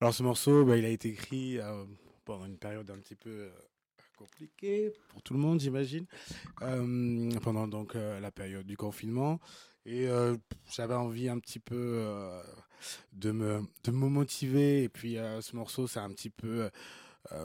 Alors 0.00 0.14
ce 0.14 0.22
morceau, 0.22 0.64
bah, 0.64 0.78
il 0.78 0.86
a 0.86 0.88
été 0.88 1.10
écrit 1.10 1.58
euh, 1.58 1.84
pendant 2.24 2.46
une 2.46 2.56
période 2.56 2.90
un 2.90 2.98
petit 2.98 3.16
peu 3.16 3.50
compliquée 4.16 4.92
pour 5.08 5.22
tout 5.22 5.34
le 5.34 5.40
monde, 5.40 5.60
j'imagine, 5.60 6.06
euh, 6.62 7.30
pendant 7.40 7.68
donc 7.68 7.94
euh, 7.94 8.18
la 8.20 8.30
période 8.30 8.66
du 8.66 8.76
confinement. 8.76 9.40
Et 9.84 10.08
euh, 10.08 10.36
j'avais 10.74 10.94
envie 10.94 11.28
un 11.28 11.38
petit 11.38 11.60
peu 11.60 12.04
de, 13.12 13.30
me, 13.30 13.62
de 13.84 13.90
me 13.92 14.08
motiver. 14.08 14.82
Et 14.82 14.88
puis 14.88 15.16
ce 15.40 15.54
morceau, 15.54 15.86
c'est 15.86 16.00
un 16.00 16.10
petit 16.10 16.30
peu 16.30 16.68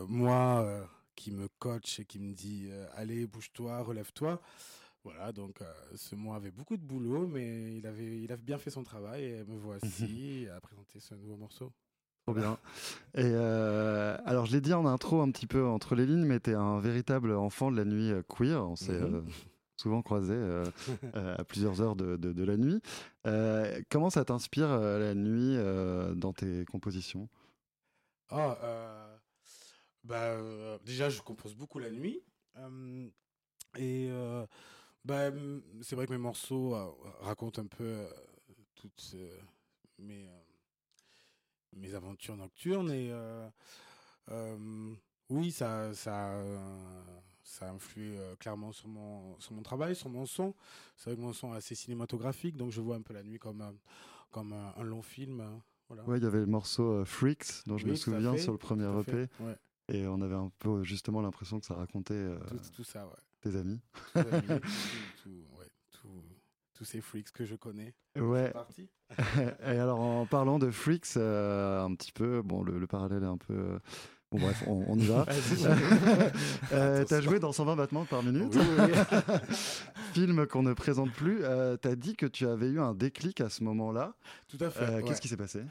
moi 0.08 0.90
qui 1.16 1.32
me 1.32 1.48
coach 1.60 2.00
et 2.00 2.06
qui 2.06 2.18
me 2.18 2.34
dit 2.34 2.72
allez, 2.96 3.28
bouge-toi, 3.28 3.80
relève-toi. 3.84 4.42
Voilà, 5.04 5.32
donc 5.32 5.60
ce 5.96 6.16
mois 6.16 6.36
avait 6.36 6.52
beaucoup 6.52 6.78
de 6.78 6.84
boulot, 6.84 7.28
mais 7.28 7.76
il 7.78 7.86
avait, 7.86 8.22
il 8.22 8.32
a 8.32 8.38
bien 8.38 8.58
fait 8.58 8.72
son 8.72 8.84
travail 8.84 9.24
et 9.24 9.44
me 9.44 9.58
voici 9.58 10.48
à 10.56 10.60
présenter 10.62 11.00
ce 11.00 11.14
nouveau 11.14 11.38
morceau. 11.38 11.72
Trop 12.26 12.34
bien. 12.36 12.58
Et 13.16 13.24
euh, 13.26 14.18
alors, 14.26 14.46
je 14.46 14.54
l'ai 14.54 14.62
dit 14.62 14.74
en 14.74 14.86
intro 14.86 15.22
un 15.22 15.32
petit 15.32 15.48
peu 15.48 15.66
entre 15.66 15.96
les 15.96 16.06
lignes, 16.06 16.26
mais 16.26 16.40
tu 16.40 16.52
es 16.52 16.54
un 16.54 16.80
véritable 16.80 17.32
enfant 17.34 17.72
de 17.72 17.78
la 17.78 17.86
nuit 17.86 18.12
euh, 18.12 18.22
queer. 18.28 18.64
On 18.68 18.76
s'est 18.76 18.92
Mhm. 18.94 19.16
euh, 19.16 19.22
souvent 19.76 20.02
croisés 20.02 20.34
euh, 20.36 20.64
euh, 21.16 21.36
à 21.38 21.44
plusieurs 21.44 21.82
heures 21.82 21.96
de, 21.96 22.16
de- 22.18 22.32
de 22.34 22.44
la 22.44 22.58
nuit. 22.58 22.80
Euh, 23.28 23.82
comment 23.90 24.10
ça 24.10 24.24
t'inspire 24.24 24.70
euh, 24.70 25.00
la 25.00 25.16
nuit 25.16 25.56
euh, 25.58 26.14
dans 26.14 26.32
tes 26.34 26.64
compositions? 26.66 27.28
Ah, 28.30 28.58
euh, 28.64 29.18
bah, 30.04 30.22
euh, 30.32 30.78
déjà, 30.86 31.10
je 31.10 31.22
compose 31.22 31.56
beaucoup 31.56 31.80
la 31.80 31.90
nuit. 31.90 32.24
euh, 32.58 33.10
et 33.78 34.08
euh, 34.12 34.46
bah, 35.04 35.32
c'est 35.82 35.96
vrai 35.96 36.06
que 36.06 36.12
mes 36.12 36.18
morceaux 36.18 36.76
euh, 36.76 36.86
racontent 37.22 37.62
un 37.62 37.68
peu 37.68 37.84
euh, 37.84 38.08
toutes 38.76 39.12
euh, 39.16 39.38
mes, 39.98 40.28
euh, 40.28 40.41
mes 41.76 41.94
aventures 41.94 42.36
nocturnes. 42.38 42.92
Et 42.92 43.10
euh, 43.12 43.48
euh, 44.30 44.94
oui, 45.30 45.52
ça, 45.52 45.94
ça, 45.94 46.34
ça 47.44 47.70
influe 47.72 48.16
euh, 48.18 48.36
clairement 48.36 48.72
sur 48.72 48.88
mon, 48.88 49.40
sur 49.40 49.54
mon 49.54 49.62
travail, 49.64 49.96
sur 49.96 50.10
mon 50.10 50.26
son. 50.26 50.54
C'est 50.98 51.10
vrai 51.12 51.18
que 51.18 51.22
mon 51.22 51.34
son 51.34 51.54
est 51.54 51.58
assez 51.58 51.76
cinématographique, 51.76 52.58
donc 52.58 52.72
je 52.72 52.82
vois 52.82 52.96
un 52.96 53.02
peu 53.02 53.14
la 53.14 53.24
nuit 53.24 53.40
comme, 53.40 53.62
un- 53.62 53.76
comme 54.32 54.54
un, 54.54 54.74
un 54.78 54.84
long 54.84 55.02
film. 55.02 55.44
Voilà. 55.88 56.04
Ouais, 56.06 56.18
il 56.20 56.24
y 56.24 56.28
avait 56.28 56.40
le 56.40 56.46
morceau 56.46 57.04
Freaks, 57.06 57.66
dont 57.68 57.78
je 57.78 57.86
me 57.86 57.92
Oui, 57.92 57.98
souviens 57.98 58.34
fait, 58.34 58.40
sur 58.40 58.52
le 58.54 58.58
premier 58.58 58.86
EP. 59.02 59.28
ouais. 59.42 59.56
Et 59.90 60.08
on 60.08 60.22
avait 60.22 60.36
un 60.36 60.50
peu 60.60 60.84
justement 60.84 61.22
l'impression 61.22 61.60
que 61.60 61.66
ça 61.66 61.74
racontait 61.76 62.14
euh, 62.14 62.40
Tout, 62.48 62.60
tout 62.78 62.84
ça, 62.86 63.06
ouais. 63.06 63.14
tes 63.42 63.56
amis. 63.58 63.82
Tout- 64.14 65.44
tous 66.82 66.86
ces 66.86 67.00
freaks 67.02 67.32
que 67.32 67.46
je 67.46 67.54
connais. 67.54 67.94
Ouais. 68.20 68.46
C'est 68.48 68.54
parti. 68.54 68.90
Et 69.62 69.78
alors, 69.78 70.00
en 70.00 70.26
parlant 70.26 70.58
de 70.58 70.72
Freaks, 70.72 71.16
euh, 71.16 71.80
un 71.84 71.94
petit 71.94 72.12
peu, 72.12 72.42
bon, 72.42 72.64
le, 72.64 72.80
le 72.80 72.88
parallèle 72.88 73.22
est 73.22 73.28
un 73.28 73.38
peu. 73.38 73.54
euh, 73.54 73.80
Bon, 74.32 74.40
bref, 74.40 74.64
on, 74.66 74.84
on 74.88 74.98
y 74.98 75.06
va. 75.06 75.28
Euh, 76.74 77.04
T'as 77.06 77.22
joué 77.22 77.38
dans 77.38 77.52
120 77.52 77.76
battements 77.76 78.06
par 78.06 78.24
minute. 78.24 78.52
Oui, 78.56 78.62
oui, 78.80 79.36
Film 80.14 80.48
qu'on 80.48 80.64
ne 80.64 80.74
présente 80.74 81.12
plus. 81.12 81.44
Euh, 81.44 81.78
T'as 81.78 81.94
dit 81.96 82.16
que 82.16 82.26
tu 82.26 82.48
avais 82.48 82.70
eu 82.70 82.80
un 82.80 82.96
déclic 82.96 83.42
à 83.42 83.50
ce 83.50 83.64
moment-là. 83.66 84.16
Tout 84.48 84.58
à 84.62 84.72
fait. 84.72 84.84
Euh, 84.84 84.96
ouais. 84.98 85.04
Qu'est-ce 85.04 85.22
qui 85.22 85.28
s'est 85.28 85.38
passé? 85.38 85.62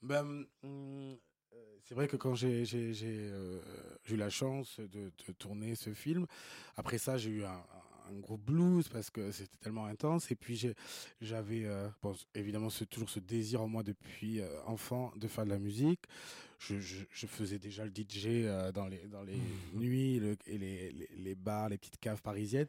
Ben, 0.00 0.46
c'est 1.82 1.94
vrai 1.94 2.08
que 2.08 2.16
quand 2.16 2.34
j'ai 2.34 2.64
j'ai- 2.64 2.94
j'ai, 2.94 3.28
euh, 3.30 3.60
j'ai 4.04 4.14
eu 4.14 4.18
la 4.18 4.30
chance 4.30 4.80
de, 4.80 5.12
de 5.26 5.32
tourner 5.38 5.74
ce 5.74 5.92
film, 5.92 6.24
après 6.76 6.96
ça, 6.96 7.18
j'ai 7.18 7.28
eu 7.30 7.44
un, 7.44 7.48
un 7.50 7.93
gros 8.12 8.36
blues 8.36 8.88
parce 8.88 9.10
que 9.10 9.32
c'était 9.32 9.56
tellement 9.60 9.86
intense. 9.86 10.30
Et 10.30 10.34
puis, 10.36 10.72
j'avais 11.20 11.64
euh, 11.64 11.88
bon, 12.02 12.14
évidemment 12.34 12.70
ce, 12.70 12.84
toujours 12.84 13.10
ce 13.10 13.20
désir 13.20 13.62
en 13.62 13.68
moi 13.68 13.82
depuis 13.82 14.40
euh, 14.40 14.48
enfant 14.66 15.12
de 15.16 15.26
faire 15.28 15.44
de 15.44 15.50
la 15.50 15.58
musique. 15.58 16.00
Je, 16.58 16.80
je- 16.80 17.04
je 17.10 17.26
faisais 17.26 17.58
déjà 17.58 17.84
le 17.84 17.90
DJ 17.90 18.26
euh, 18.26 18.72
dans 18.72 18.86
les, 18.86 19.06
dans 19.08 19.22
les 19.22 19.36
nuits 19.74 20.18
le- 20.18 20.36
et 20.46 20.56
les, 20.56 20.92
les, 20.92 21.08
les 21.16 21.34
bars, 21.34 21.68
les 21.68 21.76
petites 21.78 21.98
caves 21.98 22.22
parisiennes. 22.22 22.68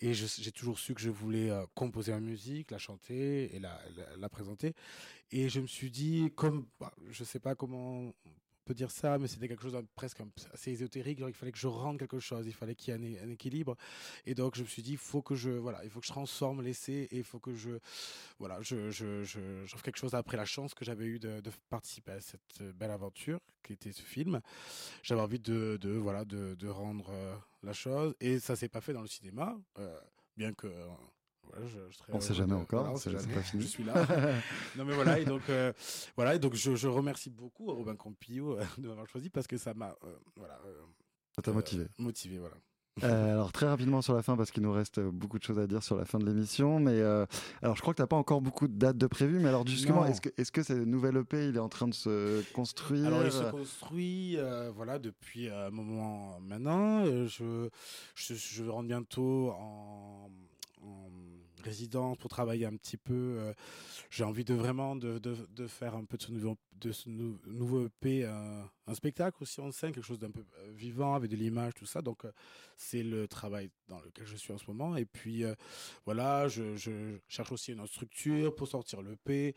Et 0.00 0.14
j'ai 0.14 0.52
toujours 0.52 0.78
su 0.78 0.94
que 0.94 1.00
je 1.00 1.10
voulais 1.10 1.50
composer 1.74 2.12
la 2.12 2.20
musique, 2.20 2.70
la 2.70 2.78
chanter 2.78 3.54
et 3.54 3.58
la, 3.58 3.80
la, 3.96 4.16
la 4.16 4.28
présenter. 4.28 4.74
Et 5.32 5.48
je 5.48 5.60
me 5.60 5.66
suis 5.66 5.90
dit, 5.90 6.30
comme 6.36 6.66
bah, 6.78 6.92
je 7.10 7.24
sais 7.24 7.38
pas 7.40 7.54
comment 7.54 8.12
peut 8.64 8.74
dire 8.74 8.90
ça, 8.90 9.18
mais 9.18 9.28
c'était 9.28 9.48
quelque 9.48 9.62
chose 9.62 9.72
de 9.72 9.84
presque 9.94 10.20
assez 10.52 10.70
ésotérique. 10.70 11.20
Il 11.26 11.34
fallait 11.34 11.52
que 11.52 11.58
je 11.58 11.66
rende 11.66 11.98
quelque 11.98 12.18
chose, 12.18 12.46
il 12.46 12.52
fallait 12.52 12.74
qu'il 12.74 12.94
y 12.94 13.14
ait 13.14 13.20
un, 13.20 13.30
équilibre. 13.30 13.76
Et 14.26 14.34
donc, 14.34 14.56
je 14.56 14.62
me 14.62 14.66
suis 14.66 14.82
dit, 14.82 14.96
faut 14.96 15.22
que 15.22 15.34
je, 15.34 15.50
voilà, 15.50 15.84
il 15.84 15.90
faut 15.90 16.00
que 16.00 16.06
je 16.06 16.12
transforme 16.12 16.62
l'essai 16.62 17.08
et 17.10 17.18
il 17.18 17.24
faut 17.24 17.38
que 17.38 17.54
je, 17.54 17.70
voilà, 18.38 18.60
je, 18.60 18.90
je, 18.90 19.24
je, 19.24 19.64
j'offre 19.66 19.82
quelque 19.82 19.98
chose 19.98 20.14
après 20.14 20.36
la 20.36 20.44
chance 20.44 20.74
que 20.74 20.84
j'avais 20.84 21.18
de, 21.18 21.40
de 21.40 21.50
participer 21.68 22.12
à 22.12 22.20
cette 22.20 22.40
euh, 22.60 22.72
belle 22.72 22.90
aventure 22.90 23.40
qui 23.62 23.72
était 23.72 23.92
ce 23.92 24.02
film. 24.02 24.40
J'avais 25.02 25.20
envie 25.20 25.38
de, 25.38 25.78
de 25.80 25.90
voilà, 25.90 26.24
de, 26.24 26.54
de 26.54 26.68
rendre 26.68 27.10
euh, 27.10 27.34
la 27.62 27.72
chose 27.72 28.14
et 28.20 28.38
ça 28.38 28.56
s'est 28.56 28.68
pas 28.68 28.80
fait 28.80 28.92
dans 28.92 29.02
le 29.02 29.08
cinéma, 29.08 29.56
euh, 29.78 29.98
bien 30.36 30.52
que. 30.52 30.68
Euh, 31.44 31.48
voilà, 31.50 31.66
je, 31.66 31.78
je 31.90 31.96
serais 31.96 32.12
On 32.12 32.20
sait 32.20 32.28
heureux 32.30 32.34
jamais 32.38 32.52
de- 32.52 32.56
encore, 32.56 32.80
voilà, 32.80 32.94
on 32.94 32.98
sait 32.98 33.10
jamais. 33.10 33.34
pas 33.34 33.40
fini. 33.42 33.62
Je 33.62 33.68
suis 33.68 33.84
là. 33.84 33.94
non 34.76 34.84
mais 34.84 34.94
voilà 34.94 35.18
et 35.18 35.24
donc 35.24 35.42
euh, 35.48 35.72
voilà 36.16 36.34
et 36.34 36.38
donc 36.38 36.54
je, 36.54 36.74
je 36.76 36.88
remercie 36.88 37.30
beaucoup 37.30 37.66
Robin 37.72 37.96
Campillo 37.96 38.58
euh, 38.58 38.64
de 38.78 38.88
m'avoir 38.88 39.06
choisi 39.08 39.30
parce 39.30 39.46
que 39.46 39.56
ça 39.58 39.74
m'a 39.74 39.94
euh, 40.04 40.14
voilà 40.36 40.58
euh, 40.66 40.80
Ça 41.36 41.42
t'a 41.42 41.52
motivé. 41.52 41.86
motivé 41.98 42.38
voilà. 42.38 42.54
Euh, 43.04 43.32
alors 43.32 43.52
très 43.52 43.66
rapidement 43.66 44.02
sur 44.02 44.12
la 44.14 44.20
fin 44.22 44.36
parce 44.36 44.50
qu'il 44.50 44.62
nous 44.62 44.70
reste 44.72 45.00
beaucoup 45.00 45.38
de 45.38 45.42
choses 45.42 45.58
à 45.58 45.66
dire 45.66 45.82
sur 45.82 45.96
la 45.96 46.04
fin 46.04 46.18
de 46.18 46.26
l'émission 46.26 46.78
mais 46.78 46.90
euh, 47.00 47.24
alors 47.62 47.74
je 47.74 47.80
crois 47.80 47.94
que 47.94 47.96
t'as 48.02 48.06
pas 48.06 48.16
encore 48.16 48.42
beaucoup 48.42 48.68
de 48.68 48.74
dates 48.76 48.98
de 48.98 49.06
prévues 49.06 49.38
mais 49.38 49.48
alors 49.48 49.66
justement 49.66 50.04
est-ce 50.04 50.20
que 50.20 50.28
est-ce 50.36 50.52
que 50.52 50.62
ce 50.62 50.74
nouvel 50.74 51.16
EP 51.16 51.48
il 51.48 51.56
est 51.56 51.58
en 51.58 51.70
train 51.70 51.88
de 51.88 51.94
se 51.94 52.42
construire? 52.52 53.06
Alors 53.06 53.24
il 53.24 53.32
se 53.32 53.50
construit 53.50 54.36
euh, 54.36 54.70
voilà 54.76 54.98
depuis 54.98 55.48
un 55.48 55.70
moment 55.70 56.38
maintenant. 56.40 57.06
Euh, 57.06 57.26
je, 57.28 57.70
je 58.14 58.34
je 58.34 58.64
rentre 58.64 58.88
bientôt 58.88 59.52
en, 59.52 60.30
en 60.82 61.08
résidence 61.62 62.16
pour 62.18 62.28
travailler 62.30 62.66
un 62.66 62.76
petit 62.76 62.96
peu. 62.96 63.36
euh, 63.38 63.52
J'ai 64.10 64.24
envie 64.24 64.44
de 64.44 64.54
vraiment 64.54 64.96
de, 64.96 65.18
de, 65.18 65.66
faire 65.66 65.94
un 65.94 66.04
peu 66.04 66.16
de 66.16 66.22
ce 66.22 66.32
nouveau 66.32 66.56
de 66.80 66.90
ce 66.92 67.08
nou- 67.08 67.38
nouveau 67.46 67.86
EP 67.86 68.24
un, 68.26 68.68
un 68.88 68.94
spectacle 68.94 69.38
aussi 69.42 69.60
en 69.60 69.70
scène, 69.70 69.92
quelque 69.92 70.04
chose 70.04 70.18
d'un 70.18 70.30
peu 70.32 70.44
euh, 70.58 70.72
vivant 70.74 71.14
avec 71.14 71.30
de 71.30 71.36
l'image 71.36 71.74
tout 71.74 71.86
ça. 71.86 72.02
Donc 72.02 72.24
euh, 72.24 72.32
c'est 72.76 73.02
le 73.04 73.28
travail 73.28 73.70
dans 73.88 74.00
lequel 74.00 74.26
je 74.26 74.36
suis 74.36 74.52
en 74.52 74.58
ce 74.58 74.64
moment. 74.66 74.96
Et 74.96 75.04
puis 75.04 75.44
euh, 75.44 75.54
voilà, 76.04 76.48
je, 76.48 76.76
je 76.76 77.18
cherche 77.28 77.52
aussi 77.52 77.72
une 77.72 77.80
autre 77.80 77.92
structure 77.92 78.54
pour 78.54 78.68
sortir 78.68 79.00
l'EP. 79.02 79.54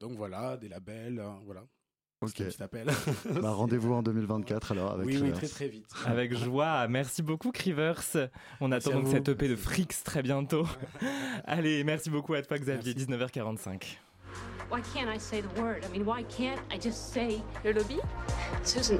Donc 0.00 0.12
voilà, 0.12 0.56
des 0.56 0.68
labels, 0.68 1.18
hein, 1.20 1.40
voilà. 1.44 1.64
Ok. 2.22 2.34
Petit 2.36 2.62
appel. 2.62 2.86
Bah, 3.42 3.50
rendez-vous 3.52 3.92
en 3.92 4.02
2024 4.02 4.72
alors 4.72 4.92
avec 4.92 5.06
Oui, 5.06 5.18
oui, 5.22 5.32
très 5.32 5.48
très 5.48 5.68
vite. 5.68 5.86
Avec 6.06 6.34
joie. 6.34 6.88
Merci 6.88 7.22
beaucoup, 7.22 7.52
Crivers. 7.52 8.02
On 8.60 8.72
attend 8.72 8.92
donc 8.92 9.08
cette 9.08 9.28
EP 9.28 9.48
de 9.48 9.56
Freaks 9.56 10.02
très 10.04 10.22
bientôt. 10.22 10.66
Allez, 11.44 11.84
merci 11.84 12.08
beaucoup 12.08 12.34
à 12.34 12.42
toi, 12.42 12.58
Xavier. 12.58 12.94
19h45. 12.94 13.98
Why 14.70 14.80
can't 14.94 15.08
I 15.14 15.18
say 15.18 15.42
the 15.42 15.60
word? 15.60 15.84
I 15.84 15.88
mean, 15.96 16.04
why 16.06 16.24
can't 16.24 16.60
I 16.72 16.80
just 16.80 17.12
say 17.12 17.40
le 17.64 17.72
lobby? 17.72 17.98
Susan, 18.66 18.98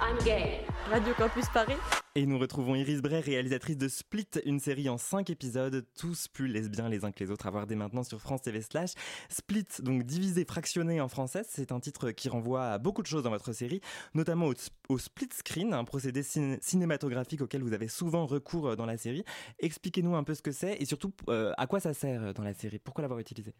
I'm 0.00 0.16
gay. 0.24 0.60
Radio 0.88 1.12
Campus 1.14 1.46
Paris. 1.52 1.74
Et 2.16 2.26
nous 2.26 2.38
retrouvons 2.38 2.74
Iris 2.74 3.00
Bray, 3.02 3.20
réalisatrice 3.20 3.76
de 3.76 3.86
Split, 3.88 4.26
une 4.44 4.58
série 4.58 4.88
en 4.88 4.98
5 4.98 5.30
épisodes, 5.30 5.86
tous 5.98 6.26
plus 6.28 6.48
lesbiens 6.48 6.88
les 6.88 7.04
uns 7.04 7.12
que 7.12 7.22
les 7.22 7.30
autres, 7.30 7.46
à 7.46 7.50
voir 7.50 7.66
dès 7.66 7.76
maintenant 7.76 8.02
sur 8.02 8.20
France 8.20 8.42
TV 8.42 8.60
slash. 8.62 8.90
Split, 9.28 9.66
donc 9.80 10.02
divisé, 10.04 10.44
fractionné 10.44 11.00
en 11.00 11.08
français, 11.08 11.42
c'est 11.48 11.70
un 11.70 11.78
titre 11.80 12.10
qui 12.10 12.28
renvoie 12.28 12.66
à 12.72 12.78
beaucoup 12.78 13.02
de 13.02 13.06
choses 13.06 13.22
dans 13.22 13.30
votre 13.30 13.52
série, 13.52 13.80
notamment 14.14 14.46
au, 14.46 14.54
au 14.88 14.98
split 14.98 15.28
screen, 15.32 15.72
un 15.74 15.84
procédé 15.84 16.22
cin- 16.22 16.58
cinématographique 16.60 17.42
auquel 17.42 17.62
vous 17.62 17.72
avez 17.72 17.88
souvent 17.88 18.26
recours 18.26 18.68
euh, 18.70 18.76
dans 18.76 18.86
la 18.86 18.96
série. 18.96 19.24
Expliquez-nous 19.60 20.16
un 20.16 20.24
peu 20.24 20.34
ce 20.34 20.42
que 20.42 20.52
c'est 20.52 20.76
et 20.80 20.84
surtout 20.86 21.12
euh, 21.28 21.52
à 21.58 21.66
quoi 21.68 21.78
ça 21.80 21.94
sert 21.94 22.22
euh, 22.22 22.32
dans 22.32 22.42
la 22.42 22.54
série, 22.54 22.78
pourquoi 22.80 23.02
l'avoir 23.02 23.20
utilisé? 23.20 23.52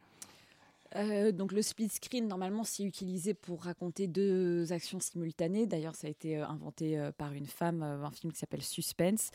Euh, 0.97 1.31
donc 1.33 1.53
le 1.53 1.63
split 1.63 1.89
screen, 1.89 2.27
normalement, 2.27 2.65
c'est 2.65 2.83
utilisé 2.83 3.35
pour 3.35 3.63
raconter 3.63 4.07
deux 4.07 4.73
actions 4.73 5.01
simultanées. 5.01 5.67
D'ailleurs, 5.67 5.95
ça 5.95 6.07
a 6.07 6.11
été 6.11 6.39
euh, 6.39 6.47
inventé 6.47 6.99
euh, 6.99 7.13
par 7.13 7.33
une 7.33 7.47
femme, 7.47 7.83
un 7.83 8.11
film 8.11 8.33
qui 8.33 8.39
s'appelle 8.39 8.63
Suspense. 8.63 9.31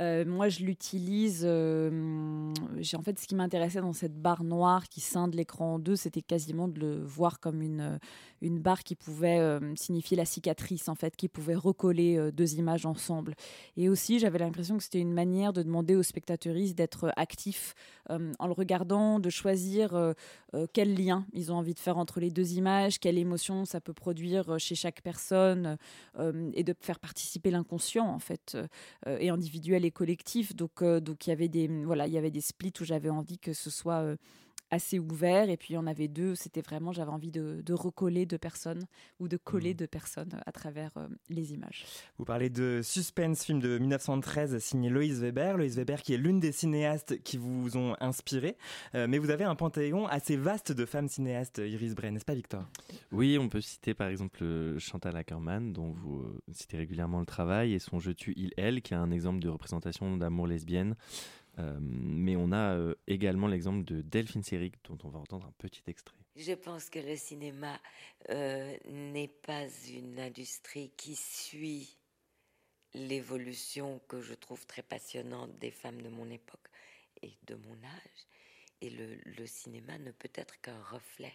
Euh, 0.00 0.24
moi, 0.24 0.48
je 0.48 0.64
l'utilise. 0.64 1.42
euh, 1.44 2.52
en 2.94 3.02
fait 3.02 3.18
ce 3.18 3.26
qui 3.26 3.34
m'intéressait 3.34 3.80
dans 3.80 3.92
cette 3.92 4.20
barre 4.20 4.44
noire 4.44 4.88
qui 4.88 5.00
scinde 5.00 5.34
l'écran 5.34 5.74
en 5.74 5.78
deux, 5.78 5.96
c'était 5.96 6.22
quasiment 6.22 6.68
de 6.68 6.80
le 6.80 7.04
voir 7.04 7.40
comme 7.40 7.62
une, 7.62 7.80
euh, 7.80 7.98
une 8.40 8.58
barre 8.58 8.82
qui 8.82 8.94
pouvait 8.94 9.58
signifier 9.74 10.16
la 10.16 10.24
cicatrice 10.24 10.88
en 10.88 10.94
fait, 10.94 11.16
qui 11.16 11.28
pouvait 11.28 11.54
recoller 11.54 12.30
deux 12.32 12.54
images 12.56 12.84
ensemble. 12.84 13.34
Et 13.76 13.88
aussi, 13.88 14.18
j'avais 14.18 14.38
l'impression 14.38 14.76
que 14.76 14.82
c'était 14.82 15.00
une 15.00 15.12
manière 15.12 15.52
de 15.52 15.62
demander 15.62 15.94
aux 15.94 16.02
spectateuristes 16.02 16.76
d'être 16.76 17.10
actifs 17.16 17.74
en 18.10 18.46
le 18.46 18.52
regardant, 18.52 19.18
de 19.18 19.30
choisir 19.30 20.14
quel 20.74 20.94
lien 20.94 21.24
ils 21.32 21.50
ont 21.52 21.56
envie 21.56 21.72
de 21.72 21.78
faire 21.78 21.96
entre 21.96 22.20
les 22.20 22.30
deux 22.30 22.52
images, 22.52 22.98
quelle 23.00 23.16
émotion 23.16 23.64
ça 23.64 23.80
peut 23.80 23.94
produire 23.94 24.58
chez 24.58 24.74
chaque 24.74 25.00
personne, 25.00 25.78
et 26.52 26.64
de 26.64 26.74
faire 26.78 27.00
participer 27.00 27.50
l'inconscient 27.50 28.06
en 28.06 28.18
fait, 28.18 28.58
et 29.06 29.30
individuel 29.30 29.83
et 29.84 29.90
collectif. 29.90 30.54
Donc, 30.56 30.82
euh, 30.82 31.00
donc 31.00 31.26
il 31.26 31.30
y 31.30 31.32
avait 31.32 31.48
des 31.48 31.68
voilà, 31.84 32.06
il 32.06 32.12
y 32.12 32.18
avait 32.18 32.30
des 32.30 32.40
splits 32.40 32.72
où 32.80 32.84
j'avais 32.84 33.10
envie 33.10 33.38
que 33.38 33.52
ce 33.52 33.70
soit 33.70 34.02
euh, 34.02 34.16
assez 34.74 34.98
ouvert, 34.98 35.48
et 35.48 35.56
puis 35.56 35.68
il 35.70 35.74
y 35.74 35.78
en 35.78 35.86
avait 35.86 36.08
deux, 36.08 36.34
c'était 36.34 36.60
vraiment 36.60 36.92
j'avais 36.92 37.10
envie 37.10 37.30
de, 37.30 37.62
de 37.64 37.72
recoller 37.72 38.26
deux 38.26 38.38
personnes 38.38 38.84
ou 39.20 39.28
de 39.28 39.36
coller 39.36 39.72
deux 39.72 39.86
personnes 39.86 40.40
à 40.44 40.52
travers 40.52 40.90
euh, 40.96 41.06
les 41.30 41.54
images. 41.54 41.84
Vous 42.18 42.24
parlez 42.24 42.50
de 42.50 42.80
Suspense, 42.82 43.44
film 43.44 43.60
de 43.60 43.78
1913 43.78 44.58
signé 44.58 44.90
Loïs 44.90 45.20
Weber. 45.20 45.56
Loïs 45.56 45.76
Weber 45.76 46.02
qui 46.02 46.14
est 46.14 46.18
l'une 46.18 46.40
des 46.40 46.52
cinéastes 46.52 47.22
qui 47.22 47.38
vous 47.38 47.76
ont 47.76 47.96
inspiré. 48.00 48.56
Euh, 48.94 49.06
mais 49.08 49.18
vous 49.18 49.30
avez 49.30 49.44
un 49.44 49.54
panthéon 49.54 50.06
assez 50.06 50.36
vaste 50.36 50.72
de 50.72 50.84
femmes 50.84 51.08
cinéastes, 51.08 51.62
Iris 51.64 51.94
Bray, 51.94 52.10
n'est-ce 52.10 52.24
pas 52.24 52.34
Victor? 52.34 52.64
Oui, 53.12 53.38
on 53.38 53.48
peut 53.48 53.60
citer 53.60 53.94
par 53.94 54.08
exemple 54.08 54.42
euh, 54.42 54.78
Chantal 54.78 55.16
Ackerman, 55.16 55.72
dont 55.72 55.92
vous 55.92 56.24
citez 56.52 56.76
régulièrement 56.76 57.20
le 57.20 57.26
travail, 57.26 57.74
et 57.74 57.78
son 57.78 58.00
Je 58.00 58.10
tue, 58.10 58.34
il, 58.36 58.52
elle, 58.56 58.82
qui 58.82 58.92
est 58.92 58.96
un 58.96 59.12
exemple 59.12 59.38
de 59.38 59.48
représentation 59.48 60.16
d'amour 60.16 60.48
lesbienne. 60.48 60.96
Euh, 61.58 61.78
mais 61.80 62.36
on 62.36 62.52
a 62.52 62.74
euh, 62.76 62.94
également 63.06 63.46
l'exemple 63.46 63.84
de 63.84 64.00
Delphine 64.00 64.42
Seyrig, 64.42 64.74
dont 64.84 64.98
on 65.04 65.08
va 65.08 65.18
entendre 65.18 65.46
un 65.46 65.54
petit 65.58 65.82
extrait. 65.86 66.16
Je 66.36 66.52
pense 66.52 66.90
que 66.90 66.98
le 66.98 67.16
cinéma 67.16 67.80
euh, 68.30 68.76
n'est 68.86 69.28
pas 69.28 69.66
une 69.88 70.18
industrie 70.18 70.90
qui 70.96 71.14
suit 71.14 71.96
l'évolution 72.92 74.00
que 74.08 74.20
je 74.20 74.34
trouve 74.34 74.66
très 74.66 74.82
passionnante 74.82 75.56
des 75.58 75.70
femmes 75.70 76.02
de 76.02 76.08
mon 76.08 76.28
époque 76.30 76.68
et 77.22 77.36
de 77.44 77.54
mon 77.54 77.74
âge. 77.84 78.26
Et 78.80 78.90
le, 78.90 79.16
le 79.24 79.46
cinéma 79.46 79.98
ne 79.98 80.10
peut 80.10 80.30
être 80.34 80.60
qu'un 80.60 80.82
reflet. 80.82 81.34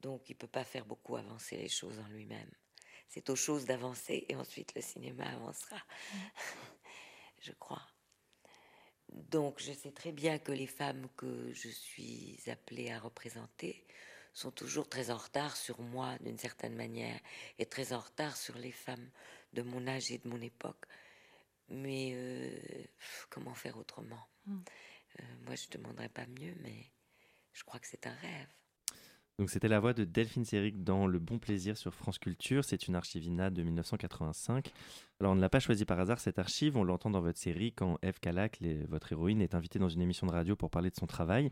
Donc 0.00 0.30
il 0.30 0.32
ne 0.32 0.38
peut 0.38 0.46
pas 0.46 0.64
faire 0.64 0.86
beaucoup 0.86 1.16
avancer 1.16 1.56
les 1.56 1.68
choses 1.68 1.98
en 1.98 2.08
lui-même. 2.08 2.50
C'est 3.08 3.30
aux 3.30 3.36
choses 3.36 3.64
d'avancer 3.64 4.24
et 4.28 4.36
ensuite 4.36 4.74
le 4.74 4.82
cinéma 4.82 5.24
avancera, 5.24 5.80
je 7.40 7.52
crois. 7.52 7.86
Donc 9.12 9.60
je 9.60 9.72
sais 9.72 9.92
très 9.92 10.12
bien 10.12 10.38
que 10.38 10.52
les 10.52 10.66
femmes 10.66 11.08
que 11.16 11.52
je 11.52 11.68
suis 11.68 12.38
appelée 12.46 12.90
à 12.90 12.98
représenter 12.98 13.86
sont 14.34 14.50
toujours 14.50 14.88
très 14.88 15.10
en 15.10 15.16
retard 15.16 15.56
sur 15.56 15.80
moi 15.80 16.16
d'une 16.18 16.38
certaine 16.38 16.76
manière 16.76 17.18
et 17.58 17.66
très 17.66 17.92
en 17.92 18.00
retard 18.00 18.36
sur 18.36 18.56
les 18.58 18.72
femmes 18.72 19.10
de 19.52 19.62
mon 19.62 19.86
âge 19.86 20.12
et 20.12 20.18
de 20.18 20.28
mon 20.28 20.40
époque. 20.40 20.84
Mais 21.68 22.12
euh, 22.14 22.84
comment 23.30 23.54
faire 23.54 23.76
autrement? 23.78 24.28
Mm. 24.46 24.58
Euh, 25.20 25.22
Moi 25.44 25.54
je 25.54 25.66
ne 25.66 25.72
demanderais 25.82 26.08
pas 26.08 26.26
mieux, 26.26 26.54
mais 26.60 26.92
je 27.52 27.64
crois 27.64 27.80
que 27.80 27.86
c'est 27.86 28.06
un 28.06 28.14
rêve. 28.14 28.48
Donc 29.38 29.50
c'était 29.50 29.68
la 29.68 29.78
voix 29.78 29.92
de 29.94 30.02
Delphine 30.04 30.44
Seyrig 30.44 30.82
dans 30.82 31.06
Le 31.06 31.20
Bon 31.20 31.38
Plaisir 31.38 31.76
sur 31.76 31.94
France 31.94 32.18
Culture. 32.18 32.64
C'est 32.64 32.88
une 32.88 32.96
archivina 32.96 33.50
de 33.50 33.62
1985. 33.62 34.72
Alors 35.20 35.32
on 35.32 35.36
ne 35.36 35.40
l'a 35.40 35.48
pas 35.48 35.60
choisi 35.60 35.84
par 35.84 36.00
hasard 36.00 36.18
cette 36.18 36.40
archive, 36.40 36.76
on 36.76 36.82
l'entend 36.82 37.10
dans 37.10 37.20
votre 37.20 37.38
série 37.38 37.72
quand 37.72 37.98
Eve 38.02 38.18
Calac, 38.18 38.58
les- 38.60 38.82
votre 38.86 39.12
héroïne, 39.12 39.40
est 39.40 39.54
invitée 39.54 39.78
dans 39.78 39.88
une 39.88 40.00
émission 40.00 40.26
de 40.26 40.32
radio 40.32 40.56
pour 40.56 40.70
parler 40.70 40.90
de 40.90 40.96
son 40.96 41.06
travail. 41.06 41.50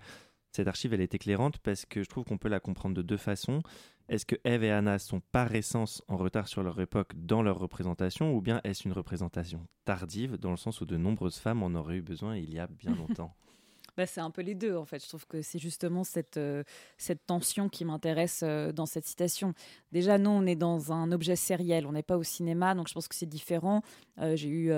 Cette 0.50 0.66
archive, 0.66 0.94
elle 0.94 1.00
est 1.00 1.14
éclairante 1.14 1.58
parce 1.58 1.86
que 1.86 2.02
je 2.02 2.08
trouve 2.08 2.24
qu'on 2.24 2.38
peut 2.38 2.48
la 2.48 2.58
comprendre 2.60 2.96
de 2.96 3.02
deux 3.02 3.16
façons. 3.18 3.62
Est-ce 4.08 4.26
que 4.26 4.36
Eve 4.44 4.64
et 4.64 4.70
Anna 4.72 4.98
sont 4.98 5.20
par 5.30 5.54
essence 5.54 6.02
en 6.08 6.16
retard 6.16 6.48
sur 6.48 6.64
leur 6.64 6.80
époque 6.80 7.12
dans 7.14 7.42
leur 7.42 7.58
représentation 7.58 8.34
ou 8.34 8.40
bien 8.40 8.60
est-ce 8.64 8.88
une 8.88 8.94
représentation 8.94 9.64
tardive 9.84 10.38
dans 10.38 10.50
le 10.50 10.56
sens 10.56 10.80
où 10.80 10.86
de 10.86 10.96
nombreuses 10.96 11.36
femmes 11.38 11.62
en 11.62 11.72
auraient 11.74 11.96
eu 11.98 12.02
besoin 12.02 12.36
il 12.36 12.52
y 12.52 12.58
a 12.58 12.66
bien 12.66 12.94
longtemps? 12.96 13.32
Bah, 13.96 14.04
c'est 14.04 14.20
un 14.20 14.30
peu 14.30 14.42
les 14.42 14.54
deux 14.54 14.76
en 14.76 14.84
fait. 14.84 15.02
Je 15.02 15.08
trouve 15.08 15.26
que 15.26 15.40
c'est 15.40 15.58
justement 15.58 16.04
cette, 16.04 16.36
euh, 16.36 16.62
cette 16.98 17.24
tension 17.24 17.70
qui 17.70 17.86
m'intéresse 17.86 18.40
euh, 18.42 18.70
dans 18.70 18.84
cette 18.84 19.06
citation. 19.06 19.54
Déjà, 19.90 20.18
nous, 20.18 20.28
on 20.28 20.44
est 20.44 20.54
dans 20.54 20.92
un 20.92 21.10
objet 21.12 21.34
sériel, 21.34 21.86
on 21.86 21.92
n'est 21.92 22.02
pas 22.02 22.18
au 22.18 22.22
cinéma, 22.22 22.74
donc 22.74 22.88
je 22.88 22.92
pense 22.92 23.08
que 23.08 23.14
c'est 23.14 23.24
différent. 23.24 23.80
Euh, 24.18 24.36
j'ai 24.36 24.48
eu 24.48 24.70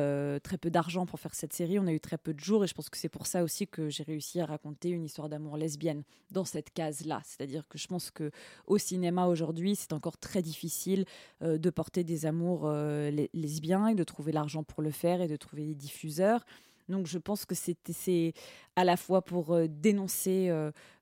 très 0.42 0.56
peu 0.58 0.70
d'argent 0.70 1.04
pour 1.04 1.18
faire 1.18 1.34
cette 1.34 1.52
série, 1.52 1.80
on 1.80 1.86
a 1.88 1.92
eu 1.92 1.98
très 2.00 2.18
peu 2.18 2.32
de 2.32 2.38
jours, 2.38 2.62
et 2.62 2.68
je 2.68 2.74
pense 2.74 2.88
que 2.90 2.96
c'est 2.96 3.08
pour 3.08 3.26
ça 3.26 3.42
aussi 3.42 3.66
que 3.66 3.88
j'ai 3.88 4.04
réussi 4.04 4.40
à 4.40 4.46
raconter 4.46 4.90
une 4.90 5.04
histoire 5.04 5.28
d'amour 5.28 5.56
lesbienne 5.56 6.04
dans 6.30 6.44
cette 6.44 6.70
case-là. 6.72 7.20
C'est-à-dire 7.24 7.66
que 7.68 7.76
je 7.78 7.88
pense 7.88 8.12
que 8.12 8.30
au 8.66 8.78
cinéma 8.78 9.26
aujourd'hui, 9.26 9.74
c'est 9.74 9.92
encore 9.92 10.18
très 10.18 10.42
difficile 10.42 11.04
de 11.40 11.70
porter 11.70 12.04
des 12.04 12.26
amours 12.26 12.70
les- 12.70 13.30
lesbiens 13.34 13.88
et 13.88 13.94
de 13.94 14.04
trouver 14.04 14.30
l'argent 14.32 14.62
pour 14.62 14.82
le 14.82 14.90
faire 14.92 15.20
et 15.20 15.28
de 15.28 15.36
trouver 15.36 15.66
des 15.66 15.74
diffuseurs. 15.74 16.44
Donc 16.88 17.06
je 17.06 17.18
pense 17.18 17.44
que 17.44 17.54
c'est 17.54 18.32
à 18.76 18.84
la 18.84 18.96
fois 18.96 19.22
pour 19.22 19.54
euh, 19.54 19.66
dénoncer 19.68 20.50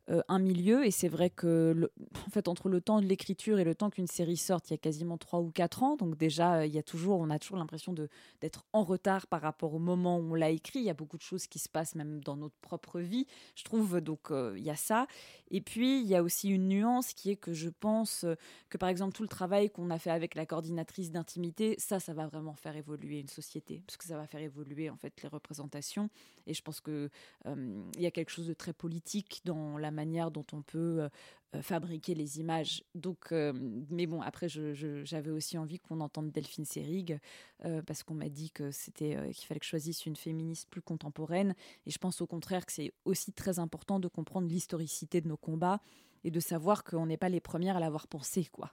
euh, 0.09 0.23
un 0.29 0.39
milieu 0.39 0.87
et 0.87 0.91
c'est 0.91 1.09
vrai 1.09 1.31
que 1.31 1.91
en 2.27 2.31
fait 2.31 2.49
entre 2.49 2.69
le 2.69 2.81
temps 2.81 3.01
de 3.01 3.07
l'écriture 3.07 3.59
et 3.59 3.65
le 3.65 3.75
temps 3.75 3.91
qu'une 3.91 4.07
série 4.07 4.37
sorte, 4.37 4.71
il 4.71 4.73
y 4.73 4.75
a 4.75 4.79
quasiment 4.79 5.19
trois 5.19 5.41
ou 5.41 5.51
quatre 5.51 5.83
ans. 5.83 5.97
Donc 5.97 6.17
déjà 6.17 6.59
euh, 6.59 6.67
il 6.67 6.73
y 6.73 6.79
a 6.79 6.83
toujours, 6.83 7.21
on 7.21 7.31
a 7.31 7.39
toujours 7.39 7.59
l'impression 7.59 7.93
d'être 7.93 8.65
en 8.73 8.85
retard 8.85 9.27
par 9.27 9.41
rapport 9.41 9.75
au 9.75 9.79
moment 9.79 10.19
où 10.19 10.33
on 10.33 10.35
l'a 10.35 10.51
écrit. 10.51 10.79
Il 10.79 10.85
y 10.85 10.91
a 10.91 10.95
beaucoup 10.95 11.17
de 11.17 11.23
choses 11.23 11.47
qui 11.47 11.59
se 11.59 11.69
passent 11.69 11.95
même 11.95 12.23
dans 12.23 12.37
notre 12.37 12.57
propre 12.61 13.01
vie. 13.01 13.27
Je 13.55 13.65
trouve 13.65 14.01
donc 14.01 14.31
euh, 14.31 14.55
il 14.57 14.65
y 14.65 14.71
a 14.71 14.77
ça. 14.77 15.07
Et 15.51 15.61
puis 15.61 16.01
il 16.01 16.07
y 16.07 16.15
a 16.15 16.23
aussi 16.23 16.51
une 16.51 16.69
nuance 16.69 17.13
qui 17.13 17.31
est 17.31 17.37
que 17.37 17.53
je 17.53 17.69
pense 17.69 18.25
euh, 18.25 18.35
que 18.69 18.79
par 18.79 18.89
exemple 18.89 19.13
tout 19.13 19.23
le 19.23 19.29
travail 19.29 19.71
qu'on 19.71 19.91
a 19.91 19.99
fait 19.99 20.11
avec 20.11 20.35
la 20.35 20.47
coordinatrice 20.47 21.11
d'intimité, 21.11 21.75
ça, 21.79 22.01
ça 22.01 22.15
va 22.15 22.27
vraiment 22.27 22.55
faire 22.55 22.77
évoluer 22.77 23.21
une 23.21 23.29
société 23.29 23.83
parce 23.87 23.97
que 23.97 24.05
ça 24.05 24.17
va 24.17 24.27
faire 24.27 24.41
évoluer 24.41 24.91
en 24.91 24.97
fait 24.97 25.21
les 25.23 25.29
représentations. 25.29 26.11
Et 26.47 26.55
je 26.55 26.63
pense 26.63 26.81
que 26.81 27.11
euh, 27.47 27.83
il 27.97 28.03
y 28.03 28.07
a 28.07 28.11
quelque 28.11 28.31
chose 28.31 28.47
de 28.47 28.55
très 28.55 28.73
politique 28.73 29.41
dans 29.45 29.79
la 29.79 29.91
manière 29.97 30.31
dont 30.31 30.47
on 30.53 30.63
peut 30.63 31.09
euh, 31.57 31.63
fabriquer 31.63 32.15
les 32.15 32.41
images. 32.41 32.83
Donc, 32.95 33.33
euh, 33.33 33.53
mais 33.91 34.07
bon, 34.07 34.21
après, 34.21 34.49
j'avais 34.49 35.31
aussi 35.31 35.59
envie 35.59 35.79
qu'on 35.79 36.01
entende 36.01 36.31
Delphine 36.31 36.65
Seyrig 36.65 37.19
euh, 37.65 37.83
parce 37.83 38.03
qu'on 38.03 38.15
m'a 38.15 38.29
dit 38.29 38.51
que 38.51 38.71
c'était 38.71 39.17
qu'il 39.33 39.47
fallait 39.47 39.61
que 39.61 39.65
je 39.65 39.71
choisisse 39.71 40.07
une 40.07 40.17
féministe 40.17 40.69
plus 40.71 40.83
contemporaine. 40.83 41.55
Et 41.87 41.91
je 41.91 41.99
pense 41.99 42.21
au 42.21 42.27
contraire 42.27 42.67
que 42.67 42.73
c'est 42.73 42.93
aussi 43.05 43.33
très 43.33 43.59
important 43.59 44.01
de 44.01 44.09
comprendre 44.09 44.49
l'historicité 44.49 45.21
de 45.21 45.29
nos 45.29 45.37
combats 45.37 45.81
et 46.25 46.31
de 46.31 46.41
savoir 46.41 46.85
qu'on 46.85 47.07
n'est 47.07 47.17
pas 47.17 47.29
les 47.29 47.41
premières 47.41 47.77
à 47.77 47.81
l'avoir 47.81 48.09
pensé, 48.09 48.47
quoi. 48.47 48.71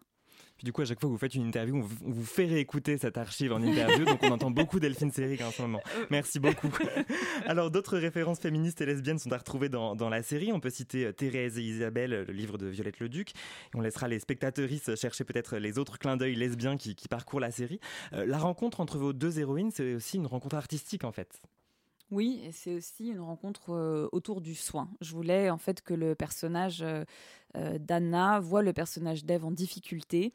Puis 0.58 0.66
du 0.66 0.72
coup, 0.72 0.82
à 0.82 0.86
chaque 0.86 1.00
fois 1.00 1.08
que 1.10 1.14
vous 1.14 1.18
faites 1.18 1.36
une 1.36 1.48
interview, 1.48 1.76
on 1.76 1.82
vous, 1.82 2.26
fait 2.26 2.46
réécouter 2.46 2.98
cette 2.98 3.18
archive 3.18 3.52
en 3.54 3.62
interview, 3.62 4.06
donc 4.06 4.22
on 4.24 4.32
entend 4.32 4.52
beaucoup 4.52 4.80
Delphine 4.80 5.12
Seyrig 5.12 5.42
en 5.42 5.52
ce 5.52 5.62
moment. 5.62 5.82
Merci 6.10 6.40
beaucoup. 6.40 6.70
Alors, 7.46 7.72
d'autres 7.72 7.98
références 7.98 8.40
féministes 8.40 8.82
et 8.82 8.86
lesbiennes 8.86 9.20
sont 9.20 9.32
à 9.32 9.38
retrouver 9.38 9.70
dans, 9.70 9.96
dans 9.96 10.10
la 10.10 10.24
série. 10.24 10.52
On 10.52 10.60
peut 10.60 10.70
citer 10.70 11.06
euh, 11.06 11.12
Thérèse 11.12 11.58
et 11.58 11.62
Isabelle, 11.62 12.14
euh, 12.14 12.26
le 12.26 12.34
livre 12.34 12.58
de 12.58 12.68
Violette 12.68 13.00
Leduc. 13.00 13.32
Et 13.32 13.78
on 13.78 13.82
laissera 13.82 14.08
les 14.08 14.20
spectatrices 14.20 14.94
chercher 14.96 15.24
peut-être 15.24 15.58
les 15.58 15.78
autres 15.78 15.98
clins 15.98 16.18
d'œil 16.18 16.36
lesbiens 16.36 16.78
qui, 16.78 16.96
qui 16.96 17.08
parcourent 17.08 17.40
la 17.40 17.52
série. 17.52 17.80
Euh, 18.14 18.26
la 18.26 18.38
rencontre 18.38 18.80
entre 18.80 18.98
vos 18.98 19.14
deux 19.14 19.40
héroïnes, 19.40 19.72
c'est 19.72 19.96
aussi 19.96 20.18
une 20.18 20.28
rencontre 20.28 20.56
artistique 20.56 21.04
en 21.04 21.12
fait. 21.12 21.42
Oui, 22.14 22.42
et 22.44 22.52
c'est 22.52 22.76
aussi 22.76 23.08
une 23.08 23.22
rencontre 23.22 24.08
autour 24.12 24.42
du 24.42 24.54
soin. 24.54 24.88
Je 25.02 25.14
voulais 25.14 25.50
en 25.50 25.58
fait 25.58 25.82
que 25.82 25.96
le 25.96 26.14
personnage 26.14 26.84
euh, 26.84 27.78
d'Anna 27.80 28.40
voit 28.40 28.62
le 28.62 28.72
personnage 28.72 29.26
d'Ève 29.26 29.44
en 29.44 29.52
difficulté 29.52 30.32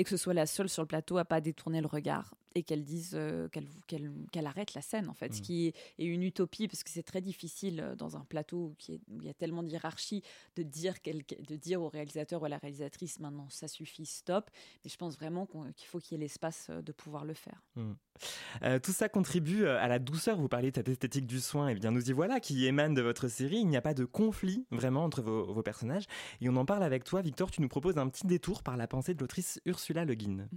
et 0.00 0.04
que 0.04 0.08
ce 0.10 0.16
soit 0.16 0.32
la 0.34 0.46
seule 0.46 0.70
sur 0.70 0.82
le 0.82 0.86
plateau 0.88 1.18
à 1.18 1.24
pas 1.26 1.42
détourner 1.42 1.82
le 1.82 1.86
regard 1.86 2.34
et 2.56 2.64
qu'elle 2.64 2.82
dise 2.82 3.12
euh, 3.14 3.46
qu'elle 3.48 3.68
qu'elle 4.32 4.46
arrête 4.46 4.74
la 4.74 4.80
scène 4.82 5.08
en 5.08 5.14
fait, 5.14 5.32
ce 5.34 5.38
Mm. 5.38 5.42
qui 5.42 5.66
est, 5.68 5.74
est 6.00 6.06
une 6.06 6.24
utopie 6.24 6.66
parce 6.66 6.82
que 6.82 6.90
c'est 6.90 7.04
très 7.04 7.20
difficile 7.20 7.78
euh, 7.80 7.94
dans 7.94 8.16
un 8.16 8.24
plateau 8.24 8.74
qui 8.78 8.94
est- 8.94 9.00
où 9.08 9.20
il 9.20 9.26
y 9.26 9.30
a 9.30 9.34
tellement 9.34 9.62
de 9.62 9.68
hiérarchie 9.68 10.22
de 10.56 10.64
dire 10.64 11.00
quel- 11.02 11.22
de 11.48 11.56
dire 11.56 11.80
au 11.80 11.88
réalisateur 11.88 12.42
ou 12.42 12.46
à 12.46 12.48
la 12.48 12.58
réalisatrice 12.58 13.20
maintenant 13.20 13.46
ça 13.50 13.68
suffit 13.68 14.04
stop. 14.06 14.50
Mais 14.84 14.90
je 14.90 14.96
pense 14.96 15.16
vraiment 15.16 15.46
qu'il 15.76 15.86
faut 15.86 16.00
qu'il 16.00 16.16
y 16.18 16.20
ait 16.20 16.24
l'espace 16.24 16.66
euh, 16.70 16.82
de 16.82 16.90
pouvoir 16.92 17.24
le 17.24 17.34
faire. 17.34 17.62
Mm. 17.76 17.92
Euh, 18.64 18.78
tout 18.80 18.92
ça 18.92 19.08
contribue 19.08 19.66
à 19.66 19.86
la 19.88 19.98
douceur. 19.98 20.36
Vous 20.38 20.48
parliez 20.48 20.70
de 20.72 20.76
cette 20.76 20.88
esthétique 20.88 21.26
du 21.26 21.40
soin, 21.40 21.68
et 21.68 21.74
bien 21.74 21.90
nous 21.90 22.10
y 22.10 22.12
voilà, 22.12 22.40
qui 22.40 22.66
émane 22.66 22.94
de 22.94 23.00
votre 23.02 23.28
série. 23.28 23.58
Il 23.58 23.68
n'y 23.68 23.76
a 23.76 23.80
pas 23.82 23.94
de 23.94 24.04
conflit 24.04 24.66
vraiment 24.72 25.04
entre 25.04 25.22
vos, 25.22 25.52
vos 25.52 25.62
personnages. 25.62 26.04
Et 26.40 26.48
on 26.48 26.56
en 26.56 26.64
parle 26.66 26.82
avec 26.82 27.04
toi, 27.04 27.22
Victor. 27.22 27.50
Tu 27.50 27.62
nous 27.62 27.68
proposes 27.68 27.96
un 27.96 28.08
petit 28.08 28.26
détour 28.26 28.62
par 28.62 28.76
la 28.76 28.86
pensée 28.88 29.14
de 29.14 29.20
l'autrice 29.20 29.60
Ursula 29.64 29.89
Le 29.92 30.14
Guin. 30.14 30.48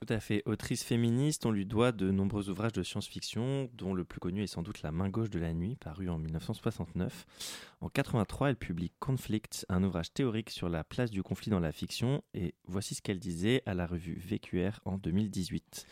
Tout 0.00 0.12
à 0.12 0.18
fait. 0.18 0.42
Autrice 0.46 0.82
féministe, 0.82 1.46
on 1.46 1.52
lui 1.52 1.64
doit 1.64 1.92
de 1.92 2.10
nombreux 2.10 2.50
ouvrages 2.50 2.72
de 2.72 2.82
science-fiction, 2.82 3.70
dont 3.72 3.94
le 3.94 4.04
plus 4.04 4.18
connu 4.18 4.42
est 4.42 4.48
sans 4.48 4.62
doute 4.62 4.82
La 4.82 4.90
main 4.90 5.08
gauche 5.08 5.30
de 5.30 5.38
la 5.38 5.54
nuit, 5.54 5.76
paru 5.76 6.08
en 6.10 6.18
1969. 6.18 7.24
En 7.80 7.88
83, 7.88 8.50
elle 8.50 8.56
publie 8.56 8.90
Conflict, 8.98 9.64
un 9.68 9.84
ouvrage 9.84 10.12
théorique 10.12 10.50
sur 10.50 10.68
la 10.68 10.82
place 10.82 11.12
du 11.12 11.22
conflit 11.22 11.50
dans 11.50 11.60
la 11.60 11.70
fiction, 11.70 12.22
et 12.34 12.54
voici 12.66 12.96
ce 12.96 13.02
qu'elle 13.02 13.20
disait 13.20 13.62
à 13.64 13.74
la 13.74 13.86
revue 13.86 14.18
VQR 14.18 14.80
en 14.84 14.98
2018. 14.98 15.86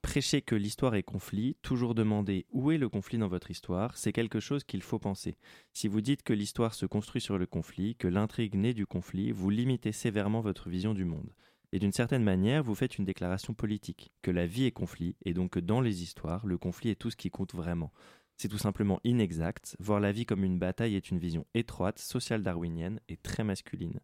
Prêcher 0.00 0.40
que 0.40 0.54
l'histoire 0.54 0.94
est 0.94 1.02
conflit, 1.02 1.56
toujours 1.60 1.94
demander 1.94 2.46
où 2.50 2.70
est 2.70 2.78
le 2.78 2.88
conflit 2.88 3.18
dans 3.18 3.28
votre 3.28 3.50
histoire, 3.50 3.96
c'est 3.96 4.12
quelque 4.12 4.40
chose 4.40 4.64
qu'il 4.64 4.82
faut 4.82 4.98
penser. 4.98 5.36
Si 5.74 5.86
vous 5.86 6.00
dites 6.00 6.22
que 6.22 6.32
l'histoire 6.32 6.72
se 6.74 6.86
construit 6.86 7.20
sur 7.20 7.36
le 7.36 7.46
conflit, 7.46 7.94
que 7.94 8.08
l'intrigue 8.08 8.54
naît 8.54 8.74
du 8.74 8.86
conflit, 8.86 9.32
vous 9.32 9.50
limitez 9.50 9.92
sévèrement 9.92 10.40
votre 10.40 10.70
vision 10.70 10.94
du 10.94 11.04
monde. 11.04 11.30
Et 11.72 11.78
d'une 11.78 11.92
certaine 11.92 12.22
manière, 12.22 12.62
vous 12.62 12.74
faites 12.74 12.98
une 12.98 13.04
déclaration 13.04 13.54
politique, 13.54 14.12
que 14.22 14.30
la 14.30 14.46
vie 14.46 14.64
est 14.64 14.72
conflit, 14.72 15.16
et 15.24 15.34
donc 15.34 15.52
que 15.52 15.60
dans 15.60 15.80
les 15.80 16.02
histoires, 16.02 16.46
le 16.46 16.58
conflit 16.58 16.90
est 16.90 16.96
tout 16.96 17.10
ce 17.10 17.16
qui 17.16 17.30
compte 17.30 17.54
vraiment. 17.54 17.92
C'est 18.36 18.48
tout 18.48 18.58
simplement 18.58 19.00
inexact. 19.04 19.76
Voir 19.78 19.98
la 19.98 20.12
vie 20.12 20.26
comme 20.26 20.44
une 20.44 20.58
bataille 20.58 20.94
est 20.94 21.10
une 21.10 21.18
vision 21.18 21.46
étroite, 21.54 21.98
sociale 21.98 22.42
darwinienne 22.42 23.00
et 23.08 23.16
très 23.16 23.44
masculine. 23.44 24.00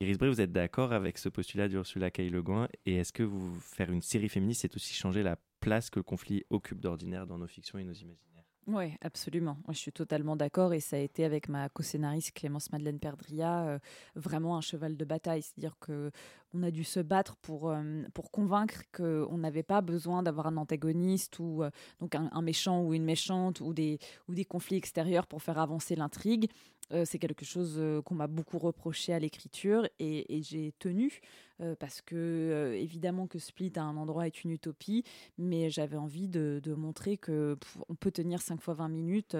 Iris 0.00 0.18
Bray, 0.18 0.30
vous 0.30 0.40
êtes 0.40 0.52
d'accord 0.52 0.92
avec 0.92 1.18
ce 1.18 1.28
postulat 1.28 1.68
d'Ursula 1.68 2.10
K. 2.10 2.18
Le 2.30 2.42
Guin 2.42 2.68
Et 2.86 2.96
est-ce 2.96 3.12
que 3.12 3.22
vous 3.22 3.54
faire 3.60 3.92
une 3.92 4.02
série 4.02 4.28
féministe, 4.28 4.62
c'est 4.62 4.74
aussi 4.74 4.94
changer 4.94 5.22
la 5.22 5.36
place 5.60 5.90
que 5.90 5.98
le 5.98 6.04
conflit 6.04 6.42
occupe 6.50 6.80
d'ordinaire 6.80 7.26
dans 7.26 7.38
nos 7.38 7.46
fictions 7.46 7.78
et 7.78 7.84
nos 7.84 7.92
imaginaires 7.92 8.29
Oui, 8.66 8.94
absolument. 9.00 9.56
Je 9.68 9.74
suis 9.78 9.90
totalement 9.92 10.36
d'accord 10.36 10.74
et 10.74 10.80
ça 10.80 10.96
a 10.96 10.98
été 11.00 11.24
avec 11.24 11.48
ma 11.48 11.68
co-scénariste 11.68 12.32
Clémence 12.34 12.70
Madeleine 12.70 13.00
Perdria 13.00 13.66
euh, 13.66 13.78
vraiment 14.14 14.56
un 14.56 14.60
cheval 14.60 14.96
de 14.96 15.04
bataille. 15.04 15.42
C'est-à-dire 15.42 15.76
que 15.80 16.12
on 16.54 16.62
a 16.62 16.70
dû 16.70 16.84
se 16.84 17.00
battre 17.00 17.36
pour, 17.36 17.70
euh, 17.70 18.02
pour 18.14 18.30
convaincre 18.30 18.82
qu'on 18.92 19.38
n'avait 19.38 19.62
pas 19.64 19.80
besoin 19.80 20.22
d'avoir 20.22 20.46
un 20.46 20.56
antagoniste 20.56 21.38
ou 21.40 21.64
euh, 21.64 21.70
donc 22.00 22.14
un, 22.14 22.28
un 22.32 22.42
méchant 22.42 22.82
ou 22.82 22.94
une 22.94 23.04
méchante 23.04 23.60
ou 23.60 23.72
des, 23.72 23.98
ou 24.28 24.34
des 24.34 24.44
conflits 24.44 24.76
extérieurs 24.76 25.26
pour 25.26 25.42
faire 25.42 25.58
avancer 25.58 25.96
l'intrigue. 25.96 26.48
Euh, 26.92 27.04
c'est 27.04 27.18
quelque 27.18 27.44
chose 27.44 27.76
euh, 27.78 28.02
qu'on 28.02 28.14
m'a 28.14 28.26
beaucoup 28.26 28.58
reproché 28.58 29.12
à 29.12 29.18
l'écriture 29.18 29.88
et, 29.98 30.42
j'ai 30.42 30.72
tenu 30.78 31.20
euh, 31.60 31.76
parce 31.78 32.00
que 32.00 32.74
évidemment 32.76 33.26
que 33.26 33.38
Split 33.38 33.72
à 33.76 33.82
un 33.82 33.96
endroit 33.96 34.26
est 34.26 34.42
une 34.42 34.50
utopie, 34.50 35.04
mais 35.38 35.70
j'avais 35.70 35.96
envie 35.96 36.28
de, 36.28 36.60
montrer 36.76 37.16
que 37.16 37.58
on 37.88 37.94
peut 37.94 38.10
tenir 38.10 38.40
5 38.40 38.60
fois 38.60 38.74
20 38.74 38.88
minutes 38.88 39.36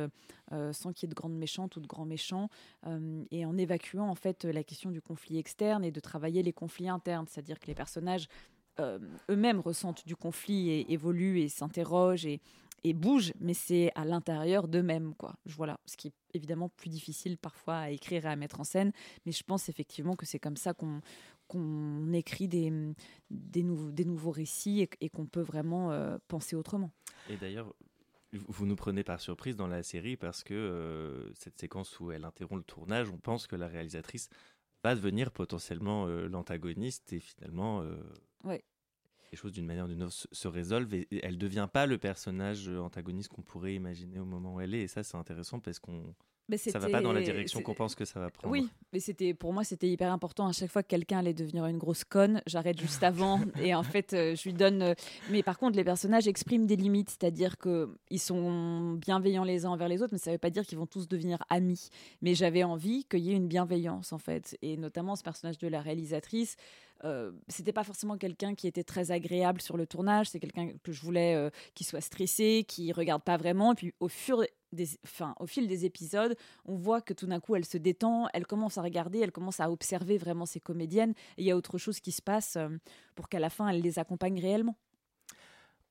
sans 0.73 0.93
qu'il 0.93 1.07
y 1.07 1.09
ait 1.09 1.15
de 1.15 1.15
grandes 1.15 1.37
méchantes 1.37 1.77
ou 1.77 1.81
de 1.81 1.87
grands 1.87 2.05
méchants 2.05 2.51
et 3.31 3.47
en 3.47 3.57
évacuant 3.57 4.09
en 4.09 4.15
fait 4.15 4.45
la 4.45 4.65
question 4.65 4.91
du 4.91 5.01
conflit 5.01 5.39
externe 5.39 5.85
et 5.85 5.93
de 5.93 6.01
travailler 6.01 6.43
les 6.43 6.53
conflits 6.53 6.89
internes, 6.89 7.27
c'est-à-dire 7.29 7.59
que 7.59 7.67
les 7.67 7.75
personnages 7.75 8.29
eux-mêmes 9.31 9.61
ressentent 9.61 10.07
du 10.07 10.17
conflit 10.17 10.71
et 10.71 10.93
évoluent 10.93 11.41
et 11.41 11.49
s'interrogent 11.49 12.27
et, 12.27 12.41
et 12.85 12.93
bougent, 12.95 13.33
mais 13.41 13.55
c'est 13.55 13.91
à 13.95 14.05
l'intérieur 14.05 14.69
d'eux-mêmes, 14.69 15.15
quoi. 15.15 15.35
Je- 15.47 15.55
Voilà, 15.57 15.79
ce 15.87 15.97
qui 15.97 16.09
est 16.09 16.13
évidemment 16.35 16.69
plus 16.69 16.89
difficile 16.91 17.37
parfois 17.39 17.77
à 17.79 17.91
écrire 17.91 18.25
et 18.25 18.29
à 18.29 18.37
mettre 18.37 18.61
en 18.61 18.65
scène, 18.65 18.93
mais 19.27 19.33
je 19.33 19.43
pense 19.43 19.69
effectivement 19.69 20.17
que 20.17 20.27
c'est 20.27 20.39
comme 20.41 20.57
ça 20.57 20.75
qu'on 20.75 21.01
qu'on 21.49 22.13
écrit 22.13 22.47
des, 22.47 22.73
des, 23.31 23.65
nouveaux, 23.65 23.91
des 23.91 24.05
nouveaux 24.05 24.31
récits 24.31 24.83
et, 24.83 24.91
et 25.01 25.09
qu'on 25.09 25.27
peut 25.27 25.41
vraiment 25.41 25.91
euh, 25.91 26.17
penser 26.29 26.55
autrement. 26.55 26.93
Et 27.29 27.37
d'ailleurs, 27.37 27.75
vous 28.33 28.67
nous 28.67 28.77
prenez 28.77 29.03
par 29.03 29.21
surprise 29.21 29.57
dans 29.57 29.67
la 29.67 29.83
série 29.83 30.17
parce 30.17 30.45
que 30.45 30.55
euh, 30.55 31.33
cette 31.35 31.59
séquence 31.59 31.99
où 31.99 32.13
elle 32.13 32.25
interrompt 32.25 32.59
le 32.61 32.65
tournage, 32.65 33.11
on 33.11 33.19
pense 33.19 33.49
que 33.49 33.57
la 33.57 33.67
réalisatrice 33.67 34.29
va 34.85 34.95
devenir 34.95 35.33
potentiellement 35.33 36.07
euh, 36.07 36.29
l'antagoniste 36.29 37.13
et 37.13 37.19
finalement 37.19 37.83
Ouais. 38.45 38.63
Les 39.33 39.39
choses 39.39 39.53
d'une 39.53 39.67
manière 39.67 39.85
ou 39.85 39.89
d'une 39.89 40.03
autre 40.03 40.15
se, 40.31 40.49
résolvent 40.49 40.95
et, 40.95 41.09
elle 41.23 41.39
devient 41.39 41.69
pas 41.73 41.87
le 41.87 41.99
personnage 41.99 42.69
euh, 42.69 42.81
antagoniste 42.81 43.29
qu'on 43.29 43.43
pourrait 43.43 43.75
imaginer 43.75 44.19
au 44.19 44.25
moment 44.25 44.55
où 44.55 44.61
elle 44.61 44.75
est 44.75 44.83
et 44.83 44.89
ça 44.89 45.03
c'est 45.03 45.17
intéressant 45.17 45.61
parce 45.61 45.79
qu'on 45.79 46.15
ça 46.57 46.79
va 46.79 46.89
pas 46.89 47.01
dans 47.01 47.13
la 47.13 47.23
direction 47.23 47.63
qu'on 47.63 47.75
pense 47.75 47.95
que 47.95 48.05
ça 48.05 48.21
va 48.21 48.31
prendre. 48.31 48.51
Oui, 48.51 48.69
mais 48.93 49.01
c'était 49.01 49.35
pour 49.35 49.53
moi 49.53 49.65
c'était 49.65 49.89
hyper 49.89 50.13
important. 50.13 50.47
À 50.47 50.53
chaque 50.53 50.71
fois 50.71 50.83
que 50.83 50.89
quelqu'un 50.89 51.19
allait 51.19 51.35
devenir 51.35 51.67
une 51.67 51.79
grosse 51.79 52.05
conne, 52.05 52.43
j'arrête 52.47 52.81
juste 52.81 53.03
avant 53.03 53.41
et 53.63 53.75
en 53.75 53.83
fait 53.83 54.13
euh, 54.13 54.35
je 54.35 54.45
lui 54.45 54.53
donne. 54.53 54.83
euh, 54.83 54.95
Mais 55.31 55.43
par 55.43 55.59
contre, 55.59 55.77
les 55.77 55.85
personnages 55.85 56.27
expriment 56.27 56.67
des 56.67 56.77
limites, 56.77 57.11
c'est-à-dire 57.11 57.59
que 57.59 57.95
ils 58.11 58.21
sont 58.21 58.95
bienveillants 58.95 59.45
les 59.45 59.65
uns 59.65 59.71
envers 59.71 59.89
les 59.89 60.03
autres, 60.03 60.13
mais 60.13 60.19
ça 60.19 60.33
veut 60.33 60.39
pas 60.39 60.51
dire 60.51 60.65
qu'ils 60.67 60.79
vont 60.79 60.87
tous 60.87 61.09
devenir 61.09 61.43
amis. 61.51 61.89
Mais 62.23 62.35
j'avais 62.35 62.65
envie 62.65 63.05
qu'il 63.05 63.21
y 63.21 63.31
ait 63.31 63.37
une 63.37 63.49
bienveillance 63.49 64.13
en 64.13 64.19
fait, 64.19 64.59
et 64.63 64.77
notamment 64.77 65.17
ce 65.17 65.23
personnage 65.23 65.59
de 65.59 65.69
la 65.69 65.81
réalisatrice. 65.81 66.57
Euh, 67.05 67.33
c'était 67.49 67.73
pas 67.73 67.85
forcément 67.85 68.19
quelqu'un 68.19 68.55
qui 68.55 68.67
était 68.67 68.85
très 68.85 69.11
agréable 69.11 69.61
sur 69.61 69.77
le 69.77 69.87
tournage, 69.87 70.29
c'est 70.29 70.41
quelqu'un 70.41 70.71
que 70.83 70.93
je 70.93 71.01
voulais 71.01 71.35
euh, 71.35 71.51
qui 71.75 71.85
soit 71.85 72.01
stressé, 72.01 72.65
qui 72.69 72.93
regarde 72.93 73.23
pas 73.23 73.37
vraiment. 73.37 73.73
Et 73.73 73.75
puis 73.75 73.95
au 74.01 74.09
fur 74.09 74.45
des, 74.73 74.89
enfin, 75.05 75.35
au 75.41 75.47
fil 75.47 75.67
des 75.67 75.85
épisodes, 75.85 76.37
on 76.65 76.77
voit 76.77 77.01
que 77.01 77.15
tout 77.15 77.27
d'un 77.27 77.41
coup 77.41 77.57
elle 77.57 77.65
se 77.65 77.79
détend, 77.79 78.29
elle 78.33 78.47
commence 78.47 78.79
à 78.79 78.83
regarder, 78.83 79.21
elle 79.21 79.33
commence 79.33 79.61
à 79.61 79.71
observer 79.71 80.19
vraiment 80.19 80.47
ses 80.47 80.61
comédiennes. 80.61 81.15
Il 81.39 81.45
y 81.45 81.51
a 81.51 81.57
autre 81.57 81.79
chose 81.79 82.01
qui 82.01 82.13
se 82.13 82.23
passe 82.23 82.57
euh, 82.57 82.69
pour 83.15 83.29
qu'à 83.29 83.39
la 83.39 83.51
fin 83.51 83.69
elle 83.69 83.81
les 83.81 83.99
accompagne 83.99 84.41
réellement. 84.41 84.77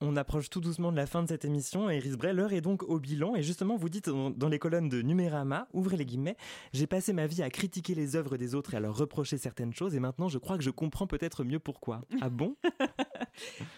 On 0.01 0.15
approche 0.15 0.49
tout 0.49 0.61
doucement 0.61 0.93
de 0.93 0.97
la 0.97 1.05
fin 1.05 1.23
de 1.23 1.27
cette 1.27 1.43
émission 1.43 1.89
et 1.89 1.97
Iris 1.97 2.15
Bray, 2.15 2.33
l'heure 2.33 2.53
est 2.53 2.61
donc 2.61 2.83
au 2.83 2.99
bilan. 2.99 3.35
Et 3.35 3.43
justement, 3.43 3.75
vous 3.75 3.89
dites 3.89 4.09
dans, 4.09 4.47
les 4.47 4.57
colonnes 4.57 4.87
de 4.87 5.01
Numérama, 5.01 5.67
ouvrez 5.73 5.97
les 5.97 6.05
guillemets, 6.05 6.37
j'ai 6.71 6.87
passé 6.87 7.11
ma 7.11 7.27
vie 7.27 7.43
à 7.43 7.49
critiquer 7.49 7.95
les 7.95 8.15
œuvres 8.15 8.37
des 8.37 8.55
autres 8.55 8.73
et 8.73 8.77
à 8.77 8.79
leur 8.79 8.95
reprocher 8.95 9.37
certaines 9.37 9.73
choses 9.73 9.95
et 9.95 9.99
maintenant 9.99 10.29
je 10.29 10.37
crois 10.37 10.57
que 10.57 10.63
je 10.63 10.69
comprends 10.69 11.05
peut-être 11.05 11.43
mieux 11.43 11.59
pourquoi. 11.59 12.01
Ah 12.21 12.29
bon? 12.29 12.55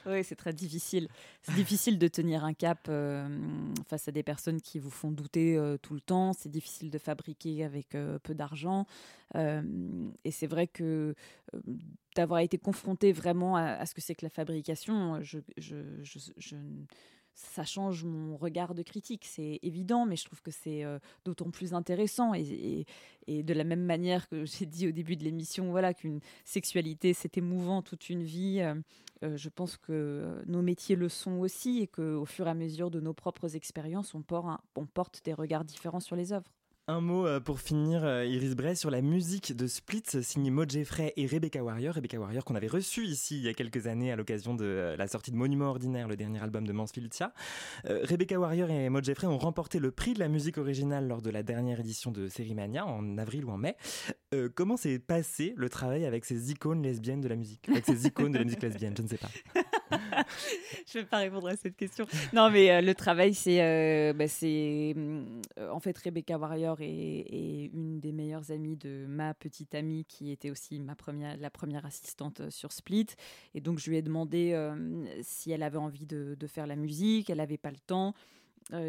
Oui, 0.05 0.23
c'est 0.23 0.35
très 0.35 0.53
difficile. 0.53 1.07
C'est 1.43 1.53
difficile 1.53 1.99
de 1.99 2.07
tenir 2.07 2.43
un 2.43 2.53
cap 2.53 2.87
euh, 2.89 3.27
face 3.87 4.07
à 4.07 4.11
des 4.11 4.23
personnes 4.23 4.59
qui 4.59 4.79
vous 4.79 4.89
font 4.89 5.11
douter 5.11 5.57
euh, 5.57 5.77
tout 5.77 5.93
le 5.93 6.01
temps. 6.01 6.33
C'est 6.33 6.49
difficile 6.49 6.89
de 6.89 6.97
fabriquer 6.97 7.63
avec 7.63 7.93
euh, 7.93 8.17
peu 8.19 8.33
d'argent. 8.33 8.85
Et 9.35 10.31
c'est 10.31 10.47
vrai 10.47 10.67
que 10.67 11.15
d'avoir 12.15 12.39
été 12.41 12.57
confronté 12.57 13.11
vraiment 13.11 13.55
à, 13.55 13.85
ce 13.85 13.93
que 13.93 14.01
c'est 14.01 14.15
que 14.15 14.25
la 14.25 14.29
fabrication, 14.29 15.21
ça 17.33 17.63
change 17.63 18.03
mon 18.03 18.37
regard 18.37 18.75
de 18.75 18.83
critique. 18.83 19.25
C'est 19.25 19.59
évident, 19.61 20.05
mais 20.05 20.15
je 20.15 20.25
trouve 20.25 20.41
que 20.41 20.51
c'est 20.51 20.83
euh, 20.83 20.99
d'autant 21.25 21.49
plus 21.49 21.73
intéressant. 21.73 22.33
Et, 22.33 22.85
de 23.27 23.53
la 23.53 23.63
même 23.63 23.85
manière 23.85 24.27
que 24.27 24.45
j'ai 24.45 24.65
dit 24.65 24.87
au 24.87 24.91
début 24.91 25.15
de 25.15 25.23
l'émission, 25.23 25.71
voilà, 25.71 25.93
qu'une 25.93 26.19
sexualité, 26.43 27.13
c'est 27.13 27.37
émouvant 27.37 27.81
toute 27.81 28.09
une 28.09 28.23
vie. 28.23 28.59
euh, 28.61 28.75
euh, 29.23 29.37
je 29.37 29.49
pense 29.49 29.77
que 29.77 30.41
nos 30.47 30.63
métiers 30.63 30.95
le 30.95 31.07
sont 31.07 31.37
aussi 31.39 31.79
et 31.79 31.87
qu'au 31.87 32.25
fur 32.25 32.47
et 32.47 32.49
à 32.49 32.55
mesure 32.55 32.89
de 32.89 32.99
nos 32.99 33.13
propres 33.13 33.55
expériences, 33.55 34.15
on 34.15 34.85
porte 34.85 35.23
des 35.23 35.33
regards 35.33 35.63
différents 35.63 35.99
sur 35.99 36.15
les 36.15 36.33
œuvres. 36.33 36.51
Un 36.87 36.99
mot 36.99 37.27
euh, 37.27 37.39
pour 37.39 37.59
finir, 37.59 38.03
euh, 38.03 38.25
Iris 38.25 38.55
Bray, 38.55 38.75
sur 38.75 38.89
la 38.89 39.01
musique 39.01 39.55
de 39.55 39.67
Split, 39.67 40.03
signée 40.23 40.49
Maud 40.49 40.69
Jeffrey 40.69 41.13
et 41.15 41.27
Rebecca 41.27 41.63
Warrior. 41.63 41.93
Rebecca 41.93 42.19
Warrior 42.19 42.43
qu'on 42.43 42.55
avait 42.55 42.67
reçue 42.67 43.05
ici 43.05 43.37
il 43.37 43.43
y 43.43 43.49
a 43.49 43.53
quelques 43.53 43.85
années 43.85 44.11
à 44.11 44.15
l'occasion 44.15 44.55
de 44.55 44.65
euh, 44.65 44.97
la 44.97 45.07
sortie 45.07 45.29
de 45.29 45.35
Monument 45.35 45.69
Ordinaire, 45.69 46.07
le 46.07 46.15
dernier 46.15 46.41
album 46.41 46.65
de 46.65 46.73
Mansfield 46.73 47.11
Tia. 47.11 47.33
Euh, 47.85 48.01
Rebecca 48.03 48.39
Warrior 48.39 48.71
et 48.71 48.89
Maud 48.89 49.05
Jeffrey 49.05 49.27
ont 49.27 49.37
remporté 49.37 49.77
le 49.77 49.91
prix 49.91 50.15
de 50.15 50.19
la 50.19 50.27
musique 50.27 50.57
originale 50.57 51.07
lors 51.07 51.21
de 51.21 51.29
la 51.29 51.43
dernière 51.43 51.79
édition 51.79 52.09
de 52.09 52.27
Sérimania 52.27 52.83
en 52.85 53.17
avril 53.19 53.45
ou 53.45 53.51
en 53.51 53.57
mai. 53.57 53.77
Comment 54.55 54.77
s'est 54.77 54.97
passé 54.97 55.53
le 55.57 55.69
travail 55.69 56.05
avec 56.05 56.25
ces 56.25 56.51
icônes 56.51 56.81
lesbiennes 56.81 57.21
de 57.21 57.27
la 57.27 57.35
musique? 57.35 57.67
Avec 57.69 57.85
ces 57.85 58.07
icônes 58.07 58.31
de 58.31 58.37
la 58.37 58.43
musique 58.45 58.63
lesbienne, 58.63 58.95
je 58.97 59.03
ne 59.03 59.07
sais 59.07 59.17
pas. 59.17 59.29
je 60.87 60.99
vais 60.99 61.05
pas 61.05 61.17
répondre 61.17 61.47
à 61.47 61.55
cette 61.55 61.75
question. 61.75 62.05
Non, 62.33 62.49
mais 62.49 62.71
euh, 62.71 62.81
le 62.81 62.93
travail, 62.95 63.33
c'est, 63.33 63.61
euh, 63.61 64.13
bah, 64.13 64.25
euh, 64.43 65.69
en 65.71 65.79
fait, 65.79 65.97
Rebecca 65.97 66.37
Warrior 66.37 66.77
est, 66.81 67.69
une 67.73 67.99
des 67.99 68.11
meilleures 68.11 68.51
amies 68.51 68.77
de 68.77 69.05
ma 69.07 69.33
petite 69.33 69.75
amie 69.75 70.05
qui 70.05 70.31
était 70.31 70.49
aussi 70.49 70.79
ma 70.79 70.95
première, 70.95 71.37
la 71.37 71.49
première 71.49 71.85
assistante 71.85 72.49
sur 72.49 72.71
Split. 72.71 73.07
Et 73.53 73.61
donc, 73.61 73.79
je 73.79 73.89
lui 73.89 73.97
ai 73.97 74.01
demandé 74.01 74.57
si 75.21 75.51
elle 75.51 75.63
avait 75.63 75.77
envie 75.77 76.05
de, 76.05 76.35
faire 76.47 76.67
la 76.67 76.75
musique. 76.75 77.29
Elle 77.29 77.37
n'avait 77.37 77.57
pas 77.57 77.71
le 77.71 77.79
temps. 77.79 78.13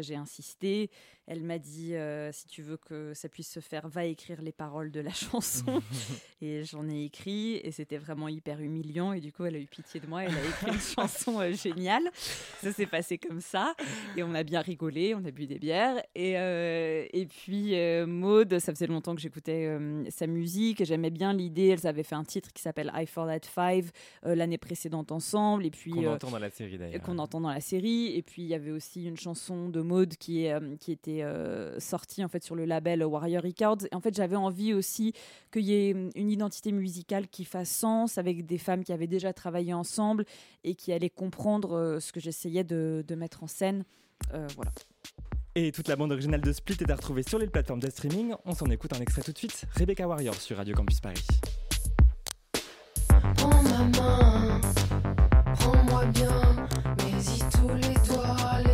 J'ai 0.01 0.15
insisté. 0.15 0.89
Elle 1.27 1.43
m'a 1.43 1.57
dit 1.57 1.95
euh, 1.95 2.31
si 2.31 2.47
tu 2.47 2.61
veux 2.61 2.77
que 2.77 3.13
ça 3.13 3.29
puisse 3.29 3.49
se 3.49 3.59
faire, 3.59 3.87
va 3.87 4.05
écrire 4.05 4.41
les 4.41 4.51
paroles 4.51 4.91
de 4.91 4.99
la 4.99 5.11
chanson. 5.13 5.81
et 6.41 6.63
j'en 6.63 6.87
ai 6.89 7.05
écrit 7.05 7.55
et 7.63 7.71
c'était 7.71 7.97
vraiment 7.97 8.27
hyper 8.27 8.59
humiliant. 8.59 9.13
Et 9.13 9.19
du 9.19 9.31
coup, 9.31 9.45
elle 9.45 9.55
a 9.55 9.59
eu 9.59 9.67
pitié 9.67 9.99
de 9.99 10.07
moi. 10.07 10.23
Elle 10.23 10.35
a 10.35 10.43
écrit 10.43 10.67
une 10.67 10.79
chanson 10.95 11.39
euh, 11.39 11.53
géniale. 11.53 12.03
Ça 12.61 12.71
s'est 12.71 12.85
passé 12.85 13.17
comme 13.17 13.41
ça. 13.41 13.75
Et 14.17 14.23
on 14.23 14.33
a 14.33 14.43
bien 14.43 14.61
rigolé. 14.61 15.15
On 15.15 15.23
a 15.25 15.31
bu 15.31 15.45
des 15.45 15.59
bières. 15.59 16.01
Et, 16.15 16.37
euh, 16.37 17.05
et 17.13 17.25
puis, 17.25 17.73
Maude, 18.05 18.59
ça 18.59 18.73
faisait 18.73 18.87
longtemps 18.87 19.15
que 19.15 19.21
j'écoutais 19.21 19.77
sa 20.09 20.27
musique. 20.27 20.81
et 20.81 20.85
J'aimais 20.85 21.09
bien 21.09 21.33
l'idée. 21.33 21.67
Elles 21.67 21.87
avaient 21.87 22.03
fait 22.03 22.15
un 22.15 22.23
titre 22.23 22.51
qui 22.53 22.61
s'appelle 22.61 22.91
I 22.93 23.05
Fall 23.05 23.29
at 23.29 23.39
Five 23.41 23.91
l'année 24.23 24.57
précédente 24.57 25.11
ensemble. 25.11 25.65
Et 25.65 25.71
puis. 25.71 25.91
Qu'on 25.91 26.13
entend 26.13 26.31
dans 26.31 26.39
la 26.39 26.49
série 26.49 26.77
d'ailleurs. 26.77 27.01
qu'on 27.01 27.17
entend 27.17 27.41
dans 27.41 27.49
la 27.49 27.61
série. 27.61 28.15
Et 28.15 28.21
puis 28.21 28.41
il 28.43 28.47
y 28.47 28.53
avait 28.53 28.71
aussi 28.71 29.05
une 29.05 29.17
chanson 29.17 29.69
de 29.69 29.81
Maude 29.81 30.15
qui, 30.17 30.45
est, 30.45 30.53
euh, 30.53 30.75
qui 31.13 31.19
était 31.19 31.23
euh, 31.23 31.79
sortie 31.79 32.23
en 32.23 32.27
fait 32.27 32.43
sur 32.43 32.55
le 32.55 32.65
label 32.65 33.03
Warrior 33.03 33.43
Records. 33.43 33.85
Et 33.91 33.95
en 33.95 34.01
fait, 34.01 34.15
j'avais 34.15 34.35
envie 34.35 34.73
aussi 34.73 35.13
qu'il 35.51 35.63
y 35.63 35.73
ait 35.73 35.89
une 35.91 36.29
identité 36.29 36.71
musicale 36.71 37.27
qui 37.27 37.45
fasse 37.45 37.69
sens 37.69 38.17
avec 38.17 38.45
des 38.45 38.57
femmes 38.57 38.83
qui 38.83 38.93
avaient 38.93 39.07
déjà 39.07 39.33
travaillé 39.33 39.73
ensemble 39.73 40.25
et 40.63 40.75
qui 40.75 40.91
allaient 40.91 41.09
comprendre 41.09 41.77
euh, 41.77 41.99
ce 41.99 42.11
que 42.11 42.19
j'essayais 42.19 42.63
de, 42.63 43.03
de 43.07 43.15
mettre 43.15 43.43
en 43.43 43.47
scène. 43.47 43.83
Euh, 44.33 44.47
voilà. 44.55 44.71
Et 45.55 45.71
toute 45.71 45.87
la 45.87 45.95
bande 45.95 46.11
originale 46.11 46.41
de 46.41 46.51
Split 46.51 46.77
est 46.81 46.89
à 46.89 46.95
retrouver 46.95 47.21
sur 47.23 47.37
les 47.37 47.47
plateformes 47.47 47.79
de 47.79 47.89
streaming. 47.89 48.33
On 48.45 48.53
s'en 48.53 48.65
écoute 48.67 48.93
un 48.93 48.99
extrait 49.01 49.21
tout 49.21 49.31
de 49.31 49.37
suite. 49.37 49.65
Rebecca 49.75 50.07
Warrior 50.07 50.35
sur 50.35 50.57
Radio 50.57 50.75
Campus 50.75 50.99
Paris. 50.99 51.21
Prends 53.35 53.63
ma 53.63 53.83
main, 53.99 54.61
prends-moi 55.59 56.05
bien, 56.07 56.67
mes 56.97 57.21
Saisis 57.21 57.43
tous 57.51 57.69
les 57.75 57.93
doigts, 58.07 58.59
les 58.65 58.72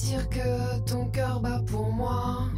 sentir 0.00 0.28
que 0.28 0.90
ton 0.90 1.06
cœur 1.06 1.40
bat 1.40 1.62
pour 1.66 1.92
moi. 1.92 2.48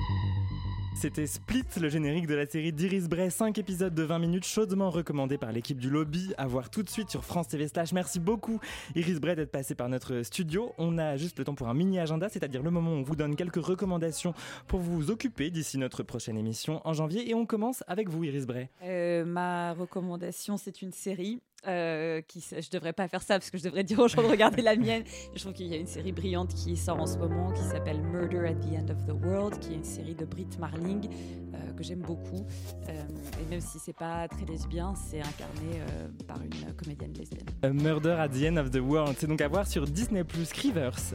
C'était 0.94 1.26
Split, 1.26 1.64
le 1.80 1.88
générique 1.88 2.28
de 2.28 2.34
la 2.34 2.46
série 2.46 2.72
d'Iris 2.72 3.08
Bray, 3.08 3.30
5 3.30 3.58
épisodes 3.58 3.94
de 3.94 4.02
20 4.04 4.20
minutes, 4.20 4.44
chaudement 4.44 4.90
recommandé 4.90 5.38
par 5.38 5.50
l'équipe 5.50 5.78
du 5.78 5.90
lobby, 5.90 6.32
à 6.38 6.46
voir 6.46 6.70
tout 6.70 6.84
de 6.84 6.88
suite 6.88 7.10
sur 7.10 7.24
France 7.24 7.48
TV 7.48 7.66
Slash. 7.66 7.92
Merci 7.92 8.20
beaucoup 8.20 8.60
Iris 8.94 9.18
Bray 9.18 9.34
d'être 9.34 9.50
passé 9.50 9.74
par 9.74 9.88
notre 9.88 10.22
studio. 10.22 10.72
On 10.78 10.98
a 10.98 11.16
juste 11.16 11.38
le 11.38 11.44
temps 11.44 11.56
pour 11.56 11.68
un 11.68 11.74
mini 11.74 11.98
agenda, 11.98 12.28
c'est-à-dire 12.28 12.62
le 12.62 12.70
moment 12.70 12.92
où 12.92 12.98
on 12.98 13.02
vous 13.02 13.16
donne 13.16 13.34
quelques 13.34 13.64
recommandations 13.64 14.34
pour 14.68 14.78
vous 14.78 15.10
occuper 15.10 15.50
d'ici 15.50 15.78
notre 15.78 16.04
prochaine 16.04 16.36
émission 16.36 16.80
en 16.84 16.92
janvier. 16.92 17.28
Et 17.28 17.34
on 17.34 17.46
commence 17.46 17.82
avec 17.88 18.08
vous 18.08 18.22
Iris 18.22 18.46
Bray. 18.46 18.68
Euh, 18.84 19.24
ma 19.24 19.72
recommandation, 19.72 20.56
c'est 20.56 20.82
une 20.82 20.92
série. 20.92 21.40
Euh, 21.66 22.20
qui, 22.22 22.40
je 22.40 22.70
devrais 22.70 22.92
pas 22.92 23.08
faire 23.08 23.22
ça 23.22 23.38
parce 23.38 23.50
que 23.50 23.58
je 23.58 23.64
devrais 23.64 23.84
dire 23.84 23.98
aux 23.98 24.08
gens 24.08 24.22
de 24.22 24.26
regarder 24.26 24.62
la 24.62 24.76
mienne. 24.76 25.04
Je 25.34 25.40
trouve 25.40 25.52
qu'il 25.52 25.66
y 25.66 25.74
a 25.74 25.76
une 25.76 25.86
série 25.86 26.12
brillante 26.12 26.54
qui 26.54 26.76
sort 26.76 27.00
en 27.00 27.06
ce 27.06 27.18
moment 27.18 27.52
qui 27.52 27.62
s'appelle 27.62 28.00
Murder 28.00 28.46
at 28.46 28.54
the 28.54 28.74
End 28.74 28.90
of 28.90 29.06
the 29.06 29.24
World, 29.24 29.58
qui 29.60 29.72
est 29.72 29.76
une 29.76 29.84
série 29.84 30.14
de 30.14 30.24
Britt 30.24 30.58
Marling 30.58 31.08
euh, 31.54 31.72
que 31.76 31.82
j'aime 31.82 32.00
beaucoup. 32.00 32.44
Euh, 32.88 32.92
et 33.40 33.50
même 33.50 33.60
si 33.60 33.78
c'est 33.78 33.96
pas 33.96 34.28
très 34.28 34.44
lesbien, 34.44 34.94
c'est 34.94 35.20
incarné 35.20 35.80
euh, 35.80 36.08
par 36.26 36.38
une 36.42 36.74
comédienne 36.74 37.12
lesbienne. 37.12 37.46
A 37.62 37.70
Murder 37.70 38.16
at 38.18 38.28
the 38.28 38.42
End 38.44 38.56
of 38.56 38.70
the 38.70 38.80
World, 38.80 39.16
c'est 39.18 39.26
donc 39.26 39.40
à 39.40 39.48
voir 39.48 39.66
sur 39.66 39.86
Disney 39.86 40.24
Plus 40.24 40.52
Rivers. 40.52 41.14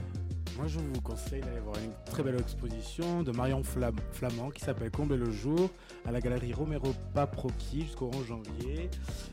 Moi, 0.57 0.65
je 0.67 0.79
vous 0.79 1.01
conseille 1.01 1.41
d'aller 1.41 1.59
voir 1.63 1.75
une 1.77 1.91
très 2.11 2.23
belle 2.23 2.39
exposition 2.39 3.21
de 3.21 3.31
Marion 3.31 3.61
Flam- 3.61 3.95
Flamand 4.11 4.49
qui 4.49 4.61
s'appelle 4.63 4.89
Comble 4.89 5.13
le 5.15 5.29
jour 5.29 5.69
à 6.03 6.11
la 6.11 6.19
galerie 6.19 6.51
Romero 6.51 6.93
Paprocchi 7.13 7.81
jusqu'au 7.83 8.09
11 8.15 8.25
janvier. 8.25 8.89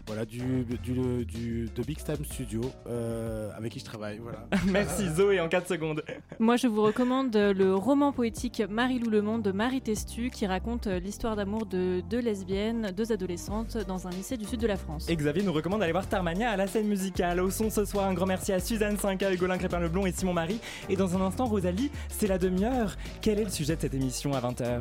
Voilà, 0.06 0.26
du, 0.26 0.64
du, 0.64 1.24
du- 1.24 1.68
de 1.74 1.82
Big 1.82 1.96
Time 2.04 2.22
Studio 2.26 2.60
euh, 2.88 3.50
avec 3.56 3.72
qui 3.72 3.78
je 3.78 3.84
travaille. 3.86 4.18
Voilà. 4.18 4.46
Merci 4.70 5.08
Zoé 5.14 5.40
en 5.40 5.48
4 5.48 5.66
secondes. 5.66 6.02
Moi, 6.38 6.56
je 6.56 6.66
vous 6.66 6.82
recommande 6.82 7.34
le 7.34 7.74
roman 7.74 8.12
poétique 8.12 8.62
Marie-Lou 8.68 9.08
Le 9.08 9.22
Monde 9.22 9.40
de 9.42 9.52
Marie 9.52 9.80
Testu 9.80 10.28
qui 10.28 10.46
raconte 10.46 10.86
l'histoire 10.88 11.36
d'amour 11.36 11.64
de 11.64 12.02
deux 12.10 12.20
lesbiennes, 12.20 12.92
deux 12.94 13.12
adolescentes 13.12 13.78
dans 13.88 14.06
un 14.06 14.10
lycée 14.10 14.36
du 14.36 14.44
sud 14.44 14.60
de 14.60 14.66
la 14.66 14.76
France. 14.76 15.08
Et 15.08 15.16
Xavier 15.16 15.42
nous 15.42 15.52
recommande 15.54 15.80
d'aller 15.80 15.92
voir 15.92 16.04
Starmania 16.04 16.50
à 16.50 16.56
la 16.58 16.66
scène 16.66 16.86
musicale. 16.86 17.40
Au 17.40 17.50
son 17.50 17.70
ce 17.70 17.86
soir, 17.86 18.04
un 18.08 18.12
grand 18.12 18.26
merci 18.26 18.52
à 18.52 18.60
Suzanne 18.60 18.96
5A, 18.96 19.32
Hugolin 19.32 19.56
Crépin-Leblond 19.56 20.04
et 20.04 20.12
Simon 20.12 20.34
Marie. 20.34 20.60
Et 20.90 20.96
dans 20.96 21.13
un 21.16 21.20
instant, 21.22 21.46
Rosalie, 21.46 21.90
c'est 22.08 22.26
la 22.26 22.38
demi-heure. 22.38 22.96
Quel 23.20 23.40
est 23.40 23.44
le 23.44 23.50
sujet 23.50 23.76
de 23.76 23.80
cette 23.80 23.94
émission 23.94 24.32
à 24.32 24.40
20h 24.40 24.80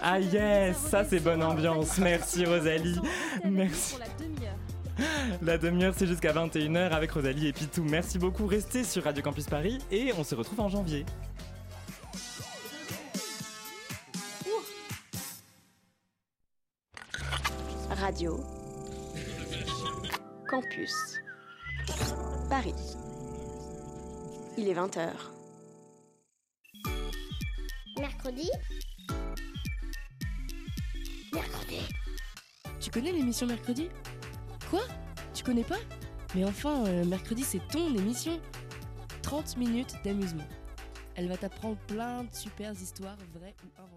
Ah 0.00 0.20
yes, 0.20 0.76
ça 0.76 1.04
c'est 1.04 1.20
bonne 1.20 1.42
ambiance. 1.42 1.98
Merci 1.98 2.44
Rosalie. 2.44 2.98
Merci. 3.44 3.96
La 5.42 5.58
demi-heure, 5.58 5.94
c'est 5.96 6.06
jusqu'à 6.06 6.32
21h 6.32 6.90
avec 6.90 7.10
Rosalie 7.10 7.48
et 7.48 7.52
Pitou. 7.52 7.84
Merci 7.84 8.18
beaucoup. 8.18 8.46
Restez 8.46 8.84
sur 8.84 9.04
Radio 9.04 9.22
Campus 9.22 9.46
Paris 9.46 9.78
et 9.90 10.12
on 10.18 10.24
se 10.24 10.34
retrouve 10.34 10.60
en 10.60 10.68
janvier. 10.68 11.04
Radio 17.90 18.40
Campus 20.48 21.20
Paris. 22.48 22.74
Il 24.58 24.68
est 24.68 24.74
20h. 24.74 25.10
Mercredi 27.98 28.50
Mercredi. 31.32 31.80
Tu 32.80 32.90
connais 32.90 33.12
l'émission 33.12 33.46
Mercredi? 33.46 33.88
Quoi? 34.70 34.80
Tu 35.34 35.44
connais 35.44 35.62
pas? 35.62 35.78
Mais 36.34 36.44
enfin, 36.44 36.86
euh, 36.86 37.04
Mercredi, 37.04 37.42
c'est 37.42 37.60
ton 37.68 37.94
émission 37.94 38.40
30 39.22 39.58
minutes 39.58 39.94
d'amusement. 40.04 40.46
Elle 41.16 41.28
va 41.28 41.36
t'apprendre 41.36 41.76
plein 41.86 42.24
de 42.24 42.34
super 42.34 42.72
histoires 42.72 43.16
vraies 43.34 43.54
ou 43.64 43.82
inventées. 43.82 43.95